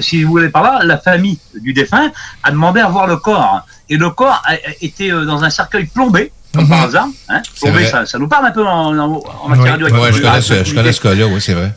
[0.00, 2.10] si vous voulez par là, la famille du défunt
[2.42, 6.32] a demandé à voir le corps, et le corps a, été dans un cercueil plombé.
[6.54, 7.42] Comme par hasard, hein.
[7.60, 10.00] Plombé, ça, ça nous parle un peu en, en- en matière Ouais, radioactive.
[10.00, 11.74] ouais, je connais ce, je connais ce cas-là, oui, c'est vrai.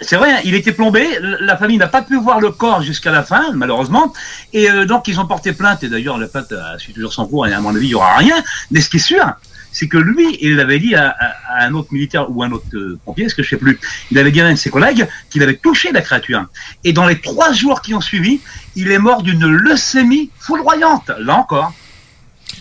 [0.00, 1.06] C'est vrai, hein, il était plombé.
[1.40, 4.12] La famille n'a pas pu voir le corps jusqu'à la fin, malheureusement.
[4.52, 5.82] Et euh, donc, ils ont porté plainte.
[5.82, 7.46] Et d'ailleurs, la plainte a suivi toujours son cours.
[7.46, 8.36] Et à mon avis, il n'y aura rien.
[8.70, 9.24] Mais ce qui est sûr,
[9.72, 11.16] c'est que lui, il avait dit à,
[11.58, 13.78] un autre militaire ou un autre euh, pompier, ce que je sais plus,
[14.10, 16.46] il avait dit à un de ses collègues qu'il avait touché la créature.
[16.84, 18.40] Et dans les trois jours qui ont suivi,
[18.76, 21.10] il est mort d'une leucémie foudroyante.
[21.18, 21.72] Là encore.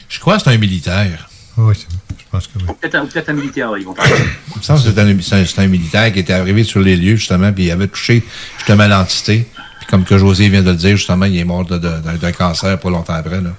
[0.09, 1.26] Je crois que c'est un militaire.
[1.57, 2.65] Oui, je pense que oui.
[2.69, 4.13] Ou peut-être un, militaire, ils vont parler.
[4.55, 7.65] Il me semble que c'est un, militaire qui était arrivé sur les lieux, justement, puis
[7.65, 8.23] il avait touché
[8.57, 9.47] justement l'entité.
[9.79, 12.15] Puis comme que José vient de le dire, justement, il est mort de- de- d'un
[12.15, 13.41] d'un cancer pas longtemps après.
[13.41, 13.49] Là.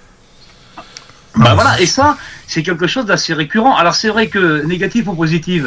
[1.37, 2.17] Ben voilà, et ça,
[2.49, 3.77] c'est quelque chose d'assez récurrent.
[3.77, 5.65] Alors c'est vrai que négatif ou positif,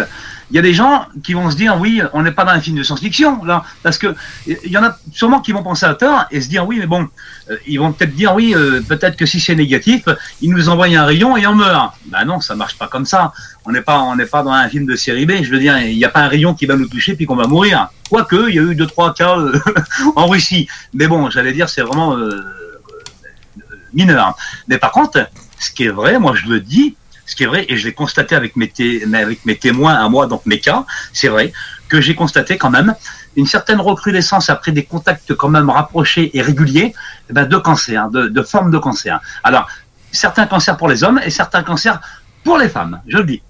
[0.49, 2.59] il y a des gens qui vont se dire oui, on n'est pas dans un
[2.59, 4.15] film de science-fiction là, parce que
[4.47, 6.87] il y en a sûrement qui vont penser à tort et se dire oui, mais
[6.87, 7.07] bon,
[7.51, 10.05] euh, ils vont peut-être dire oui, euh, peut-être que si c'est négatif,
[10.41, 11.93] ils nous envoient un rayon et on meurt.
[12.07, 13.31] Ben non, ça marche pas comme ça.
[13.65, 15.43] On n'est pas, on n'est pas dans un film de série B.
[15.43, 17.35] Je veux dire, il n'y a pas un rayon qui va nous toucher puis qu'on
[17.35, 17.89] va mourir.
[18.09, 19.53] Quoique, il y a eu deux trois cas euh,
[20.15, 20.67] en Russie.
[20.95, 22.17] Mais bon, j'allais dire, c'est vraiment
[23.93, 24.35] mineur.
[24.67, 25.27] Mais par contre,
[25.61, 27.93] ce qui est vrai, moi je le dis, ce qui est vrai, et je l'ai
[27.93, 28.69] constaté avec mes,
[29.13, 31.53] avec mes témoins à moi, donc mes cas, c'est vrai,
[31.88, 32.93] que j'ai constaté quand même
[33.38, 36.93] une certaine recrudescence après des contacts quand même rapprochés et réguliers
[37.29, 39.19] eh ben, de cancer, de, de formes de cancer.
[39.43, 39.67] Alors,
[40.11, 41.99] certains cancers pour les hommes et certains cancers
[42.43, 43.41] pour les femmes, je le dis.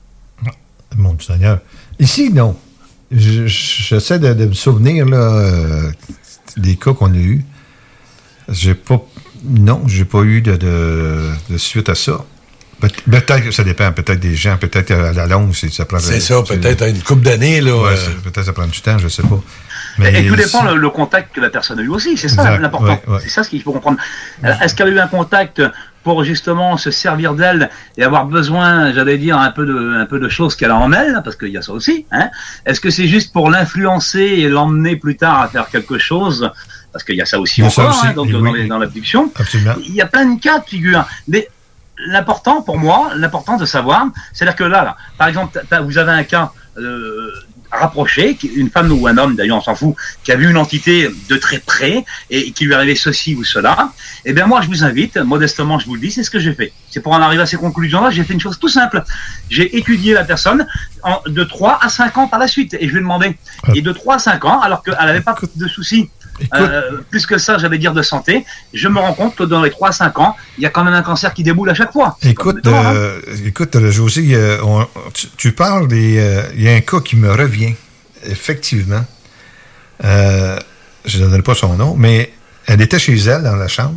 [0.97, 1.59] Mon Seigneur.
[1.99, 2.57] Ici, non.
[3.11, 5.89] Je- je- J'essaie de, me souvenir euh,
[6.57, 7.43] des cas qu'on a eus.
[8.49, 9.01] J'ai pas.
[9.43, 12.23] Non, j'ai pas eu de, de- de suite à ça.
[12.79, 15.99] Peut- Peut-être que ça dépend, peut-être des gens, peut-être à la longue, c'est- ça prend.
[15.99, 17.75] C'est ça, peut-être à une couple d'années, là.
[17.75, 19.39] Ouais, euh, peut-être ça prend du temps, je sais pas.
[20.07, 22.85] et tout dépend le, le contact que la personne a eu aussi, c'est ça l'important.
[23.07, 23.19] ouais, ouais.
[23.21, 23.97] C'est ça ce qu'il faut comprendre.
[24.43, 25.61] Euh, Est-ce qu'elle a eu un contact
[26.03, 30.19] pour justement se servir d'elle et avoir besoin, j'allais dire, un peu de, un peu
[30.19, 32.05] de choses qu'elle a en elle, parce qu'il y a ça aussi.
[32.11, 32.29] Hein?
[32.65, 36.49] Est-ce que c'est juste pour l'influencer et l'emmener plus tard à faire quelque chose
[36.91, 38.61] Parce qu'il y a ça aussi encore, aussi, hein, donc, oui, dans, oui.
[38.61, 39.31] les- dans l'abduction.
[39.35, 39.75] Absolument.
[39.87, 41.05] Il y a plein de cas de figure.
[41.27, 41.47] Mais
[42.07, 46.23] l'important pour moi, l'important de savoir, c'est-à-dire que là, là, par exemple, vous avez un
[46.23, 47.31] cas euh,
[47.71, 51.09] rapproché, une femme ou un homme, d'ailleurs on s'en fout, qui a vu une entité
[51.29, 53.91] de très près et qui lui arrivait ceci ou cela,
[54.25, 56.53] eh bien moi je vous invite, modestement je vous le dis, c'est ce que j'ai
[56.53, 56.73] fait.
[56.89, 59.03] C'est pour en arriver à ces conclusions-là, j'ai fait une chose tout simple.
[59.49, 60.67] J'ai étudié la personne
[61.03, 63.37] en- de 3 à 5 ans par la suite et je lui ai demandé,
[63.73, 66.09] et de 3 à 5 ans, alors qu'elle n'avait pas de soucis,
[66.55, 69.69] euh, plus que ça, j'allais dire de santé, je me rends compte que dans les
[69.69, 71.91] 3 à 5 ans, il y a quand même un cancer qui déboule à chaque
[71.91, 72.17] fois.
[72.23, 76.49] Écoute, euh, écoute, José, euh, on- tu, tu parles des.
[76.55, 77.75] Il y a un cas qui me revient,
[78.25, 79.03] effectivement.
[80.03, 82.31] Je ne donnerai pas son nom, mais
[82.67, 83.95] elle était chez elle dans la chambre.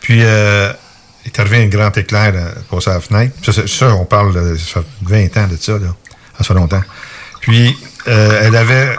[0.00, 3.34] Puis, il est arrivé un grand éclair à la fenêtre.
[3.44, 5.94] Ça, ça, ça, on parle de ça fait 20 ans de ça, là.
[6.38, 6.82] Ça fait longtemps.
[7.40, 7.76] Puis,
[8.08, 8.96] euh, elle avait.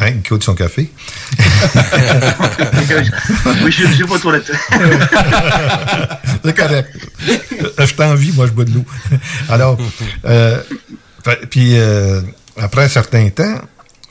[0.00, 0.90] Hein, il coûte son café.
[3.64, 4.50] oui, je suis pas aux toilettes.
[6.44, 6.88] C'est correct.
[7.78, 8.84] Euh, Je t'envie, moi, je bois de l'eau.
[9.48, 9.76] Alors,
[10.24, 10.62] euh,
[11.50, 12.20] puis euh,
[12.56, 13.60] après un certain temps,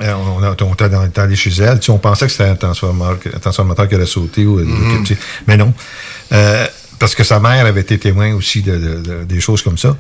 [0.02, 0.74] euh, on, a- on
[1.06, 1.80] était allé chez elle.
[1.80, 4.46] Tu sais, on pensait que c'était un transformateur, un transformateur qui allait sauter.
[4.46, 5.04] Ou, Mhm.
[5.06, 5.74] tu sais, mais non.
[6.34, 6.68] Euh,
[7.00, 9.96] parce que sa mère avait été témoin aussi de, de- de- des choses comme ça.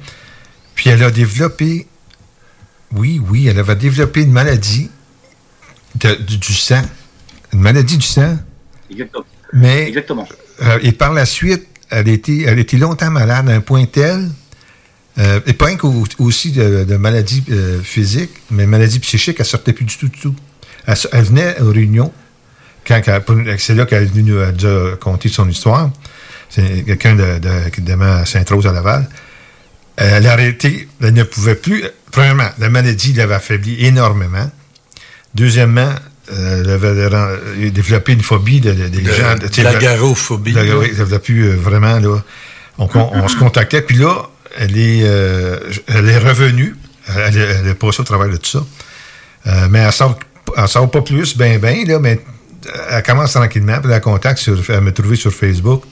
[0.75, 1.87] Puis elle a développé,
[2.91, 4.89] oui, oui, elle avait développé une maladie
[5.97, 6.81] du, du sang.
[7.53, 8.37] Une maladie du sang.
[8.89, 9.25] Exactement.
[9.53, 10.27] Mais, Exactement.
[10.61, 14.29] euh, et par la suite, elle était, elle était longtemps malade à un point tel,
[15.19, 15.67] euh, et pas
[16.19, 20.19] aussi de, de maladies euh, physiques, mais maladies psychiques, elle sortait plus du tout, du
[20.19, 20.35] tout.
[20.85, 22.13] Elle, venait aux réunions,
[22.85, 23.01] quand,
[23.57, 25.91] c'est là qu'elle est venue nous a déjà conter son histoire.
[26.49, 29.09] C'est quelqu'un de, de, qui demeure à Sainte-Rose à Laval.
[29.97, 31.83] Elle a arrêté, elle ne pouvait plus.
[32.11, 34.49] Premièrement, la maladie l'avait affaibli énormément.
[35.37, 35.93] Deuxièmement,
[36.33, 39.35] euh, elle avait ren- euh, développé une phobie de, de- des De- gens.
[39.35, 42.17] de sais, l'agarophobie, la- oui, elle a pu euh, vraiment, là.
[42.79, 44.23] On, on- on se contactait, puis là,
[44.57, 46.75] elle est, euh, elle est revenue.
[47.15, 48.65] Elle, est- elle est passée au travers de tout ça.
[49.47, 50.17] Euh, mais elle sort,
[50.57, 52.19] elle sort pas plus, ben, ben, là, mais
[52.89, 55.83] elle commence tranquillement, puis elle a contact sur, elle m'a trouvé sur Facebook,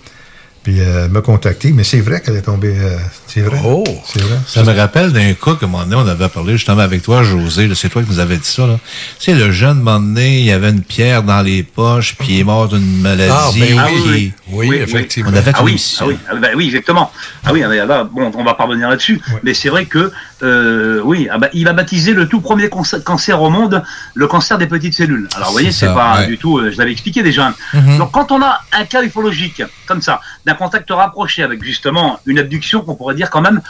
[0.65, 2.97] puis euh, elle m'a contacté, mais c'est vrai qu'elle est tombée, euh,
[3.27, 3.59] c'est vrai.
[3.63, 3.83] Oh!
[4.03, 4.35] C'est vrai.
[4.47, 7.21] Ça me rappelle d'un cas qu'à un moment donné, on avait parlé justement avec toi,
[7.21, 7.69] José.
[7.75, 8.65] C'est toi qui nous avais dit ça.
[8.65, 8.79] Là.
[9.19, 12.29] Tu sais, le jeune, un moment donné, il avait une pierre dans les poches, puis
[12.29, 13.31] il est mort d'une maladie.
[13.31, 14.33] Ah, ben oui.
[14.47, 15.29] puis- Oui, effectivement.
[15.31, 17.11] On a fait ah une oui, ah oui, ah bah oui, exactement.
[17.45, 20.11] Ah oui, ah bah là, bon, on va pas revenir là-dessus, mais c'est vrai que
[20.41, 23.83] euh, oui, ah bah, il a baptisé le tout premier cancer, au monde,
[24.15, 25.27] le cancer des petites cellules.
[25.35, 26.27] Alors vous voyez, C'est pas ouais.
[26.27, 27.53] du tout, euh, je l'avais expliqué déjà.
[27.73, 27.99] Mhm.
[27.99, 32.39] Donc quand on a un cas ufologique comme ça, d'un contact rapproché avec justement une
[32.39, 33.61] abduction qu'on pourrait dire quand même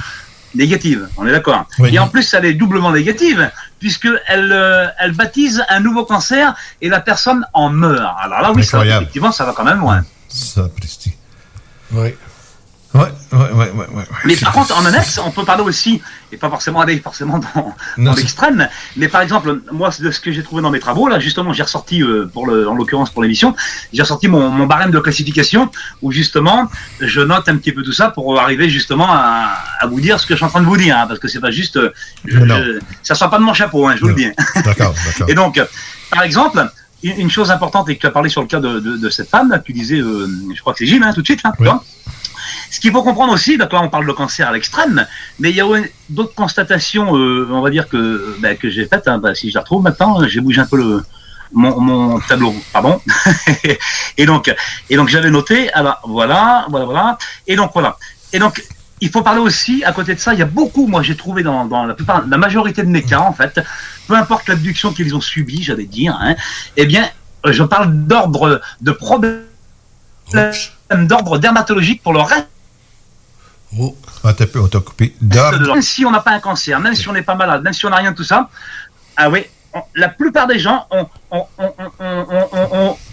[0.55, 1.65] négative, on est d'accord.
[1.79, 1.93] Oui.
[1.93, 6.55] Et en plus, elle est doublement négative puisque elle, euh, elle baptise un nouveau cancer
[6.81, 8.15] et la personne en meurt.
[8.21, 10.03] Alors là, oui, ça, effectivement, ça va quand même loin.
[10.29, 11.13] Ça, Presti.
[11.91, 12.15] Oui.
[12.95, 13.01] Ouais,
[13.33, 14.03] ouais, ouais, ouais.
[14.23, 16.01] Mais par contre, en annexe, on peut parler aussi,
[16.31, 17.41] et pas forcément aller forcément
[17.97, 21.19] dans, l'extrême, mais par exemple, moi, de ce que j'ai trouvé dans mes travaux, là,
[21.19, 23.53] justement, j'ai ressorti, euh, pour le, en l'occurrence pour l'émission,
[23.91, 25.69] j'ai ressorti mon, barème de classification,
[26.01, 26.69] où justement,
[27.01, 29.55] je note un petit peu tout ça pour arriver justement à,
[29.89, 31.41] vous dire ce que je suis en train de vous dire, hein, parce que c'est
[31.41, 34.31] pas juste, euh, ça sort pas de mon chapeau, hein, je vous le dis.
[34.63, 35.29] D'accord, d'accord.
[35.29, 35.65] Et donc, euh,
[36.09, 36.65] par exemple,
[37.03, 39.59] une chose importante, et que tu as parlé sur le cas de, cette femme, là,
[39.59, 41.53] tu disais, euh, je crois que c'est Gilles, hein, tout de suite, là,
[42.71, 45.05] ce qu'il faut comprendre aussi, donc là on parle de cancer à l'extrême,
[45.39, 45.65] mais il y a
[46.09, 49.55] d'autres constatations, euh, on va dire que, bah, que j'ai faites, hein, bah, si je
[49.55, 51.03] la retrouve maintenant, j'ai bougé un peu le,
[51.51, 53.01] mon, tableau, pardon.
[54.17, 54.53] et donc,
[54.89, 57.17] et donc j'avais noté, alors voilà, voilà, voilà,
[57.47, 57.97] et donc voilà.
[58.33, 58.63] Et donc,
[59.01, 61.43] il faut parler aussi, à côté de ça, il y a beaucoup, moi j'ai trouvé
[61.43, 63.59] dans, la plupart, la majorité de mes cas en fait,
[64.07, 66.35] peu importe l'abduction qu'ils ont subie, j'allais dire, hein,
[66.77, 67.09] eh bien,
[67.45, 69.41] je parle d'ordre de problème
[70.91, 72.47] d'ordre dermatologique pour le reste
[74.23, 75.15] Ah, t'as peu- on t'a coupé.
[75.21, 77.85] Même si on n'a pas un cancer, même si on n'est pas malade, même si
[77.85, 78.49] on n'a rien de tout ça,
[79.17, 79.43] ah oui,
[79.73, 81.07] on- la plupart des gens ont,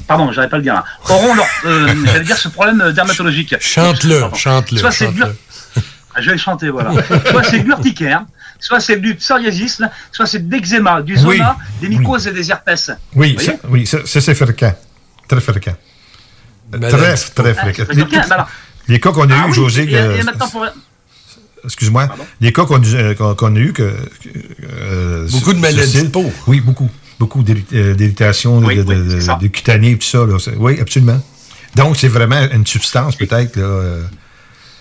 [0.07, 2.93] pardon, j'arrive pas à le dire, hein, auront leur, euh, j'allais dire ce problème euh,
[2.93, 3.55] dermatologique.
[3.61, 5.11] Chante-le, chante-le, Soit c'est
[6.15, 6.93] Ah, je vais le chanter, voilà.
[7.31, 8.25] soit c'est de l'urticaire,
[8.61, 9.81] soit c'est du psoriasis,
[10.13, 11.39] soit c'est de l'eczéma, du Oui.
[11.39, 12.91] zona, des mycoses et des herpès.
[13.15, 14.75] Oui, ça, oui, ça, c'est fréquent.
[15.27, 15.75] Très fréquent.
[16.73, 16.95] Maladie.
[16.97, 17.85] Très, très Ah, fréquent.
[17.93, 18.49] Les, ben alors.
[18.89, 19.87] les cas qu'on a Ah eu, oui, José,
[20.51, 20.67] pour-
[21.65, 22.09] excuse-moi,
[22.41, 26.33] les cas qu'on euh, qu'on a eu, que, euh, Beaucoup de maladies de peau.
[26.47, 26.91] Oui, beaucoup.
[27.19, 29.39] Beaucoup d'irri- euh, d'irritation, de, Oui, de, oui, de- c'est ça.
[29.41, 30.19] de cutané, tout ça.
[30.27, 30.37] Là.
[30.59, 31.21] Oui, absolument.
[31.77, 34.03] Donc, c'est vraiment une substance, peut-être, euh,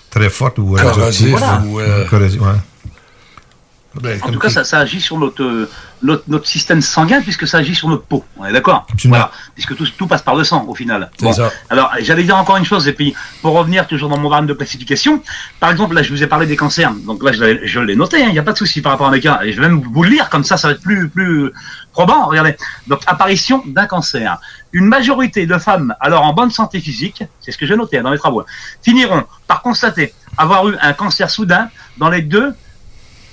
[0.09, 2.51] très forte ou euh, euh, corrosive, ouais.
[3.95, 5.67] Ben, En tout cas, ça, ça agit sur notre,
[6.01, 8.23] notre, notre système sanguin puisque ça agit sur notre peau.
[8.37, 8.87] On est d'accord.
[9.05, 9.31] Voilà.
[9.53, 11.11] Puisque tout, tout passe par le sang au final.
[11.19, 11.51] C'est ça.
[11.69, 14.53] Alors, j'allais dire encore une chose, et puis pour revenir toujours dans mon barème de
[14.53, 15.21] classification,
[15.59, 16.93] par exemple, là, je vous ai parlé des cancers.
[17.05, 19.11] Donc là, je l'ai- noté, hein, il n'y a pas de souci par rapport à
[19.11, 19.41] mes cas.
[19.43, 21.51] Et je vais même vous le lire, comme ça, ça va être plus, plus
[21.91, 22.27] probant.
[22.27, 22.55] Regardez.
[22.87, 24.39] Donc, apparition d'un cancer.
[24.73, 28.03] Une majorité de femmes, alors en bonne santé physique, c'est ce que j'ai noté hein,
[28.03, 28.45] dans les travaux,
[28.81, 32.53] finiront par constater avoir eu un cancer soudain dans les deux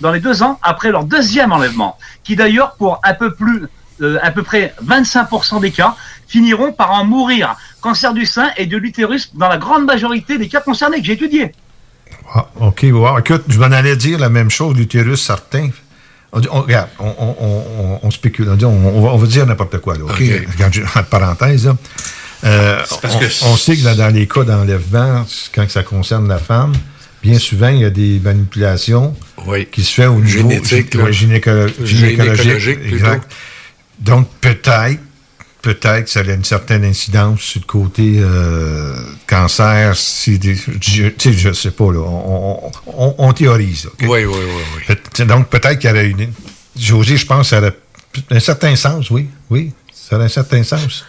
[0.01, 3.67] dans les deux ans après leur deuxième enlèvement, qui d'ailleurs, pour un peu plus,
[4.01, 5.95] euh, à peu près 25% des cas,
[6.27, 7.57] finiront par en mourir.
[7.81, 11.13] Cancer du sein et de l'utérus dans la grande majorité des cas concernés que j'ai
[11.15, 11.53] étudiés.
[12.35, 13.19] Ah, OK, wow.
[13.19, 15.71] Écoute, je m'en allais dire la même chose, l'utérus, certain.
[16.33, 19.79] On, regarde, on, on- on- on spécule, on, dit- on- va, on va dire n'importe
[19.79, 20.11] quoi, là, OK?
[20.11, 20.49] OK.
[20.53, 21.77] Regarde, je- en parenthèse, là.
[22.45, 26.29] Euh, parce on, que- on sait que là, dans les cas d'enlèvement, quand ça concerne
[26.29, 26.73] la femme,
[27.23, 29.15] bien souvent, il y a des manipulations
[29.47, 29.67] Oui.
[29.71, 31.87] qui se font au niveau Génétique, ouais, gynécolo- gynécologique.
[31.87, 32.95] Gynécologique, plutôt.
[32.97, 33.33] exact.
[33.99, 35.01] Donc, peut-être,
[35.63, 38.95] peut-être que ça a une certaine incidence sur le côté euh,
[39.27, 39.97] cancer.
[39.97, 41.99] Si des, je, tu sais, je sais pas, là.
[42.01, 43.87] On, on- on- théorise.
[43.87, 43.95] OK?
[44.03, 44.95] Oui, oui, oui, oui.
[45.13, 46.29] Peut- Donc, peut-être qu'il y aurait une.
[46.79, 47.77] José, je pense que ça aurait
[48.31, 49.29] un certain sens, oui.
[49.51, 51.05] Oui, ça aurait un certain sens.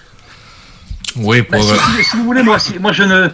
[1.16, 1.64] Oui, pour.
[1.64, 3.30] si, euh, si- si vous voulez, moi, si- moi je, ne,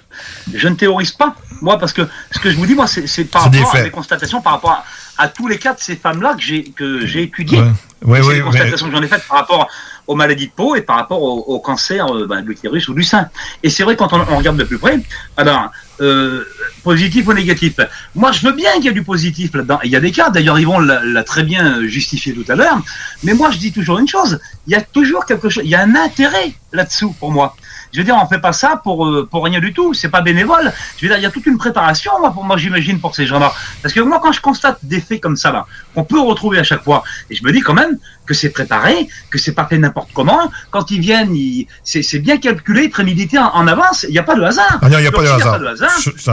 [0.53, 2.01] je ne théorise pas, moi, parce que
[2.31, 4.71] ce que je vous dis, moi, c'est par des rapport à mes constatations, par rapport
[4.71, 4.83] à,
[5.17, 7.59] à tous les cas de ces femmes-là que j'ai que j'ai étudiés.
[7.59, 7.71] Ouais.
[8.03, 9.67] Oui, c'est les mais- constatations que j'en ai faites par rapport
[10.07, 12.93] aux maladies de peau et par rapport au, au cancer euh, ben, de l'utérus ou
[12.93, 13.29] du sein.
[13.63, 14.99] Et c'est vrai, quand on, on regarde de plus près,
[15.35, 15.71] alors,
[16.01, 16.43] euh,
[16.83, 17.73] positif ou négatif.
[18.13, 19.79] Moi, je veux bien qu'il y ait du positif là-dedans.
[19.83, 22.77] Il y a des cas, d'ailleurs, Yvon l'a l'a très bien justifié tout à l'heure.
[23.23, 25.75] Mais moi, je dis toujours une chose il y a toujours quelque chose, il y
[25.75, 27.55] a un intérêt là-dessous pour moi.
[27.95, 29.93] Je veux dire, on fait pas ça pour euh, pour rien du tout.
[29.93, 30.71] C'est pas bénévole.
[30.97, 33.25] Je veux dire, il y a toute une préparation, moi, pour moi, j'imagine, pour ces
[33.25, 33.53] gens-là.
[33.81, 36.63] Parce que moi, quand je constate des faits comme ça, là, qu'on peut retrouver à
[36.63, 39.77] chaque fois, et je me dis quand même que c'est préparé, que c'est pas fait
[39.77, 40.51] n'importe comment.
[40.71, 44.05] Quand ils viennent, ils- c'est c'est bien calculé, prémédité en, en avance.
[44.09, 44.79] Il n'y a pas de hasard.
[45.21, 45.89] Ah non, il n'y a pas de hasard.
[45.97, 46.29] Je suis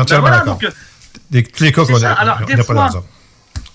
[0.00, 0.70] entièrement ben voilà, donc, euh,
[1.30, 1.42] Des-
[2.48, 3.02] les c'est pas de hasard.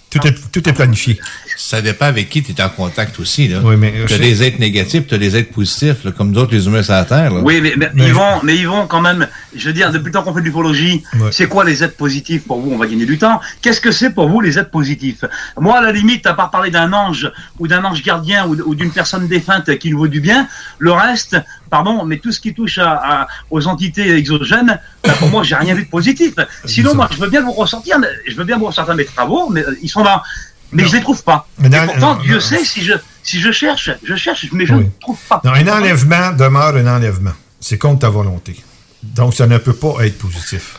[0.10, 1.20] Tout est, tout est planifié.
[1.56, 3.48] Ça dépend avec qui tu es en contact aussi.
[3.48, 3.60] Là.
[3.64, 6.54] Oui, mais- tu as des êtres négatifs, tu as des êtres positifs, là, comme d'autres,
[6.54, 7.32] les humains sur la Terre.
[7.34, 7.42] Là.
[7.44, 9.28] Oui, mais, mais, ils vont, mais ils vont quand même.
[9.56, 11.30] Je veux dire, depuis le temps qu'on fait de l'ufologie, Ouais.
[11.32, 12.72] c'est quoi les aides positifs pour vous?
[12.72, 13.40] On va gagner du temps.
[13.62, 15.24] Qu'est-ce que c'est pour vous les aides positifs?
[15.60, 17.30] Moi, à la limite, à part parler d'un ange
[17.60, 20.48] ou d'un ange gardien ou, ou d'une personne défunte qui nous vaut du bien,
[20.80, 21.38] le reste,
[21.70, 25.56] pardon, mais tout ce qui touche à, à- aux entités exogènes, bah, pour moi, j'ai
[25.56, 26.34] rien vu de positif.
[26.66, 27.98] Sinon, moi, je veux bien vous ressortir,
[28.28, 30.24] je veux bien vous ressortir mes travaux, mais euh, ils sont là.
[30.72, 31.48] Mais je les trouve pas.
[31.58, 32.40] Mais Et pourtant, non, Dieu non.
[32.40, 32.94] sait si je
[33.24, 35.42] si je cherche, je cherche, mais je ne trouve pas.
[35.44, 37.32] Non, un enlèvement demeure un enlèvement.
[37.60, 38.56] C'est contre ta volonté.
[39.02, 40.78] Donc, ça ne peut pas être positif.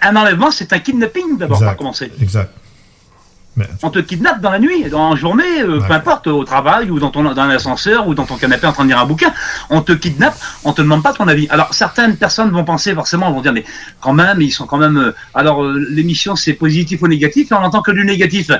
[0.00, 2.10] Un enlèvement, c'est un kidnapping d'abord, par commencer.
[2.20, 2.50] Exact.
[3.82, 7.10] On te kidnappe dans la nuit, en journée, euh, peu importe, au travail ou dans
[7.10, 9.32] ton dans l'ascenseur ou dans ton canapé en train de lire un bouquin,
[9.70, 11.46] on te kidnappe, on te demande pas ton avis.
[11.50, 13.64] Alors certaines personnes vont penser forcément, vont dire mais
[14.00, 14.96] quand même, ils sont quand même.
[14.96, 18.50] euh, alors euh, l'émission c'est positif ou négatif et on entend que du négatif.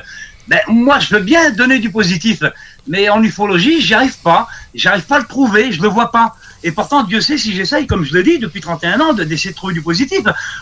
[0.46, 2.42] Ben moi je veux bien donner du positif,
[2.86, 6.36] mais en ufologie j'y arrive pas, j'arrive pas à le trouver, je le vois pas.
[6.62, 9.50] Et pourtant Dieu sait si j'essaye, comme je l'ai dit depuis 31 ans, de- d'essayer
[9.50, 10.20] de trouver du positif.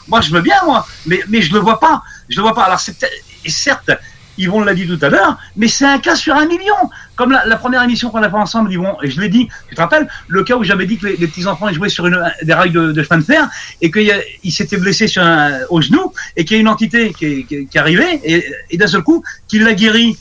[0.09, 2.63] Moi je veux bien moi, mais mais je le vois pas, je le vois pas.
[2.63, 2.97] Alors c'est
[3.47, 3.91] certes
[4.43, 6.75] Yvon l'a dit tout à l'heure, mais c'est un cas sur un million.
[7.17, 9.75] Comme la, la première émission qu'on a fait ensemble, Yvon, et je l'ai dit, tu
[9.75, 12.55] te rappelles, le cas où j'avais dit que les, les petits-enfants jouaient sur une, des
[12.55, 13.49] rails de, de chemin de fer
[13.81, 17.25] et qu'ils s'étaient blessés sur un- au genou et qu'il y a une entité qui
[17.27, 20.17] est, qui est- qui est arrivée et, et d'un seul coup, qui l'a guéri.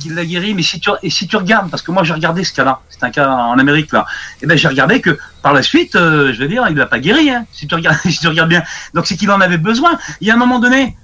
[0.00, 2.44] Qui l'a guéri, mais si tu, et si tu regardes, parce que moi j'ai regardé
[2.44, 4.06] ce cas-là, c'est un cas en Amérique là,
[4.40, 7.00] et ben j'ai regardé que par la suite, euh, je veux dire, il l'a pas
[7.00, 8.62] guéri, hein, si tu regardes, si tu regardes bien.
[8.94, 9.98] Donc c'est qu'il en avait besoin.
[10.20, 10.96] Il y a un moment donné,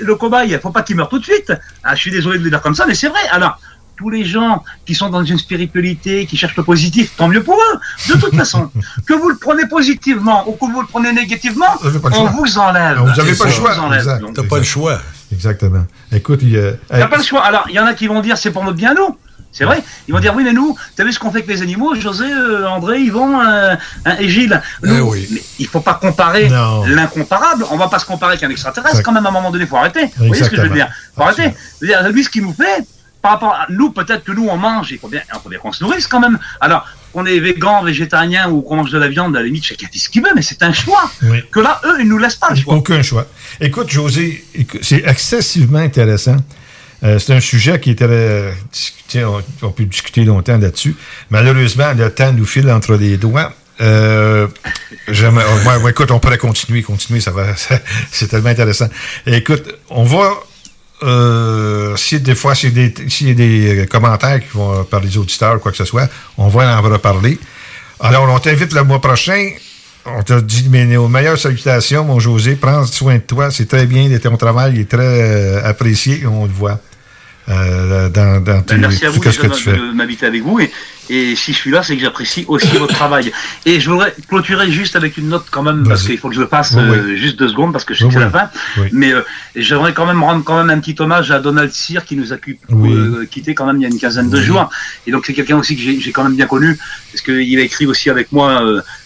[0.00, 1.52] le cobaye, faut pas qu'il meure tout de suite.
[1.84, 3.20] Ah, je suis désolé de le dire comme ça, mais c'est vrai.
[3.30, 3.58] Alors,
[3.96, 7.56] tous les gens qui sont dans une spiritualité, qui cherchent le positif, tant mieux pour
[7.56, 7.78] eux.
[8.08, 8.70] De toute façon,
[9.06, 12.30] que vous le prenez positivement ou que vous le prenez négativement, le on choix.
[12.30, 12.98] vous enlève.
[12.98, 13.76] Vous n'avez pas le choix.
[14.34, 14.98] T'as pas le choix.
[15.30, 15.84] Exactement.
[16.10, 17.04] Écoute, il y a.
[17.04, 17.44] a pas le choix.
[17.44, 19.18] Alors, il y en a qui vont dire c'est pour notre bien, nous.
[19.52, 19.82] C'est vrai.
[20.06, 22.24] Ils vont dire oui, mais nous, t'as vu ce qu'on fait avec les animaux, José,
[22.24, 23.74] euh, André, Yvon euh,
[24.04, 24.62] hein, et Gilles.
[24.82, 26.48] Nous, mais il faut pas comparer
[26.86, 27.64] l'incomparable.
[27.70, 29.02] On va pas se comparer avec un extraterrestre.
[29.02, 30.06] Quand même, à un moment donné, faut arrêter.
[30.16, 30.74] Vous voyez ce que je veux Exactement.
[30.74, 30.94] dire?
[31.16, 31.54] Faut arrêter.
[31.82, 32.84] Dire, lui, ce qu'il nous fait,
[33.22, 34.92] par rapport à nous, peut-être que nous, on mange.
[34.92, 35.22] Il faut bien,
[35.60, 36.38] qu'on se nourrisse quand même.
[36.60, 39.88] Alors, qu'on est végan, végétarien ou qu'on mange de la viande, à la limite, chacun
[39.92, 41.10] fait ce qu'il veut, mais c'est un choix.
[41.22, 41.42] Oui.
[41.50, 42.74] Que là, eux, ils nous laissent pas le choix.
[42.74, 43.26] Aucun choix.
[43.60, 44.44] Écoute, José,
[44.80, 46.36] c'est excessivement intéressant.
[47.02, 50.94] Euh, c'est un sujet qui était euh, discuté, on, on peut discuter longtemps là-dessus.
[51.30, 53.52] Malheureusement, le temps nous file entre les doigts.
[53.80, 54.46] Euh,
[55.08, 57.46] ouais, ouais, écoute, on pourrait continuer, continuer, ça va,
[58.12, 58.88] c'est tellement intéressant.
[59.26, 60.34] Écoute, on va,
[61.02, 63.34] euh, si des fois, s'il y, a des- s'il y a
[63.80, 66.82] des commentaires qui vont par les auditeurs ou quoi que ce soit, on va en
[66.82, 67.38] reparler.
[68.00, 69.50] Alors, on t'invite le mois prochain.
[70.06, 72.56] On t'a dit mes, nos meilleures salutations, mon José.
[72.56, 73.50] Prends soin de toi.
[73.50, 74.08] C'est très bien.
[74.18, 76.26] Ton travail est très euh, apprécié.
[76.26, 76.80] On le voit
[77.50, 80.60] euh, dans, dans Ben, tes- merci à vous déjà de, m'inviter avec vous.
[80.60, 80.70] Et,
[81.08, 83.32] et si je suis là, c'est que j'apprécie aussi votre travail.
[83.66, 86.40] Et je voudrais clôturer juste avec une note quand même, parce qu'il faut que je
[86.40, 88.48] le fasse Oui, euh, juste deux secondes, parce que je sais que c'est la fin.
[88.78, 88.88] Oui.
[88.92, 89.22] Mais euh,
[89.56, 92.36] j'aimerais quand même rendre quand même un petit hommage à Donald Cyr qui nous a
[93.30, 94.70] quitté quand même il y a une quinzaine de jours.
[95.06, 96.78] Et donc c'est quelqu'un aussi que j'ai quand même bien connu,
[97.10, 98.62] parce qu'il a écrit aussi avec moi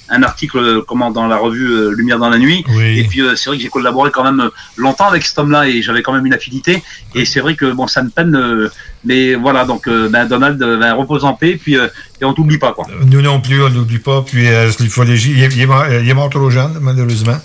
[0.08, 2.64] un article euh, comment dans la revue euh, Lumière dans la nuit.
[2.68, 2.98] Oui.
[3.00, 5.80] Et puis euh, c'est vrai que j'ai collaboré quand même longtemps avec cet homme-là et
[5.82, 6.82] j'avais quand même une affinité.
[7.14, 8.68] Et c'est vrai que bon, ça me peine, euh,
[9.04, 9.64] mais voilà.
[9.64, 11.88] Donc euh, ben, Donald, ben, repose en paix, puis euh,
[12.20, 12.86] et on t'oublie pas quoi.
[13.06, 14.22] Nous non plus, on n'oublie pas.
[14.22, 17.38] Puis euh, l'ufologie, il, est- il est mort, il est mort trop jeune, malheureusement.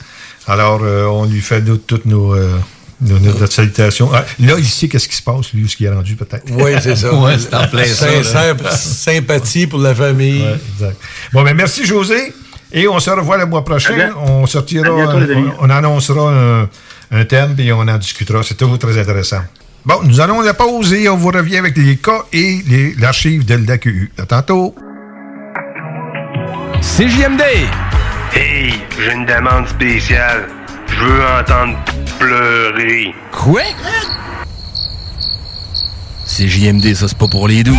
[0.48, 2.58] Alors, euh, on lui fait nous, toutes nos, euh,
[3.02, 4.10] nos- nos- notre salutation.
[4.14, 6.46] Ah, là, il sait qu'est-ce qui se passe, lui, où ce qui est rendu, peut-être.
[6.52, 7.14] Oui, c'est ça.
[7.22, 8.08] Ouais, c'est en plein ça.
[8.08, 10.42] Sincère sympathie pour la famille.
[10.42, 10.98] Ouais, exact.
[11.34, 12.34] Bon, ben merci, José.
[12.72, 13.96] Et on se revoit le mois prochain.
[13.96, 15.18] Bien- On sortira, bientôt,
[15.60, 16.70] on, on annoncera un,
[17.12, 18.44] un thème et on en discutera.
[18.44, 19.42] C'est toujours très intéressant.
[19.86, 23.46] Bon, nous allons la pause et on vous revient avec les cas et les- l'archive
[23.46, 24.12] de l'AQU.
[24.20, 24.76] À tantôt.
[26.82, 27.42] CJMD!
[28.34, 30.48] Hey, j'ai une demande spéciale.
[30.88, 31.78] Je veux entendre
[32.20, 33.14] pleurer.
[33.32, 33.62] Quoi?
[36.28, 37.78] CJMD, ça c'est pas pour les doux.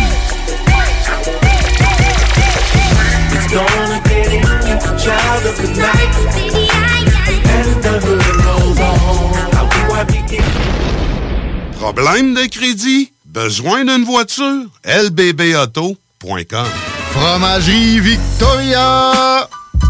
[11.79, 13.11] Problème de crédit?
[13.25, 14.65] Besoin d'une voiture?
[14.85, 16.65] lbbauto.com
[17.11, 19.47] Fromagerie Victoria!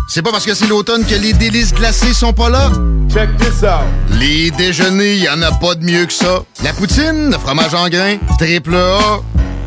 [0.08, 2.72] C'est pas parce que c'est l'automne que les délices glacées sont pas là.
[3.14, 3.84] Check this out.
[4.18, 6.44] Les déjeuners, y en a pas de mieux que ça.
[6.64, 9.20] La poutine, le fromage en grains, triple A.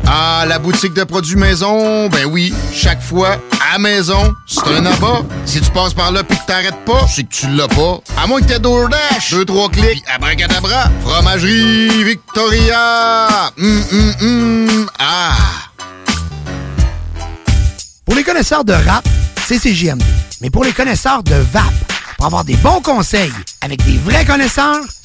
[0.07, 3.37] Ah, la boutique de produits maison, ben oui, chaque fois,
[3.73, 5.23] à maison, c'est un abat.
[5.45, 7.99] Si tu passes par là pis que t'arrêtes pas, c'est que tu l'as pas.
[8.21, 13.51] À moins que t'aies DoorDash, deux, trois clics, pis abracadabra, fromagerie Victoria!
[13.57, 15.35] Hum, hum, hum, ah!
[18.05, 19.07] Pour les connaisseurs de rap,
[19.47, 20.03] c'est CJMD.
[20.41, 21.63] Mais pour les connaisseurs de VAP,
[22.17, 24.81] pour avoir des bons conseils avec des vrais connaisseurs,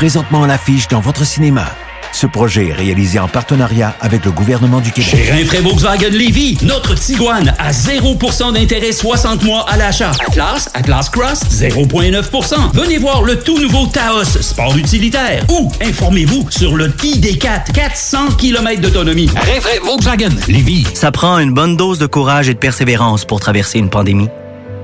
[0.00, 1.66] Présentement à l'affiche dans votre cinéma.
[2.12, 5.10] Ce projet est réalisé en partenariat avec le gouvernement du Québec.
[5.10, 10.12] Chez Rinfraie Volkswagen Lévy, notre Tiguan à 0% d'intérêt 60 mois à l'achat.
[10.26, 12.72] Atlas, Atlas Cross, 0,9%.
[12.72, 15.44] Venez voir le tout nouveau Taos, sport utilitaire.
[15.50, 19.28] Ou informez-vous sur le ID4, 400 km d'autonomie.
[19.28, 20.86] Rinfraie Volkswagen Lévy.
[20.94, 24.30] Ça prend une bonne dose de courage et de persévérance pour traverser une pandémie.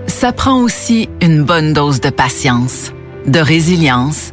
[0.09, 2.93] Ça prend aussi une bonne dose de patience,
[3.27, 4.33] de résilience,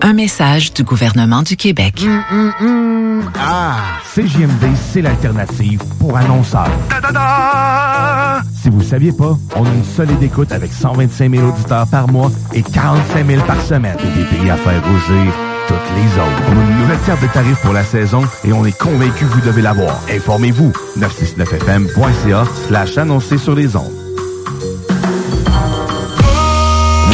[0.00, 2.04] Un message du gouvernement du Québec.
[3.38, 3.76] Ah,
[4.14, 6.70] CJMD, c'est l'alternative pour annonceurs.
[8.62, 12.30] Si vous saviez pas, on a une solide écoute avec 125 000 auditeurs par mois
[12.54, 13.96] et 45 000 par semaine.
[14.00, 15.32] Et des pays à faire rougir
[15.66, 16.42] toutes les autres.
[16.48, 19.32] On a une nouvelle carte de tarifs pour la saison et on est convaincu que
[19.32, 20.00] vous devez l'avoir.
[20.10, 20.72] Informez-vous.
[20.98, 23.97] 969fm.ca slash annoncer sur les ondes.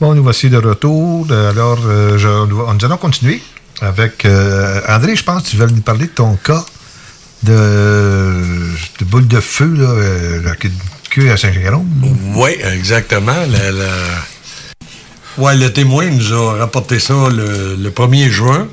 [0.00, 1.26] Bon, nous voici de retour.
[1.30, 3.42] Alors, euh, je- nous allons continuer
[3.80, 5.16] avec euh, André.
[5.16, 6.64] Je pense que tu vas nous parler de ton cas
[7.42, 8.42] de,
[9.00, 11.88] de boule de feu, là, euh, la queue- à Saint-Jérôme.
[12.36, 13.32] Oui, exactement.
[13.50, 13.86] La- la-
[15.36, 18.66] Ouais, le témoin nous a rapporté ça le, le 1er juin,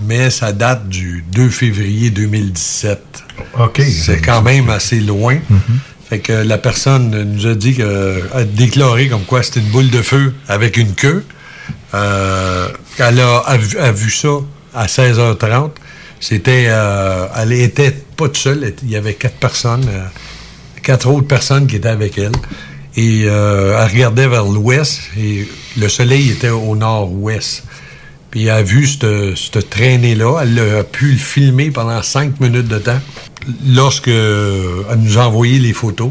[0.00, 3.22] mais ça date du 2 février 2017.
[3.58, 3.82] OK.
[3.86, 5.36] C'est quand même assez loin.
[6.08, 9.90] Fait que la personne nous a dit que, a déclaré comme quoi c'était une boule
[9.90, 11.24] de feu avec une queue.
[11.94, 12.68] Euh,
[12.98, 14.28] elle a, vu, ça
[14.72, 15.70] à 16h30.
[16.20, 18.74] C'était, euh, elle était pas toute seule.
[18.82, 20.04] Il y avait quatre personnes, euh,
[20.82, 22.32] quatre autres personnes qui étaient avec elle.
[22.96, 25.46] Et euh, elle regardait vers l'ouest et
[25.76, 27.64] le soleil était au nord-ouest.
[28.30, 30.40] Puis elle a vu cette traînée-là.
[30.42, 33.00] Elle a pu le filmer pendant cinq minutes de temps
[33.66, 36.10] lorsque euh, elle nous a envoyé les photos.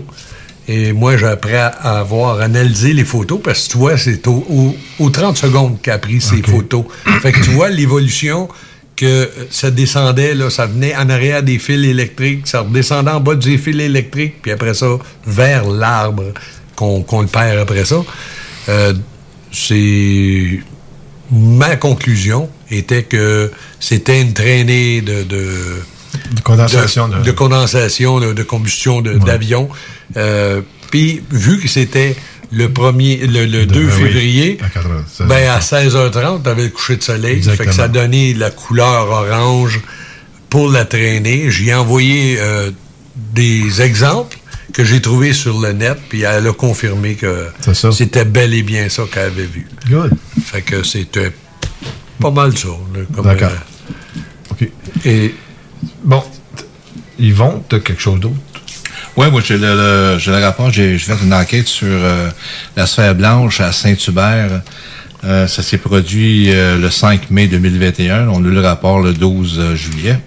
[0.68, 1.68] Et moi, j'ai appris à
[1.99, 5.94] avoir analysé les photos parce que tu vois, c'est au, au- aux 30 secondes qu'elle
[5.94, 6.86] a pris ces photos.
[7.22, 8.49] Fait que tu vois l'évolution
[8.95, 13.20] que euh, ça descendait, là, ça venait en arrière des fils électriques, ça redescendait en
[13.20, 14.88] bas des fils électriques, puis après ça,
[15.28, 16.34] vers l'arbre
[16.76, 18.03] qu'on qu'on le perd après ça.
[18.70, 18.94] Euh,
[19.52, 20.60] c'est
[21.32, 25.48] ma conclusion était que c'était une traînée de, de,
[26.31, 27.07] De condensation.
[27.07, 29.69] de, de- de condensation, de, de combustion de- d'avion.
[30.18, 30.61] Euh,
[30.91, 32.15] Puis, vu que c'était
[32.52, 36.64] le premier, le, le 2 ben oui, février, à 80, ben à 16h30, tu avais
[36.64, 37.43] le coucher de soleil.
[37.43, 39.81] Ça fait que ça a donné la couleur orange
[40.49, 41.49] pour la traînée.
[41.49, 42.72] J'ai envoyé euh,
[43.15, 44.38] des exemples
[44.73, 47.47] que j'ai trouvés sur le net, puis elle a confirmé que
[47.91, 49.68] c'était bel et bien ça qu'elle avait vu.
[49.89, 50.11] Good.
[50.45, 51.31] Fait que c'était
[52.19, 52.69] pas mal ça.
[53.23, 53.49] D'accord.
[53.49, 54.22] euh,
[54.52, 54.69] OK.
[55.06, 55.34] Et.
[56.06, 56.23] Bon.
[57.18, 58.36] Yvon, tu as quelque chose d'autre?
[59.18, 60.72] Oui, moi, j'ai le, j'ai le rapport.
[60.72, 62.30] J'ai fait une enquête sur euh,
[62.76, 64.61] la sphère blanche à Saint-Hubert.
[65.23, 68.27] Euh, ça s'est produit euh, le 5 mai 2021.
[68.27, 70.19] On a eu le rapport le 12 euh, juillet.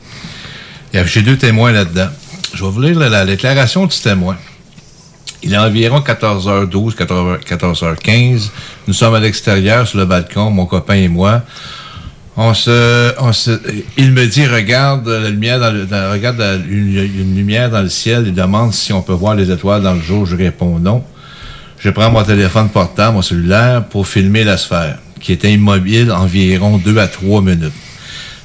[0.92, 2.08] Et J'ai deux témoins là-dedans.
[2.54, 4.36] Je vais vous lire la, la déclaration du témoin.
[5.44, 8.50] Il est environ 14h12, 14h 14h15.
[8.88, 11.42] Nous sommes à l'extérieur, sur le balcon, mon copain et moi.
[12.40, 13.12] On se,
[13.96, 16.40] il me dit, regarde la lumière dans le, regarde
[16.70, 18.26] une, lumière dans le ciel.
[18.28, 20.24] Il demande si on peut voir les étoiles dans le jour.
[20.24, 21.02] Je réponds non.
[21.80, 26.78] Je prends mon téléphone portable, mon cellulaire, pour filmer la sphère, qui était immobile environ
[26.78, 27.72] deux à trois minutes.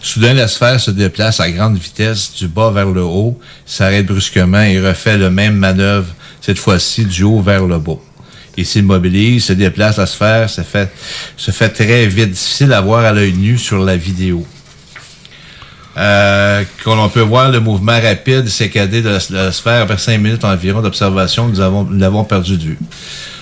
[0.01, 4.63] Soudain, la sphère se déplace à grande vitesse du bas vers le haut, s'arrête brusquement
[4.63, 6.07] et refait le même manœuvre,
[6.41, 7.99] cette fois-ci du haut vers le bas.
[8.57, 10.91] Il s'immobilise, se déplace, la sphère se fait,
[11.37, 14.45] se fait très vite, difficile à voir à l'œil nu sur la vidéo.
[15.95, 19.99] Euh, qu'on on peut voir le mouvement rapide sécadé de la, de la sphère après
[19.99, 22.79] cinq minutes environ d'observation, nous avons, nous l'avons perdu de vue.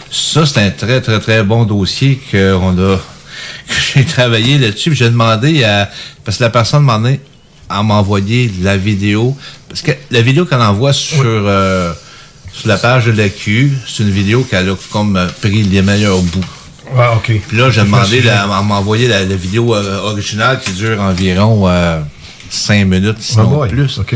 [0.10, 4.94] Ça, c'est un très, très, très bon dossier qu'on a, que j'ai travaillé là-dessus.
[4.94, 5.90] J'ai demandé à,
[6.26, 7.22] parce que la personne m'en est,
[7.70, 9.38] à m'envoyer la vidéo.
[9.70, 11.94] Parce que la vidéo qu'on envoie sur, euh,
[12.54, 16.22] sur la page de l'AQ, c'est une vidéo qu'elle a comme euh, pris les meilleurs
[16.22, 16.46] bouts.
[16.98, 17.32] Ah, OK.
[17.48, 22.02] Puis là, j'ai demandé à m'envoyer la, la vidéo euh, originale qui dure environ euh,
[22.50, 23.98] cinq minutes, sinon Ah, plus.
[24.00, 24.16] OK.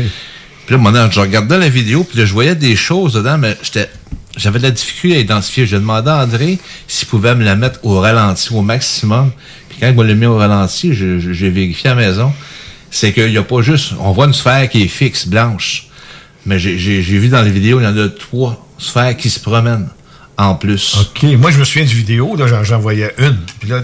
[0.66, 3.56] Puis là, maintenant, je regardais la vidéo, puis là, je voyais des choses dedans, mais
[3.62, 3.88] j'étais,
[4.36, 5.66] j'avais de la difficulté à identifier.
[5.66, 9.30] J'ai demandé à André s'il pouvait me la mettre au ralenti, au maximum.
[9.68, 12.32] Puis quand il m'a le mis au ralenti, j'ai vérifié à la maison.
[12.90, 13.92] C'est qu'il n'y a pas juste...
[14.00, 15.85] On voit une sphère qui est fixe, blanche.
[16.46, 19.88] Mais j'ai, vu dans les vidéos, il y en a trois sphères qui se promènent
[20.38, 20.96] en plus.
[21.00, 21.24] OK.
[21.38, 23.38] Moi, je me souviens du vidéo, là, j'en, voyais une.
[23.58, 23.82] Puis là,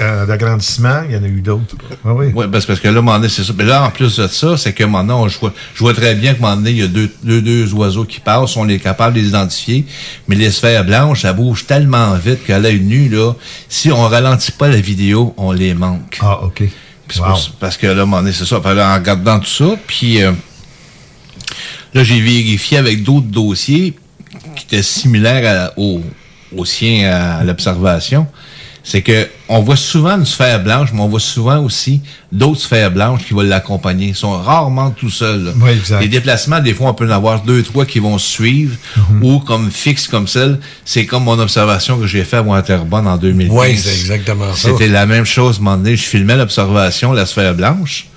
[0.00, 1.76] euh, l'agrandissement, il y en a eu d'autres.
[2.04, 2.26] Ah oui.
[2.34, 3.52] Oui, parce, parce que là, donné, c'est ça.
[3.56, 6.34] Mais là, en plus de ça, c'est que maintenant, je, vois, je vois très bien
[6.34, 8.80] qu'à un moment donné, il y a deux, deux, deux oiseaux qui passent, on est
[8.80, 9.86] capable de les identifier.
[10.26, 13.32] Mais les sphères blanches, ça bouge tellement vite qu'à l'œil nu, là,
[13.68, 16.18] si on ralentit pas la vidéo, on les manque.
[16.20, 16.64] Ah, OK.
[17.18, 17.36] Wow.
[17.60, 18.60] parce que là, à un moment donné, c'est ça.
[18.60, 20.32] Puis là, en regardant tout ça, puis euh,
[21.94, 23.94] là, j'ai vérifié avec d'autres dossiers
[24.56, 26.00] qui étaient similaires à- au,
[26.56, 28.26] au sien à l'observation.
[28.86, 32.90] C'est que on voit souvent une sphère blanche, mais on voit souvent aussi d'autres sphères
[32.90, 34.08] blanches qui vont l'accompagner.
[34.08, 35.42] Ils sont rarement tout seuls.
[35.44, 35.52] là.
[35.58, 36.02] Oui, exact.
[36.02, 38.76] Les déplacements, des fois, on peut en avoir deux, trois qui vont suivre,
[39.10, 39.24] Mhm.
[39.24, 40.60] ou comme fixe comme celle.
[40.84, 43.56] C'est comme mon observation que j'ai fait à Winterbonne en 2015.
[43.58, 44.68] Oui, c'est exactement ça.
[44.68, 48.08] C'était la même chose, à un moment donné, je filmais l'observation, la sphère blanche.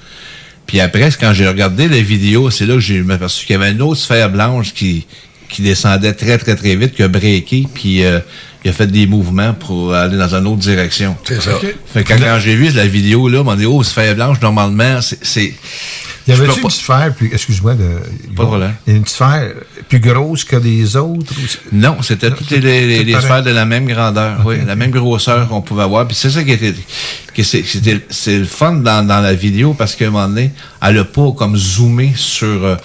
[0.67, 3.71] Puis après, quand j'ai regardé la vidéo, c'est là que j'ai aperçu qu'il y avait
[3.71, 5.07] une autre sphère blanche qui,
[5.49, 7.67] qui descendait très, très, très vite, qui a breaké,
[8.03, 8.19] euh,
[8.67, 11.15] il a fait des mouvements pour aller dans une autre direction.
[11.23, 11.51] C'est ça.
[11.93, 14.99] Fait que quand, j'ai vu la vidéo, là, on m'a dit, oh, sphère blanche, normalement,
[15.01, 15.53] c'est...
[16.27, 17.85] Il y avait une pas- sphère plus, excuse-moi, de,
[18.35, 18.73] Pas de problème.
[18.85, 19.53] Il y a une sphère
[19.87, 21.31] plus grosse que les autres?
[21.33, 23.25] ou- Non, c'était toutes les, les, les- Tout les pareil.
[23.27, 26.05] sphères de la même grandeur, oui, la même grosseur qu'on pouvait avoir.
[26.05, 26.73] Puis c'est ça qui était,
[27.33, 30.97] que c'était, c'est le fun dans, dans la vidéo parce qu'à un moment donné, elle
[30.97, 32.75] a pas comme zoomé sur, euh,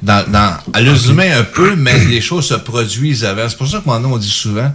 [0.00, 3.48] dans, dans, elle a zoomé un peu, mais les choses se produisent avant.
[3.48, 4.72] C'est pour ça que maintenant on dit souvent,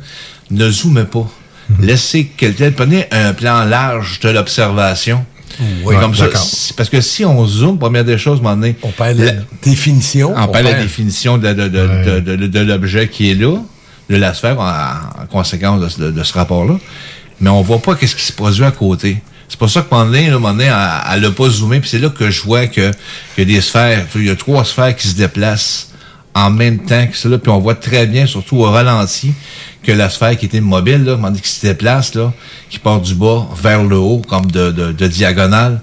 [0.52, 1.30] ne zoomez pas.
[1.70, 1.86] Mhm.
[1.86, 5.26] Laissez quelqu'un, prenez un plan large de l'observation.
[5.84, 6.28] Oui, comme ça,
[6.76, 9.32] parce que si on zoome, première des choses, à un moment donné, On perd la
[9.64, 10.34] définition.
[10.38, 11.68] on, perd la définition de, de,
[12.20, 13.58] de, de, l'objet qui est là,
[14.10, 16.76] de la sphère, en, en conséquence de, ce- rapport-là.
[17.42, 19.18] Mais on voit pas qu'est-ce qui se produit à côté.
[19.50, 22.00] C'est pour ça que moment donné, là, donné, elle, elle a pas zoomé, puis c'est
[22.00, 22.92] là que je vois que
[23.36, 25.87] qu'il y a des sphères, il y a trois sphères qui se déplacent
[26.38, 29.34] en même temps que cela, puis on voit très bien, surtout au ralenti,
[29.82, 32.32] que la sphère qui était mobile, là, qui se déplace, là,
[32.70, 35.82] qui part du bas vers le haut, comme de, de, de diagonale,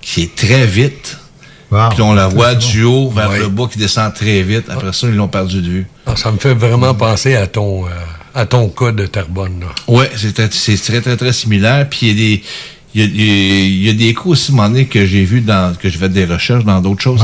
[0.00, 1.16] qui est très vite.
[1.90, 4.66] Puis on la voit du haut vers le bas qui descend très vite.
[4.68, 5.86] Après ça, ils l'ont perdu de vue.
[6.06, 7.90] Ah, ça me fait vraiment penser à ton, euh,
[8.34, 9.60] à ton cas de Terrebonne.
[9.60, 9.66] Là.
[9.88, 11.88] Oui, c'est très, c'est très, très, très similaire.
[11.88, 12.42] Puis il y a des.
[12.94, 15.88] Il y a, il y a- des coups aussi, donné, que j'ai vu dans, que
[15.88, 17.22] j'ai fait des recherches dans d'autres choses.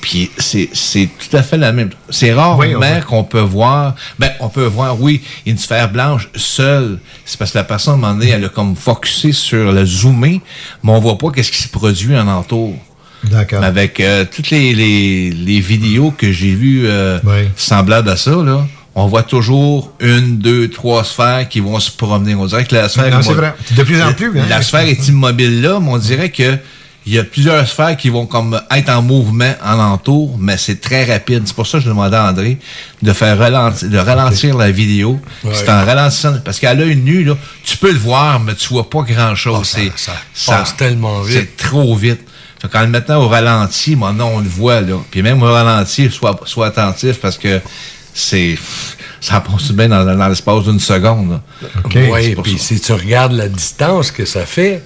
[0.00, 1.90] Puis c'est, c'est tout à fait la même.
[2.10, 2.74] C'est rarement Oui,
[3.06, 6.98] qu'on peut voir, ben, on peut voir, oui, une sphère blanche seule.
[7.24, 9.84] C'est parce que la personne, à un moment donné, elle a comme focusé sur le
[9.84, 10.40] zoomer,
[10.82, 12.76] mais on voit pas qu'est-ce qui se produit en entour.
[13.24, 13.64] D'accord.
[13.64, 17.48] Avec euh, toutes les, les, les vidéos que j'ai vues euh, Oui.
[17.56, 18.64] semblables à ça, là,
[18.98, 22.34] on voit toujours une, deux, trois sphères qui vont se promener.
[22.34, 23.10] On dirait que la sphère...
[23.10, 23.54] Non, c'est vrai.
[23.72, 24.46] De plus en plus, hein.
[24.48, 26.56] La sphère est immobile là, mais on dirait que
[27.08, 30.80] il y a plusieurs sphères qui vont comme être en mouvement en entour, mais c'est
[30.80, 31.42] très rapide.
[31.44, 32.58] C'est pour ça que je demandais à André
[33.00, 35.20] de faire ralentir, de ralentir la vidéo.
[35.44, 35.52] Ouais.
[35.54, 38.90] C'est en ralentissant, parce qu'à l'œil nu, là, tu peux le voir, mais tu vois
[38.90, 39.72] pas grand-chose.
[39.76, 41.36] Ah, ça- ça passe tellement vite.
[41.38, 42.22] C'est trop vite.
[42.60, 44.96] Fait qu'en le mettant au ralenti, maintenant on le voit là.
[45.10, 47.60] Puis même au ralenti, sois, sois attentif parce que
[48.18, 48.56] c'est
[49.20, 51.40] ça passe bien dans, dans l'espace d'une seconde.
[51.92, 54.82] C'est Oui, puis si tu regardes la distance que ça fait,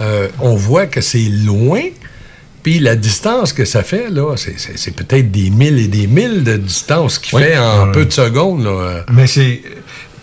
[0.00, 1.80] euh, on voit que c'est loin.
[2.62, 6.06] Puis la distance que ça fait, là, c'est- c'est c'est peut-être des milles et des
[6.06, 7.42] milles de distance qu'il Oui.
[7.42, 8.64] fait en peu de secondes.
[8.64, 9.04] Là.
[9.12, 9.60] Mais c'est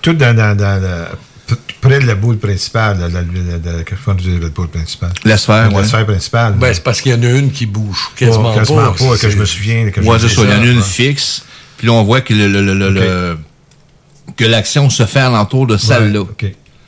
[0.02, 1.12] tout dans, dans, dans la-
[1.48, 2.98] p- près de la boule principale.
[3.00, 5.12] La, la, la, la- boule principale?
[5.24, 6.54] La sphère, La sphère principale.
[6.54, 9.30] Ben, c'est parce qu'il y en a une qui bouge quasiment, Oh, quasiment pas, que
[9.30, 9.90] je me souviens.
[9.92, 10.42] Que Ouais, j'ai c'est dit ça.
[10.44, 11.44] Il y en a une fixe.
[11.82, 13.38] Puis là, on voit que le, le- le- le- le-
[14.38, 16.20] que l'action se fait alentour de celle-là.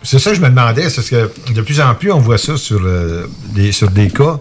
[0.04, 2.38] C'est ça que je me demandais, c'est parce que de plus en plus, on voit
[2.38, 3.26] ça sur, euh,
[3.56, 4.40] des, sur des cas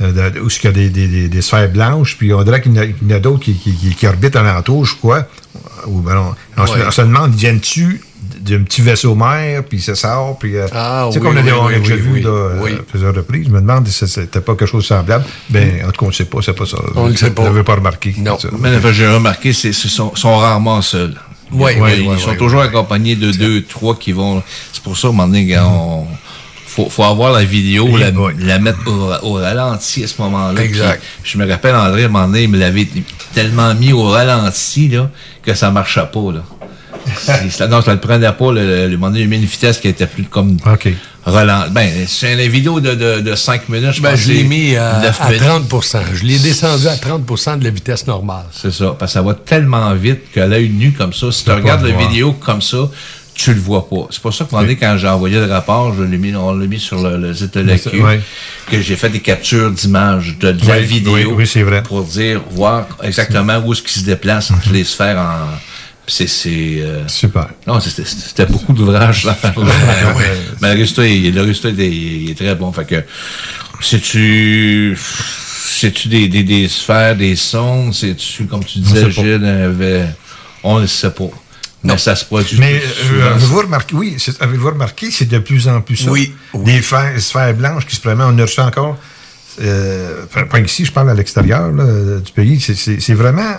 [0.00, 2.74] de- où il y a des, des, des, des sphères blanches, puis on dirait qu'il
[2.74, 5.26] y en a, d'autres qui, qui, qui, qui orbitent alentour, je crois.
[5.86, 6.16] Ou, ben,
[6.56, 6.78] on, on se, Ouais.
[6.86, 8.00] on se demande, viennent-tu
[8.40, 10.56] d'un petit vaisseau mère, puis ça sort, puis...
[10.56, 12.12] euh, Ah, tu sais, oui, comme on a, oui, on a oui, déjà oui, vu
[12.14, 12.22] oui.
[12.22, 12.72] là, euh, Oui.
[12.72, 13.46] à plusieurs reprises.
[13.46, 15.24] Je me demande si c'était pas quelque chose de semblable.
[15.50, 16.78] Ben, en tout cas, on ne sait pas, c'est pas ça.
[16.96, 17.42] On le sait pas.
[17.42, 18.14] Je l'avais pas remarqué.
[18.18, 18.38] Non.
[18.38, 18.48] Ça.
[18.58, 21.14] Mais enfin, j'ai remarqué, c'est, ce sont, sont rarement seuls.
[21.52, 24.42] Ouais, ils ouais, ils ouais, sont ouais, toujours accompagnés de deux, trois qui vont.
[24.72, 26.06] C'est pour ça, à un moment donné, on-
[26.74, 30.62] faut, faut avoir la vidéo, la, la mettre au, au ralenti à ce moment-là.
[30.62, 31.02] Exact.
[31.22, 32.88] Puis, je me rappelle, André, à un moment donné, il me l'avait
[33.34, 35.10] tellement mis au ralenti là,
[35.42, 36.32] que ça marchait pas.
[36.32, 36.42] Là.
[37.50, 38.52] Ça- non, ça le prenait pas.
[38.52, 40.88] Le, le, moment donné, il mis une vitesse qui était plus comme OK.
[41.26, 41.64] relent.
[41.70, 44.98] Ben, c'est une vidéo de, de, de 5 minutes, je Ben, je l'ai mis à,
[45.00, 45.42] à minutes.
[45.42, 48.44] 30 Je l'ai descendu à 30% de la vitesse normale.
[48.52, 51.50] C'est ça, parce que ça va tellement vite qu'à l'œil nu comme ça, si tu
[51.50, 52.08] regardes la voir.
[52.08, 52.88] vidéo comme ça,
[53.44, 54.06] tu le vois pas.
[54.10, 54.76] C'est pour ça que okay.
[54.76, 57.54] quand j'ai envoyé le rapport, je l'ai mis, on l'a mis sur le, le site
[57.58, 58.20] de la Q, Ouais.
[58.70, 61.82] que j'ai fait des captures d'images de, de la vidéo oui, c'est vrai.
[61.82, 65.48] pour dire, voir exactement où est-ce qu'il se déplace entre les sphères en.
[66.06, 66.26] C'est.
[66.28, 67.48] c'est, euh, Super.
[67.66, 69.36] Non, c'était- c'était beaucoup d'ouvrages, là.
[70.60, 72.72] Mais le résultat, il, le résultat il est, il est très bon.
[72.72, 73.04] Fait que,
[73.80, 74.96] c'est-tu.
[75.64, 77.94] C'est-tu des, des, des sphères, des sondes?
[77.94, 79.10] C'est-tu, comme tu disais.
[79.10, 80.06] Gilles, avait-
[80.64, 81.30] on ne sait pas.
[81.84, 82.58] Mais ça se produit.
[82.60, 82.80] Mais
[83.12, 86.10] euh, avez-vous remarqué, oui, c'est- avez-vous remarqué, c'est de plus en plus ça.
[86.10, 88.28] Oui, Des sphères, sphères blanches qui se promènent.
[88.34, 88.96] On a reçu encore,
[89.60, 92.60] euh, pas ici, je parle à l'extérieur du pays.
[92.60, 93.56] C'est vraiment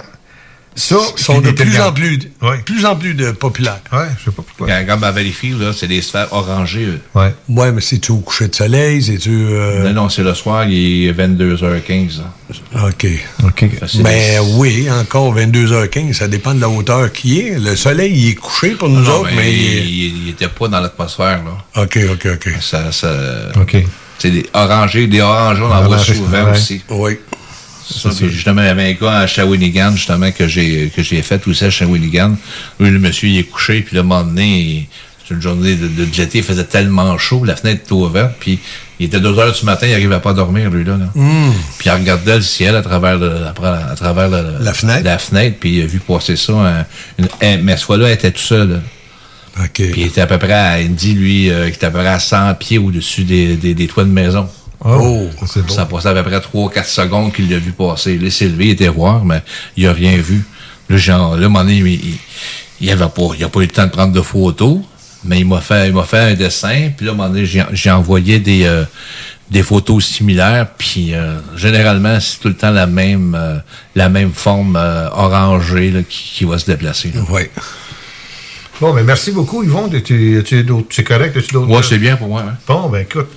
[0.76, 0.98] ça.
[1.16, 2.20] Sont de plus en plus,
[2.66, 3.80] plus en plus de populaires.
[3.92, 4.68] Ouais, je sais pas pourquoi.
[4.68, 6.88] Quand, quand à Valleyfield, là, c'est des sphères orangées.
[7.16, 7.34] Ouais.
[7.50, 9.04] Ouais, mais c'est-tu au coucher de soleil?
[9.04, 9.30] C'est-tu.
[9.32, 12.20] euh, Non, non, c'est le soir, il est 22h15.
[12.20, 12.86] là.
[12.88, 13.08] OK.
[13.46, 13.66] OK.
[14.04, 17.60] Mais des- oui, encore 22h15, ça dépend de la hauteur qui est.
[17.60, 19.54] Le soleil, il est couché pour nous Non, autres, mais mais.
[19.54, 21.82] il, il était pas dans l'atmosphère, là.
[21.84, 22.50] OK, OK, OK.
[22.62, 23.12] Ça, ça,
[23.60, 23.78] OK.
[24.20, 26.52] c'est des orangés, des oranges, on en voit Orangés, souvent ouais.
[26.52, 26.82] aussi.
[26.90, 27.18] Oui.
[28.00, 31.22] Ça, puis justement, il y avait un gars à Shawinigan, justement, que j'ai que j'ai
[31.22, 32.36] fait aussi à Shawinigan.
[32.80, 34.88] Lui, le monsieur, il est couché, puis le moment donné,
[35.28, 38.34] c'est une journée de, de, de l'été, il faisait tellement chaud, la fenêtre était ouverte,
[38.40, 38.60] puis
[39.00, 40.98] il était 2 heures du matin, il n'arrivait pas à dormir, lui, là.
[40.98, 41.10] là.
[41.16, 41.52] Mm.
[41.78, 45.04] Puis il regardait le ciel à travers, le, à, à travers le- La fenêtre?
[45.06, 46.54] la fenêtre, puis il a vu passer ça.
[46.54, 46.86] un-
[47.20, 48.70] une- un- mais ce fois-là, il était tout seul.
[48.70, 48.80] là.
[49.64, 49.72] OK.
[49.74, 51.92] Puis il était à peu près, à, il me dit, lui, euh, qu'il était à
[51.92, 54.50] peu près à 100 pieds au-dessus des, des, des toits de maison.
[54.86, 55.74] Oh, c'est beau.
[55.74, 58.18] Ça passait à peu près 3-4 secondes qu'il l'a vu passer.
[58.18, 59.42] Là, il s'est levé, il était voir, mais
[59.78, 60.44] il a rien vu.
[60.90, 62.18] Là, genre, là, donné, il, il,
[62.82, 64.80] il avait pas, il a pas eu le temps de prendre de photos,
[65.24, 67.46] mais il m'a fait, il m'a fait un dessin, puis là, à un moment donné,
[67.46, 68.84] j'ai, envoyé des, euh,
[69.50, 73.58] des photos similaires, puis euh, généralement, c'est tout le temps la même euh,
[73.96, 77.14] la même forme euh, orangée là, qui, qui va se déplacer.
[77.30, 77.44] Oui.
[78.82, 79.88] Bon, ben merci beaucoup, Yvon.
[80.04, 81.38] Tu, tu, d'autres- c'est correct?
[81.54, 82.44] D'autres- Ouais, c'est bien pour moi.
[82.46, 82.56] hein.
[82.68, 83.30] Bon, ben écoute,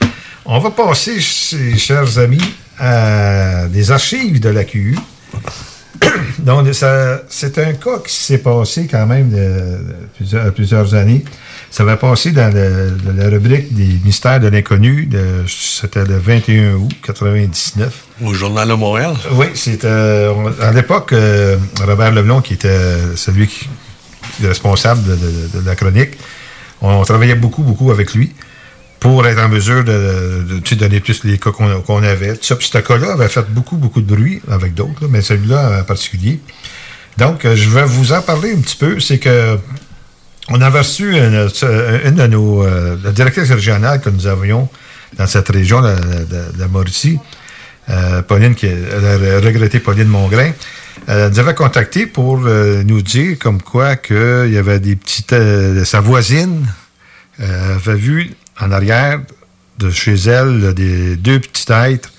[0.47, 2.43] on va passer, ch- chers amis,
[2.79, 4.97] à des archives de la QU.
[6.39, 11.25] Donc, c'est un cas qui s'est passé quand même de, de plusieurs, plusieurs années.
[11.71, 15.09] Ça va passer dans le- la rubrique des mystères de l'inconnu.
[15.49, 17.93] C'était le 21 août 99.
[18.25, 19.15] Au Journal de Montréal.
[19.33, 19.89] Oui, c'était
[20.35, 22.79] on- à l'époque euh, Robert Leblon qui était
[23.17, 23.69] celui qui
[24.43, 26.11] le responsable de, de- de la chronique.
[26.83, 28.33] On, travaillait beaucoup, beaucoup avec lui
[29.07, 32.35] pour être en mesure de, donner plus les cas qu'on avait.
[32.41, 32.57] Ça.
[32.57, 36.41] Puis ce cas-là avait fait beaucoup, beaucoup de bruit avec d'autres, mais celui-là en particulier.
[37.17, 38.99] Donc, euh, je vais vous en parler un petit peu.
[38.99, 39.59] C'est que
[40.49, 41.49] on avait reçu une,
[42.05, 44.69] une de nos euh, la directrice régionale que nous avions
[45.17, 47.19] dans cette région de la Mauricie,
[47.89, 50.51] euh, Pauline, qui a regretté Pauline Mongrain,
[51.09, 55.33] euh, nous avait contacté pour euh, nous dire comme quoi qu'il y avait des petites.
[55.33, 56.67] euh, sa voisine
[57.41, 59.21] euh, avait vu en arrière
[59.79, 62.11] de chez elle des deux petits êtres.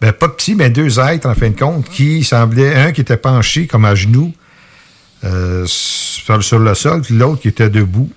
[0.00, 2.74] Ben, pas petits, mais deux êtres, en fin de compte, qui semblaient.
[2.74, 4.32] Un qui était penché comme à genoux
[5.24, 8.10] euh, sur, le sol, l'autre qui était debout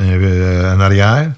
[0.00, 1.30] euh, en arrière.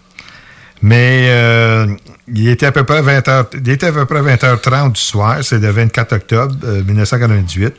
[0.82, 1.86] Mais euh,
[2.26, 5.38] il était à peu près 20 heures, il était à peu près 20h30 du soir,
[5.42, 7.74] c'est le 24 octobre euh, 1998.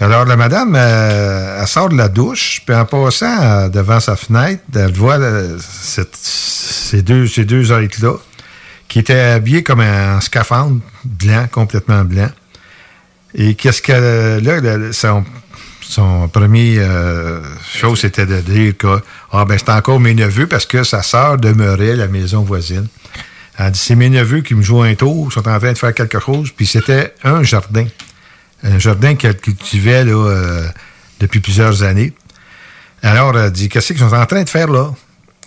[0.00, 4.16] Alors la madame, euh, elle sort de la douche, puis en passant euh, devant sa
[4.16, 8.14] fenêtre, elle voit euh, ces deux, ces deux êtres-là,
[8.88, 12.30] qui étaient habillés comme un scaphandre blanc, complètement blanc.
[13.34, 15.24] Et qu'est-ce que là, son,
[15.80, 16.78] son premier
[17.74, 19.00] chose, c'était de dire que
[19.30, 22.88] ah ben c'est encore mes neveux parce que sa sœur demeurait à la maison voisine.
[23.58, 25.94] Elle dit c'est mes neveux qui me jouent un tour, sont en train de faire
[25.94, 27.86] quelque chose, puis c'était un jardin.
[28.64, 30.68] Un jardin qu'elle cultivait là, euh,
[31.20, 32.12] depuis plusieurs années.
[33.02, 34.92] Alors, elle dit Qu'est-ce qu'ils sont en train de faire là?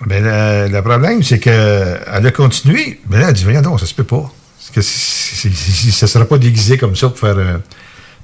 [0.05, 2.99] Ben, le, le problème, c'est qu'elle a continué.
[3.09, 4.29] Mais là, elle dit Voyons donc, ça se peut pas.
[4.73, 7.37] Que ça ne sera pas déguisé comme ça pour faire.
[7.37, 7.57] euh.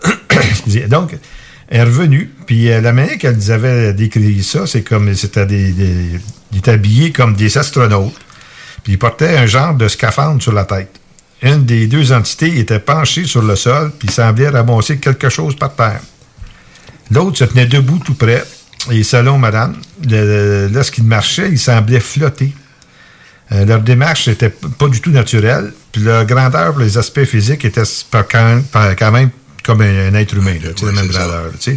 [0.90, 1.16] Donc,
[1.70, 2.30] elle est revenue.
[2.46, 7.12] Puis euh, la manière qu'elle avait décrit ça, c'est comme c'était des, des.
[7.14, 8.20] Comme des astronautes.
[8.84, 11.00] Puis ils portaient un genre de scaphandre sur la tête.
[11.42, 15.76] Une des deux entités était penchée sur le sol, puis semblait ramasser quelque chose par
[15.76, 16.02] terre.
[17.10, 18.44] L'autre se tenait debout tout près.
[18.90, 19.76] Et selon madame,
[20.72, 22.54] lorsqu'il marchait, il semblait flotter.
[23.52, 25.74] Euh, leur démarche n'était pas du tout naturelle.
[25.92, 27.68] Puis leur grandeur, les aspects physiques,
[28.10, 29.30] pas quand même,
[29.64, 31.44] comme un, être humain, là, la même grandeur.
[31.46, 31.74] là.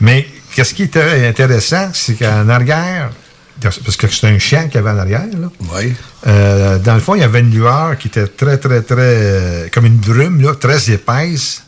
[0.00, 3.10] Mais qu'est-ce qui était intéressant, c'est qu'en arrière,
[3.62, 5.48] parce que c'était un chien qu'il y avait en arrière, là,
[6.26, 8.96] euh, dans le fond, il y avait une lueur qui était très, très, très.
[8.98, 11.62] euh, comme une brume, là, très épaisse,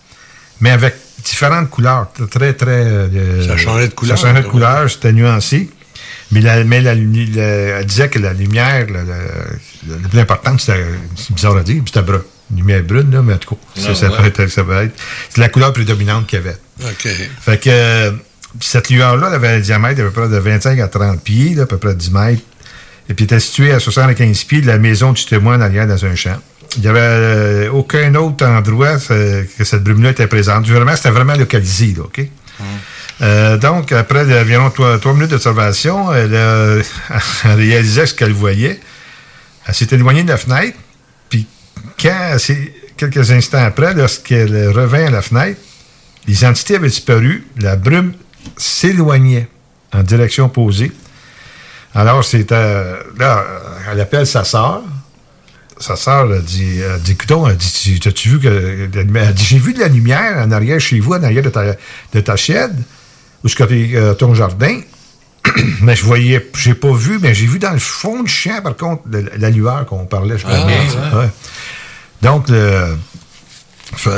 [0.61, 0.95] mais avec
[1.25, 2.09] différentes couleurs.
[2.31, 2.71] Très, très.
[2.71, 5.71] euh, Ça changeait de couleur, Ça changeait de couleur, c'était nuancé.
[6.33, 10.85] Mais, la, mais la, elle disait que la lumière, la, plus importante, c'était.
[11.16, 12.23] C'est bizarre à dire, c'était brun.
[12.51, 14.16] Une lumière brune, là, mais en tout cas, ça, Ah, ça ouais.
[14.31, 14.51] peut être.
[14.51, 14.95] Ça peut être.
[15.31, 16.57] C'est la couleur prédominante qu'il y avait.
[16.83, 17.09] OK.
[17.41, 18.15] Fait que
[18.55, 21.55] euh, cette lueur-là elle avait un diamètre d'à peu près de 25 à 30 pieds,
[21.55, 22.43] là, à peu près 10 mètres.
[23.09, 26.05] Et puis était située à 75 pieds de la maison du témoin en arrière dans
[26.05, 26.36] un champ.
[26.76, 30.66] Il n'y avait euh, aucun autre endroit euh, que cette brume-là était présente.
[30.66, 32.26] Vraiment, c'était vraiment localisé, là, OK?
[33.22, 36.35] Euh, donc, après environ trois, trois minutes d'observation, elle,
[37.44, 38.81] elle réalisait ce qu'elle voyait.
[39.66, 40.76] Elle s'est éloignée de la fenêtre,
[41.28, 41.47] puis
[42.01, 42.56] quand, elle
[42.97, 45.60] quelques instants après, lorsqu'elle revint à la fenêtre,
[46.26, 48.14] les entités avaient disparu, la brume
[48.57, 49.49] s'éloignait
[49.93, 50.93] en direction opposée.
[51.95, 52.55] Alors, c'était.
[53.19, 53.45] Là,
[53.91, 54.83] elle appelle sa sœur.
[55.79, 58.89] Sa sœur dit, elle dit Coudon, elle dit, Tu- as-tu vu que.
[58.95, 61.75] Elle dit, j'ai vu de la lumière en arrière chez vous, en arrière de ta,
[62.12, 62.37] de ta
[63.45, 64.81] est-ce que t'es, euh, ton jardin?
[65.83, 68.75] mais je voyais, j'ai pas vu, mais j'ai vu dans le fond du champ, par
[68.77, 71.19] contre, la, la lueur qu'on parlait, je Ah, ouais.
[71.19, 71.29] Ouais.
[72.23, 72.97] Donc, le,
[73.99, 74.11] ça,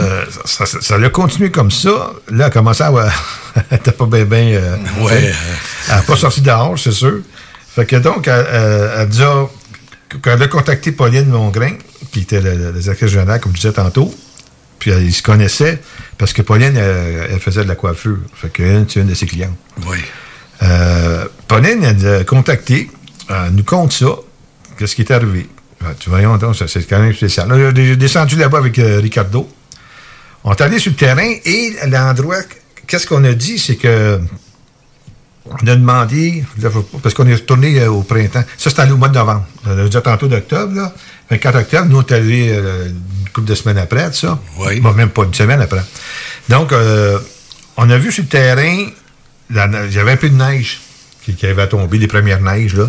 [0.45, 2.13] ça, ça- ça a continué comme ça.
[2.31, 3.13] Là, elle commençait à avoir.
[3.71, 5.33] elle était pas bien, euh, Ouais.
[5.89, 7.19] Elle n'a pas sorti dehors, c'est sûr.
[7.75, 9.47] Fait que donc, elle, elle, elle dit, ah,
[10.23, 11.73] quand elle a contacté Pauline Mongrain,
[12.13, 14.15] qui était le, le, le directeur général, comme je disais tantôt,
[14.79, 15.81] puis elle, ils se connaissaient,
[16.19, 18.19] parce que Pauline, elle, faisait de la coiffure.
[18.35, 19.57] Fait que c'est une de ses clientes.
[19.87, 19.99] Oui.
[20.63, 22.91] Euh, Pauline, elle a contacté,
[23.29, 24.07] elle nous compte ça,
[24.79, 25.49] qu'est-ce qui est arrivé?
[25.85, 27.49] Ah, tu ça, c'est quand même spécial.
[27.49, 29.49] Là, j'ai descendu là-bas avec euh, Ricardo.
[30.47, 32.37] On est allé sur le terrain et l'endroit,
[32.87, 34.21] qu'est-ce qu'on a dit, c'est que
[35.49, 36.45] on a demandé,
[37.03, 38.43] parce qu'on est retourné euh, au printemps.
[38.59, 39.45] Ça, c'était allé au mois de novembre.
[39.65, 40.93] On a dit tantôt d'octobre, là.
[41.31, 44.39] 24 octobre, nous, on est allé euh, une couple de semaines après, ça.
[44.59, 44.81] Oui.
[44.81, 45.83] Bon, même pas une semaine après.
[46.49, 47.19] Donc, euh,
[47.77, 48.87] on a vu sur le terrain,
[49.51, 50.81] il y avait un peu de neige
[51.25, 52.87] qui, qui avait tombé, les premières neiges, là.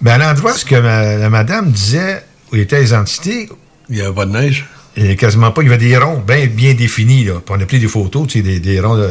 [0.00, 3.48] Mais à l'endroit où que ma- la madame disait où étaient les entités.
[3.88, 4.66] Il n'y avait pas de neige?
[4.96, 5.62] Il n'y quasiment pas.
[5.62, 7.24] Il y avait des ronds bien, bien définis.
[7.24, 7.34] Là.
[7.44, 8.96] Puis on a pris des photos, tu sais, des, des ronds.
[8.96, 9.10] de-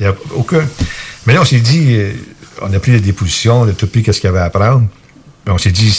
[0.00, 0.62] Il n'y a aucun.
[1.26, 2.12] Mais là, on s'est dit, euh,
[2.60, 4.86] on a pris les dépositions, on a tout pris qu'est-ce qu'il y avait à prendre.
[5.46, 5.96] On s'est dit,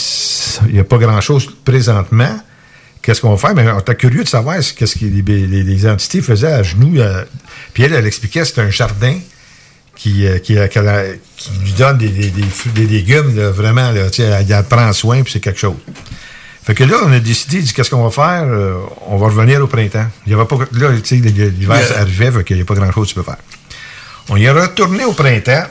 [0.68, 2.38] il n'y a pas grand-chose présentement.
[3.02, 3.54] Qu'est-ce qu'on va faire?
[3.54, 6.62] Mais on était curieux de savoir ce qu'est-ce que les, les- les entités faisaient à
[6.62, 6.94] genoux.
[6.98, 7.24] euh.
[7.72, 9.18] Puis elle, elle expliquait que c'était un jardin
[9.96, 12.30] qui, euh, qui, lui donne des, des-
[12.74, 13.90] des légumes, là, vraiment.
[13.90, 15.76] Là, elle prend soin, puis c'est quelque chose.
[16.64, 18.44] Fait que là, on a décidé, dit, qu'est-ce qu'on va faire?
[18.48, 20.06] Euh, on va revenir au printemps.
[20.26, 22.00] Il y avait pas, là, tu sais, l'hiver Yeah.
[22.00, 23.36] arrivait, fait qu'il n'y a pas grand-chose que tu peux faire.
[24.30, 25.64] On y est retourné au printemps.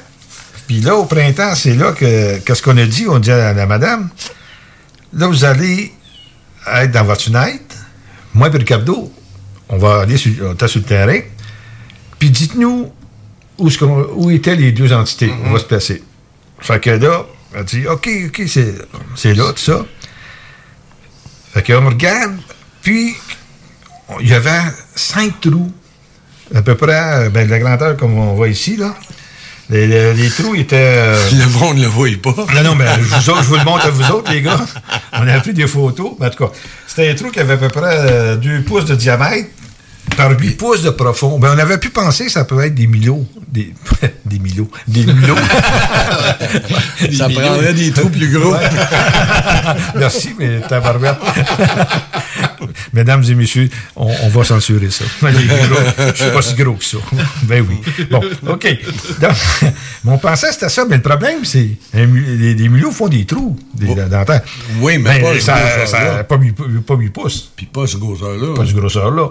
[0.67, 3.05] Puis là, au printemps, c'est là que, qu'est-ce qu'on a dit?
[3.09, 4.09] On dit à la madame,
[5.13, 5.91] là, vous allez
[6.75, 7.75] être dans votre fenêtre.
[8.35, 9.11] Moi et Ricardo,
[9.69, 11.19] on va aller sur, on sur le terrain.
[12.19, 12.91] Puis dites-nous
[13.57, 15.31] où, qu'on- où étaient les deux entités.
[15.45, 16.03] On va se placer.
[16.59, 17.25] Fait que là,
[17.55, 18.75] elle dit, OK, OK, c'est,
[19.15, 19.85] c'est là, tout ça.
[21.53, 22.35] Fait qu'on me regarde,
[22.81, 23.15] puis
[24.21, 24.59] il y avait
[24.95, 25.71] cinq trous,
[26.53, 28.95] à peu près euh, ben, de la grandeur comme on voit ici, là.
[29.69, 30.75] Les, les- les trous étaient...
[30.97, 32.45] euh, Le monde ne le voit pas.
[32.55, 34.59] non, non, mais je vous, autres, je vous le montre à vous autres, les gars.
[35.13, 36.11] On a pris des photos.
[36.19, 36.51] Mais en tout cas,
[36.85, 39.47] c'était un trou qui avait à peu près 2 pouces de diamètre
[40.15, 41.39] par 8 pouces de profond.
[41.39, 43.25] Ben, on avait pu penser que ça peut être des milots.
[43.47, 43.73] Des,
[44.25, 44.69] des milots.
[44.87, 45.35] Des milots.
[47.17, 48.53] Ça prendrait des trous plus gros.
[48.53, 48.59] Ouais.
[49.95, 51.17] Merci, mais tabarouette.
[52.93, 55.03] Mesdames et messieurs, on, on va censurer ça.
[55.21, 56.97] Je suis pas si gros que ça.
[57.43, 58.05] Ben oui.
[58.09, 58.67] Bon, OK.
[59.19, 59.31] Donc,
[60.05, 63.25] on pensait que c'était ça, mais le problème, c'est mu- les, les mulots font des
[63.25, 64.41] trous des, dans la terre.
[64.79, 66.37] Oui, mais Ben, pas ça, ça- pas,
[66.87, 67.49] pas huit pouces.
[67.55, 68.53] Puis pas ce grosseur-là.
[68.55, 69.29] Pas ce grosseur-là.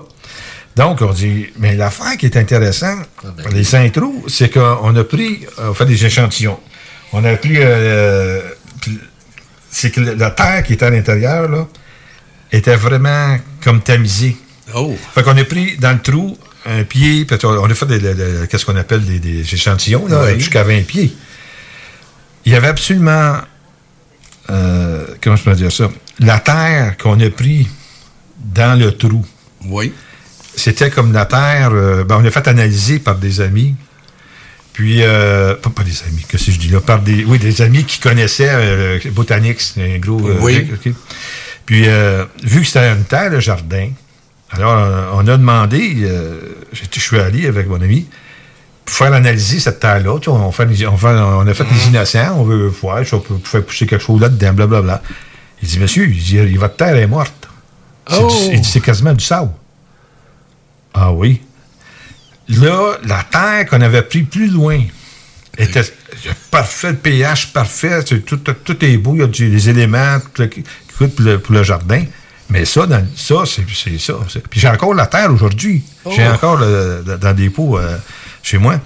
[0.76, 3.06] Donc, on dit, mais l'affaire qui est intéressante,
[3.52, 6.58] les cinq trous, c'est qu'on a pris, on fait des échantillons.
[7.12, 8.40] On a pris, euh,
[9.70, 11.66] c'est que la terre qui était à l'intérieur, là,
[12.50, 14.36] était vraiment comme tamisée.
[14.74, 14.96] Oh.
[15.14, 18.14] Fait qu'on a pris dans le trou un pied, puis on a fait des, des-
[18.14, 20.38] des- qu'est-ce qu'on appelle des, des échantillons, là, Oui.
[20.38, 21.14] jusqu'à 20 pieds.
[22.46, 23.36] Il y avait absolument,
[24.50, 27.68] euh, comment je peux dire ça, la terre qu'on a pris
[28.38, 29.24] dans le trou.
[29.66, 29.92] Oui.
[30.54, 33.74] C'était comme la terre, euh, ben, on a fait analyser par des amis.
[34.72, 37.60] Puis, euh, pas, pas des amis, que si je dis là, par des, oui, des
[37.62, 40.26] amis qui connaissaient euh, Botanix, un gros.
[40.26, 40.66] euh, Oui.
[40.72, 40.92] ok.
[41.66, 43.90] Puis, euh, vu que c'était une terre de jardin,
[44.50, 46.38] alors on a demandé, euh,
[46.72, 48.06] je suis allé avec mon ami,
[48.84, 50.18] pour faire analyser cette terre-là.
[50.18, 53.14] Tu sais, On, fait, on, fait- on a fait des innocents, on veut voir si
[53.14, 55.02] on peut faire pousser quelque chose là-dedans, blablabla.
[55.62, 57.48] Il dit, monsieur, il dit, votre terre est morte.
[58.10, 58.50] C'est Oh!
[58.52, 59.50] il dit, c'est quasiment du sable.
[60.94, 61.40] Ah oui.
[62.48, 64.80] Là, la terre qu'on avait pris plus loin
[65.56, 65.82] était
[66.50, 70.18] parfait, le pH parfait, tout, tout- tout est beau, il y a du- des éléments
[70.34, 70.64] tout qui
[70.98, 72.04] coûtent pour le, pour le jardin.
[72.50, 74.14] Mais ça, dans, ça, c'est ça.
[74.50, 75.82] Puis j'ai encore la terre aujourd'hui.
[76.10, 76.32] J'ai Oh.
[76.34, 77.96] encore le- dans dans des pots euh,
[78.42, 78.78] chez moi.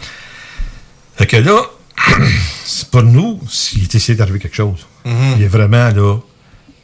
[1.17, 1.63] Fait que là,
[2.65, 3.41] c'est pour nous,
[3.75, 4.87] il est essayé d'arriver quelque chose.
[5.05, 5.35] Mhm.
[5.39, 6.19] Il est vraiment là,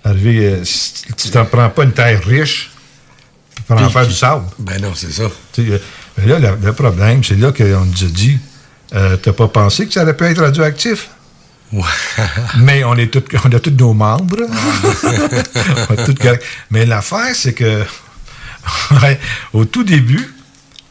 [0.05, 0.47] arrivé.
[0.47, 2.72] euh, si tu t'en prends pas une terre riche
[3.67, 4.45] pour en faire du sable.
[4.59, 5.25] Ben non, c'est ça.
[5.53, 5.79] Tu sais, euh,
[6.19, 8.39] Mais là, le, le problème, c'est là qu'on nous a dit
[8.95, 11.09] euh, T'as pas pensé que ça aurait pu être radioactif?
[12.59, 14.37] Mais on, est tout, on a tous nos membres.
[15.89, 16.43] On est tous corrects.
[16.71, 17.83] Mais l'affaire, c'est que
[19.03, 19.19] ouais,
[19.53, 20.35] au tout début,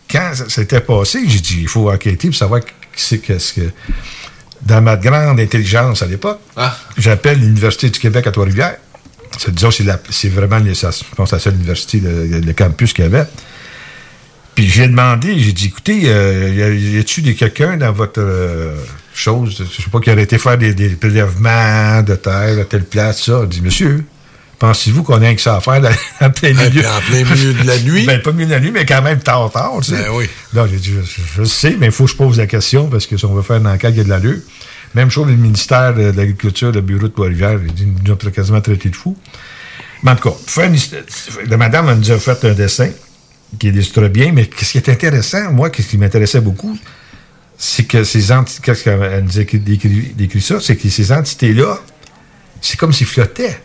[0.10, 2.62] quand ça s'était passé, j'ai dit il faut enquêter pour savoir
[2.96, 3.72] c'est qu'est-ce que.
[4.62, 6.40] Dans ma grande intelligence à l'époque,
[6.96, 8.78] j'appelle l'Université du Québec à Trois-Rivières.
[9.38, 12.54] C'est, disons, c'est, la- c'est vraiment les- ça, je pense, la seule université, le, le
[12.54, 13.26] campus qu'il y avait.
[14.56, 18.20] Puis j'ai demandé, j'ai dit, écoutez, euh, y a- y a-tu des quelqu'un dans votre
[18.22, 18.76] euh,
[19.14, 22.84] chose, je sais pas, qui aurait été faire des, des prélèvements de terre à telle
[22.84, 23.40] place, ça?
[23.44, 24.04] Il dit, monsieur,
[24.60, 25.82] pensez-vous qu'on a que ça à faire
[26.22, 26.84] en plein milieu?
[26.86, 28.06] en plein milieu de la nuit?
[28.06, 30.04] ben, pas milieu de la nuit, mais quand même tard, tard, tu sais.
[30.04, 30.26] Ben oui.
[30.54, 33.08] Là, j'ai dit, je, je sais, mais il faut que je pose la question, parce
[33.08, 34.40] que si on veut faire une enquête, il y a de l'allure.
[34.94, 38.90] Même chose, le ministère de, l'Agriculture, le bureau de Trois-Rivières, il nous a quasiment traité
[38.90, 39.18] de fous.
[40.04, 40.78] Mais en tout cas, faire une
[41.50, 42.90] la madame elle nous a fait un dessin
[43.60, 46.78] qui illustre bien, mais ce qui est intéressant, moi, ce qui m'intéressait beaucoup,
[47.58, 51.12] c'est que ces entités, qu'est-ce qu'elle nous a écrit- décrit, décrit ça, c'est que ces
[51.12, 51.78] entités-là,
[52.60, 53.62] c'est comme s'ils flottaient.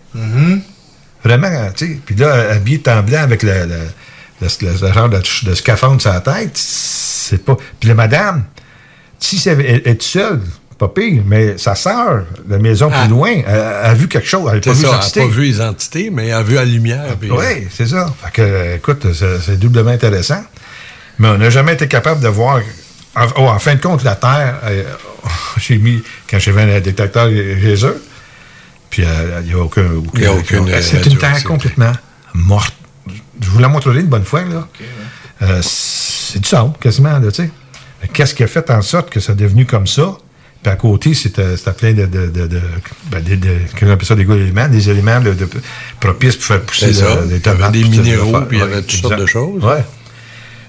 [1.25, 2.01] Vraiment, tu sais.
[2.05, 6.21] Puis là, habillé en blanc avec le, le, le- genre de, de scaphandre sur la
[6.21, 7.57] tête, c'est pas.
[7.81, 8.45] Puis la madame,
[9.19, 10.43] si elle est seule,
[10.79, 11.23] pas pire.
[11.27, 13.03] Mais sa sœur, la maison Ah.
[13.03, 14.49] plus loin, a, a vu quelque chose.
[14.53, 15.21] Elle n'a pas C'est vu ça, elle l'entité.
[15.21, 17.17] n'a pas vu les entités, mais elle a vu la lumière.
[17.21, 18.13] puis, euh, Oui, c'est ça.
[18.23, 20.43] Fait que, écoute, c'est doublement intéressant.
[21.19, 22.61] Mais on n'a jamais été capable de voir.
[23.15, 24.83] En, oh, en fin de compte, la Terre, euh,
[25.59, 28.03] j'ai mis, quand j'ai vu un détecteur chez eux,
[28.91, 29.87] puis euh, il n'y a aucun.
[30.15, 31.93] Il y a aucune, c'est une Terre complètement
[32.35, 32.75] morte.
[33.41, 34.69] Je vous la montrerai une bonne fois, là.
[35.43, 37.51] Euh, c'est du sable, quasiment, là, tu sais.
[38.03, 40.17] Mais Qu'est-ce qui a fait en sorte que ça est devenu comme ça?
[40.67, 41.45] Puis à côté, c'était
[41.79, 42.07] plein de.
[42.07, 42.61] de, de, de,
[43.09, 45.49] ben, de, de- qu'on appelle ça des éléments, des éléments de, de-
[46.01, 47.13] propices pour faire pousser ça.
[47.13, 47.71] avait tomates.
[47.71, 49.63] des minéraux, puis il y avait toutes sortes de choses.
[49.63, 49.85] Ouais.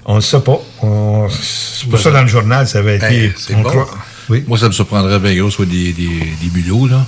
[0.04, 0.56] On ne sait pas.
[0.82, 3.06] On- C'est pour ça, dans le journal, ça avait été.
[3.06, 3.70] Hey, c'est on bon.
[3.70, 3.90] croit-
[4.30, 4.44] Oui.
[4.46, 7.04] Moi, ça me surprendrait bien gros, soit des, des, des bulots, là.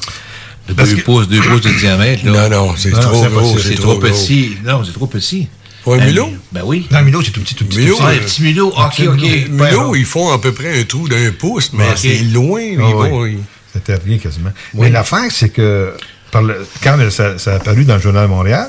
[0.67, 2.49] De deux, que- pouces, deux pouces de diamètre, là.
[2.49, 3.25] Non, non, c'est trop
[3.57, 4.57] c'est gros, trop petit.
[4.65, 5.49] Non, c'est trop petit.
[5.83, 6.31] Pour un Ben, mulot?
[6.53, 6.87] Ben oui.
[6.91, 7.79] Non, un mulot, c'est tout petit, tout petit.
[7.79, 8.09] Mulot, tout petit.
[8.19, 8.69] Ah, un petit mulot.
[8.69, 9.21] OK, OK.
[9.21, 12.61] Les mulots, ils font à peu près un trou d'un pouce, mais c'est loin.
[12.61, 13.39] ils Ah vont- oui.
[13.39, 14.51] ils- C'était rien quasiment.
[14.75, 14.81] Oui.
[14.87, 15.93] Mais l'affaire, c'est que
[16.33, 18.69] par le- quand ça, ça a apparu dans le Journal de Montréal,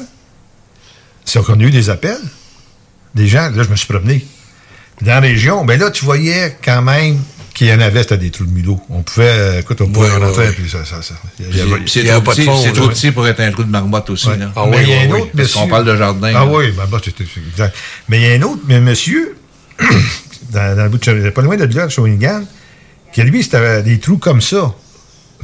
[1.26, 2.22] c'est qu'on a eu des appels.
[3.16, 4.26] Des gens, là, je me suis promené.
[5.02, 7.18] Dans la région, ben là, tu voyais quand même
[7.54, 8.80] qu'il y en avait, c'était des trous de mulot.
[8.90, 10.52] On pouvait, euh, écoute, on pouvait Ouais, rentrer, ouais.
[10.54, 11.16] puis ça, ça, ça.
[11.86, 14.10] C'est trop, pas de petit, fond, c'est trop petit pour être un trou de marmotte
[14.10, 14.28] aussi.
[14.30, 14.38] Ouais.
[14.38, 14.52] Là.
[14.56, 15.60] Ah Mais oui, il y a un autre Parce monsieur.
[15.60, 16.28] qu'on parle de jardin.
[16.30, 16.46] Ah là.
[16.46, 17.76] oui, ben, bah, c'est exact.
[18.10, 19.36] Mais il y a un autre mais monsieur,
[20.52, 22.44] dans, dans le bout de pas loin de là, de Shawinigan,
[23.14, 24.74] qui lui, c'était des trous comme ça.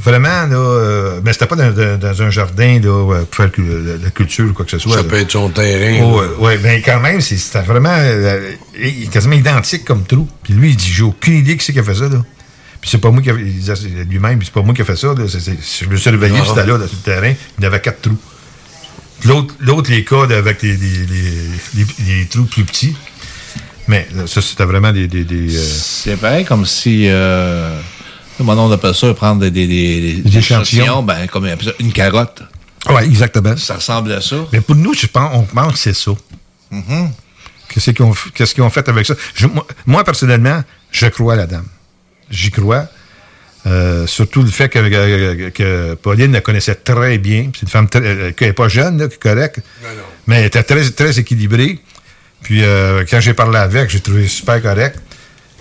[0.00, 3.50] Vraiment, là, euh, mais c'était pas dans, dans- dans un jardin, là, euh, pour faire
[3.58, 4.92] la, la culture ou quoi que ce soit.
[4.92, 5.08] Ça là.
[5.08, 6.00] peut être son terrain.
[6.04, 6.28] Oh, là.
[6.28, 10.28] ouais, ouais, mais quand même, c'est- c'était vraiment euh, il est quasiment identique comme trou.
[10.44, 12.08] Puis lui, il dit J'ai aucune idée qui c'est qui a fait ça.
[12.08, 12.24] Là.
[12.80, 15.08] Puis c'est pas moi qui a lui-même, c'est pas moi qui a fait ça.
[15.08, 15.24] Là.
[15.26, 18.18] Je me suis réveillé, c'était là, dans le terrain, il y avait quatre trous.
[19.24, 22.94] L'autre, l'autre les codes avec les, les, les- les- les trous plus petits.
[23.88, 25.08] Mais là, ça, c'était vraiment des.
[25.08, 27.08] des, des, euh, C'est pareil comme si.
[28.40, 31.02] Euh, mon on appelle ça prendre des, des, des, Des échantillons.
[31.02, 32.42] Ben, comme on appelle ça, une carotte.
[32.90, 33.56] Oui, exactement.
[33.56, 34.36] Ça ressemble à ça.
[34.52, 36.12] Mais pour nous, je pense, on pense que c'est ça.
[36.70, 37.10] Mhm.
[37.68, 39.14] Qu'est-ce qu'ils ont, qu'est-ce qu'ils ont fait avec ça?
[39.34, 41.66] Je- moi, moi, personnellement, je crois à la dame.
[42.30, 42.86] J'y crois.
[43.66, 47.50] Euh, surtout le fait que, que- que Pauline la connaissait très bien.
[47.54, 49.60] C'est une femme très- euh, qui n'est pas jeune, là, qui est correcte.
[50.26, 51.78] Mais elle était très, très équilibrée.
[52.42, 54.98] Puis euh, quand j'ai parlé avec, j'ai trouvé super correct.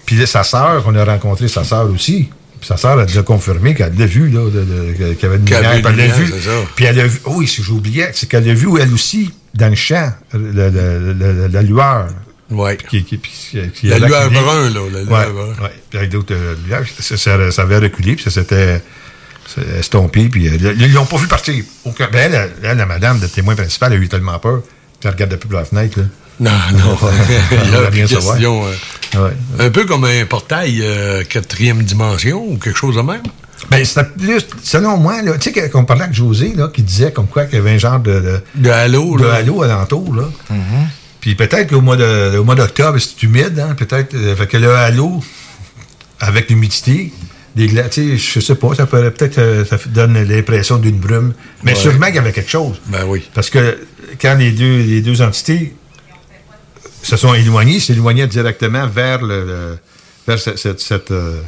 [0.06, 2.30] Puis sa sœur, on a rencontré sa sœur aussi.
[2.68, 5.82] Sa sœur a déjà confirmé qu'elle l'a vu, là, qu'il y avait une a lumière.
[5.82, 6.34] Puis elle l'a vu.
[6.76, 7.20] Puis elle a vu.
[7.28, 12.08] Oui, j'oubliais, c'est qu'elle l'a vu, elle aussi, dans le champ, la lueur.
[12.50, 12.78] Ouais.
[12.90, 13.20] Qui, qui-
[13.88, 14.40] La lueur acculé.
[14.42, 15.72] brun, là, la lueur ouais.
[15.90, 18.82] Puis avec d'autres euh, lueurs, ça, avait reculé, puis ça s'était
[19.80, 21.64] estompé, puis euh, ils l'ont pas vu partir.
[21.86, 24.62] Aucun- ben, elle, elle, la madame de témoin principal, elle a eu tellement peur
[25.00, 26.00] qu'elle regardait plus par la fenêtre.
[26.00, 26.06] Là.
[26.40, 26.98] Non, non.
[27.52, 28.34] Il y a rien savoir.
[28.36, 28.72] question, euh,
[29.16, 29.66] Ouais.
[29.66, 33.22] Un peu comme un portail euh, quatrième dimension ou quelque chose de même?
[33.72, 37.12] Ben, c'était plus, selon moi, là, tu sais, qu'on parlait avec José, là, qui disait
[37.12, 39.36] comme quoi qu'il y avait un genre de, de, De halo, de là.
[39.36, 40.24] halo alentour, là.
[41.22, 44.58] Puis peut-être qu'au mois de- au mois d'octobre, c'est humide, hein, peut-être, euh, fait que
[44.58, 45.24] le halo,
[46.20, 47.12] avec l'humidité,
[47.56, 51.00] des gla- tu sais, je sais pas, ça peut peut-être, euh, ça donne l'impression d'une
[51.00, 51.34] brume.
[51.64, 51.80] Mais Ouais.
[51.80, 52.80] sûrement qu'il y avait quelque chose.
[52.88, 53.28] Ben oui.
[53.34, 53.80] Parce que
[54.22, 55.74] quand les deux, les deux entités
[57.02, 59.78] se sont éloignées, s'éloignaient directement vers le, le-
[60.28, 61.42] vers cette, cette- cette, euh,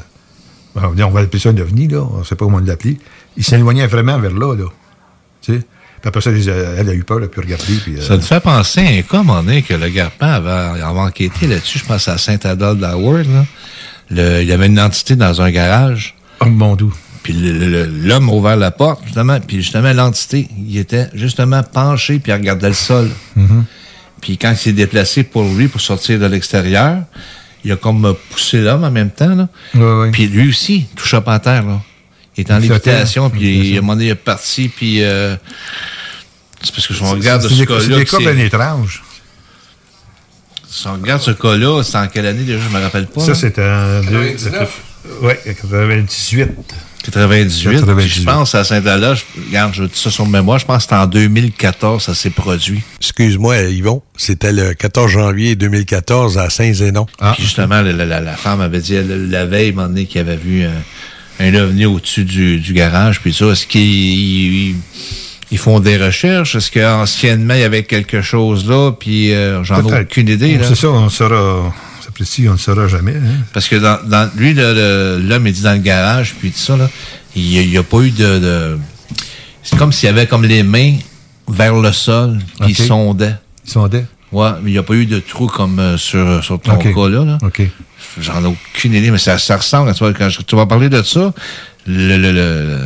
[0.75, 2.97] on va on appeler ça un ovni, là, on ne sait pas comment l'appeler.
[3.37, 4.65] Ils s'éloignaient vraiment vers là, là.
[5.41, 5.59] Tu sais?
[6.01, 7.73] Puis après ça, elle a eu peur, elle a pu regarder.
[7.83, 10.81] Puis, euh, Ça te fait penser à un cas, moment donné, que le Garpin avait,
[10.81, 13.45] avait enquêté là-dessus, je pense à Saint-Adolphe d'Howard, là.
[14.11, 16.15] Le- il y avait une entité dans un garage.
[16.39, 16.93] Oh mon doux.
[17.21, 22.31] Puis l'homme a ouvert la porte, justement, puis justement, l'entité, il était justement penché, puis
[22.31, 23.09] il regardait le sol.
[23.35, 23.65] Mhm.
[24.21, 27.03] Puis quand il s'est déplacé pour lui, pour sortir de l'extérieur,
[27.63, 29.47] il a comme poussé l'homme en même temps, là.
[29.75, 30.11] Ouais, ouais.
[30.11, 31.81] Puis lui aussi, il touchait pas à terre, là.
[32.37, 35.03] Il est en lévitation, puis Il à un moment donné, il est parti, puis...
[35.03, 35.35] euh,
[36.61, 37.81] c'est parce que si on C'est- regarde ce cas-là...
[37.81, 39.03] c'est des cas bien étranges.
[40.69, 43.21] Si on regarde ce cas-là, c'est en quelle année déjà, je me rappelle pas.
[43.21, 44.01] Ça, c'était en...
[44.03, 44.81] 99.
[45.21, 46.49] Oui, 98.
[47.03, 47.71] 98.
[47.79, 47.95] 98.
[47.95, 50.81] Puis je pense à Saint-Alaa, je- regarde, je dis ça sur mémoire, je pense que
[50.83, 52.81] c'était en 2014, ça s'est produit.
[52.99, 57.05] Excuse-moi, Yvon, c'était le 14 janvier 2014 à Saint-Zénon.
[57.33, 60.35] Puis justement, la, la- la femme avait dit elle, la veille, un moment qu'il avait
[60.37, 64.75] vu un, un ovni au-dessus du, du garage, puis ça, est-ce qu'ils ils-
[65.51, 66.55] ils font des recherches?
[66.55, 70.59] Est-ce qu'anciennement, il y avait quelque chose là, puis euh, j'en ai aucune idée.
[70.67, 71.73] C'est ça, on saura...
[72.19, 73.15] Précis, on ne saura jamais.
[73.15, 73.45] hein.
[73.53, 76.89] Parce que dans, dans- lui, l'homme est dit dans le garage, puis tout ça, là,
[77.33, 78.39] il n'y a, pas eu de.
[78.39, 78.77] de-
[79.63, 80.97] c'est comme s'il y avait comme les mains
[81.47, 82.79] vers le sol, puis Ok.
[82.79, 83.35] il sondait?
[83.65, 84.05] Ils sondaient.
[84.33, 86.93] Ouais, mais il n'y a pas eu de trou comme euh, sur, sur ton Ok.
[86.93, 87.23] cas là.
[87.23, 87.37] là.
[87.41, 87.61] OK.
[88.19, 89.93] J'en ai aucune idée, mais ça, ça ressemble.
[89.93, 91.33] Tu quand je- tu vas parler de ça,
[91.87, 92.79] le, le, le-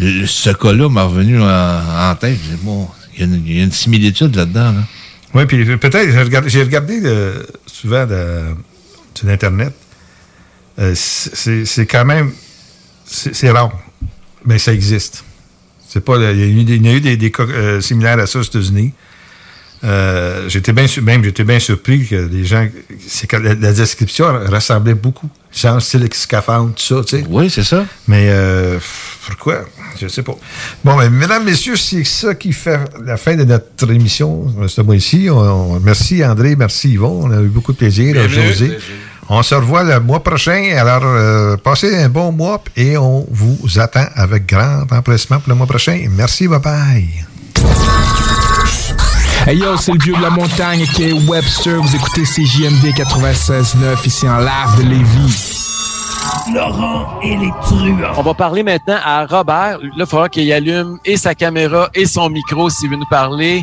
[0.00, 1.46] le- ce cas-là m'a revenu en,
[2.10, 2.40] en tête.
[2.62, 4.72] Bon, il y, a une- il y a une similitude là-dedans.
[4.72, 4.82] Là.
[5.34, 6.10] Oui, puis peut-être,
[6.48, 8.54] j'ai regardé, euh, souvent de-
[9.14, 9.72] sur Internet.
[10.78, 12.32] Euh, c'est quand même.
[13.06, 13.72] C'est rare.
[14.44, 15.24] Mais ça existe.
[15.88, 16.16] C'est pas.
[16.16, 18.26] Il y a eu, des- il y a eu des, des cas euh, similaires à
[18.26, 18.92] ça aux États-Unis.
[19.82, 22.66] Euh, j'étais bien même j'étais bien surpris que les gens
[23.06, 27.50] c'est que la, la description ressemblait beaucoup genre style scaphandre tout ça tu sais oui
[27.50, 28.78] c'est ça mais euh,
[29.26, 29.64] pourquoi?
[30.00, 30.36] Je sais pas.
[30.84, 34.80] Bon mais mesdames messieurs c'est ça qui fait la fin de notre émission euh, ce
[34.80, 35.28] mois-ci.
[35.82, 37.22] Merci André merci Yvon.
[37.24, 38.28] On a eu beaucoup de plaisir à.
[38.28, 38.78] José
[39.28, 40.74] on se revoit le mois prochain.
[40.78, 45.54] Alors euh, passez un bon mois et on vous attend avec grand empressement pour le
[45.54, 46.06] mois prochain.
[46.10, 47.08] Merci bye bye
[49.46, 51.80] Hey yo, c'est le vieux de la montagne qui est Webster.
[51.82, 55.53] Vous écoutez CJMD 96.9 ici en live de Lévis.
[56.52, 58.12] Laurent et les truands.
[58.16, 59.78] On va parler maintenant à Robert.
[59.78, 63.62] Là, il faudra qu'il allume et sa caméra et son micro s'il veut nous parler.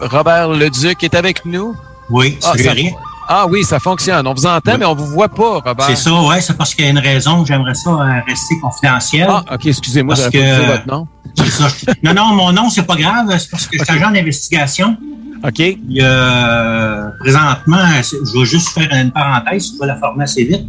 [0.00, 1.74] Robert Leduc est avec nous.
[2.08, 2.72] Oui, Ah, ça-.
[3.32, 4.26] Ah oui, ça fonctionne.
[4.26, 5.86] On vous entend, mais on vous voit pas, Robert.
[5.86, 7.44] C'est ça, ouais, c'est parce qu'il y a une raison.
[7.44, 9.28] J'aimerais ça euh, rester confidentiel.
[9.30, 11.06] Ah, OK, excusez-moi, Parce pas que- dit votre nom.
[11.36, 11.68] C'est ça.
[12.02, 13.26] Non, non, mon nom, c'est pas grave.
[13.38, 14.96] C'est parce que je suis agent d'investigation.
[15.44, 15.58] OK.
[15.60, 19.72] Il y a, euh, présentement, je vais juste faire une parenthèse.
[19.72, 20.66] Tu vas la former assez vite.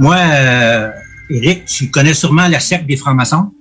[0.00, 0.90] Moi, euh,
[1.28, 3.52] Eric, tu connais sûrement la secte des francs-maçons?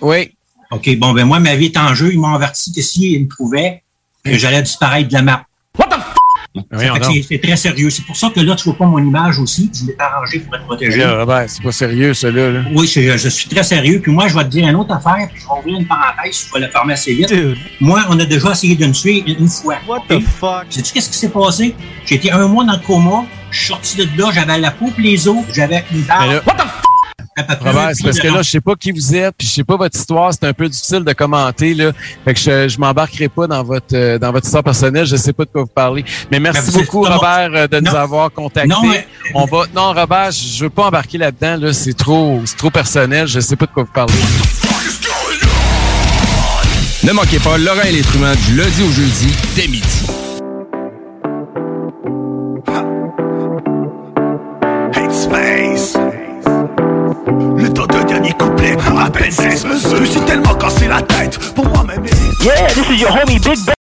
[0.00, 0.32] Oui.
[0.70, 2.12] OK, bon, ben moi, ma vie est en jeu.
[2.12, 3.82] Ils m'ont averti que s'ils me trouvaient,
[4.24, 5.46] que j'allais disparaître de la map.
[6.70, 7.88] Ça fait que c'est- c'est très sérieux.
[7.88, 9.70] C'est pour ça que là, tu vois pas mon image aussi.
[9.74, 10.98] Je l'ai arrangé pour être protégé.
[10.98, 12.50] Là, Robert, c'est pas sérieux, celui-là.
[12.50, 12.60] Là.
[12.74, 14.00] Oui, je suis très sérieux.
[14.02, 16.46] Puis moi, je vais te dire une autre affaire, puis je vais ouvrir une parenthèse,
[16.48, 17.32] je vais la fermer assez vite.
[17.80, 19.76] Moi, on a déjà essayé de me tuer une, une fois.
[19.88, 20.66] What the fuck?
[20.68, 21.74] Sais-tu qu'est-ce qui s'est passé?
[22.04, 24.90] J'ai été un mois dans le coma, je suis sorti de là, j'avais la peau
[24.98, 26.42] et les os, j'avais une barbe.
[26.46, 26.66] What the?
[27.62, 29.76] Robert, c'est parce que là, je sais pas qui vous êtes, puis je sais pas
[29.78, 31.92] votre histoire, c'est un peu difficile de commenter, là.
[32.26, 35.32] Fait que je, je m'embarquerai pas dans votre euh, dans votre histoire personnelle, je sais
[35.32, 36.04] pas de quoi vous parlez.
[36.30, 37.96] Mais merci Mais vous êtes beaucoup, Robert, euh, de nous Non.
[37.98, 38.68] avoir contactés.
[38.68, 39.64] Non, mais- On va.
[39.74, 41.72] Non, Robert, je je veux pas embarquer là-dedans, là.
[41.72, 44.12] C'est trop, c'est trop personnel, je sais pas de quoi vous parlez.
[47.04, 50.06] Ne manquez pas Laurent et les du lundi au jeudi dès midi.
[57.56, 59.96] Le temps de dernier couplet, à peine 16 mesures.
[60.00, 62.04] Je suis tellement cassé la tête pour moi-même.
[62.42, 63.81] Yeah, this is your homie Big Ben.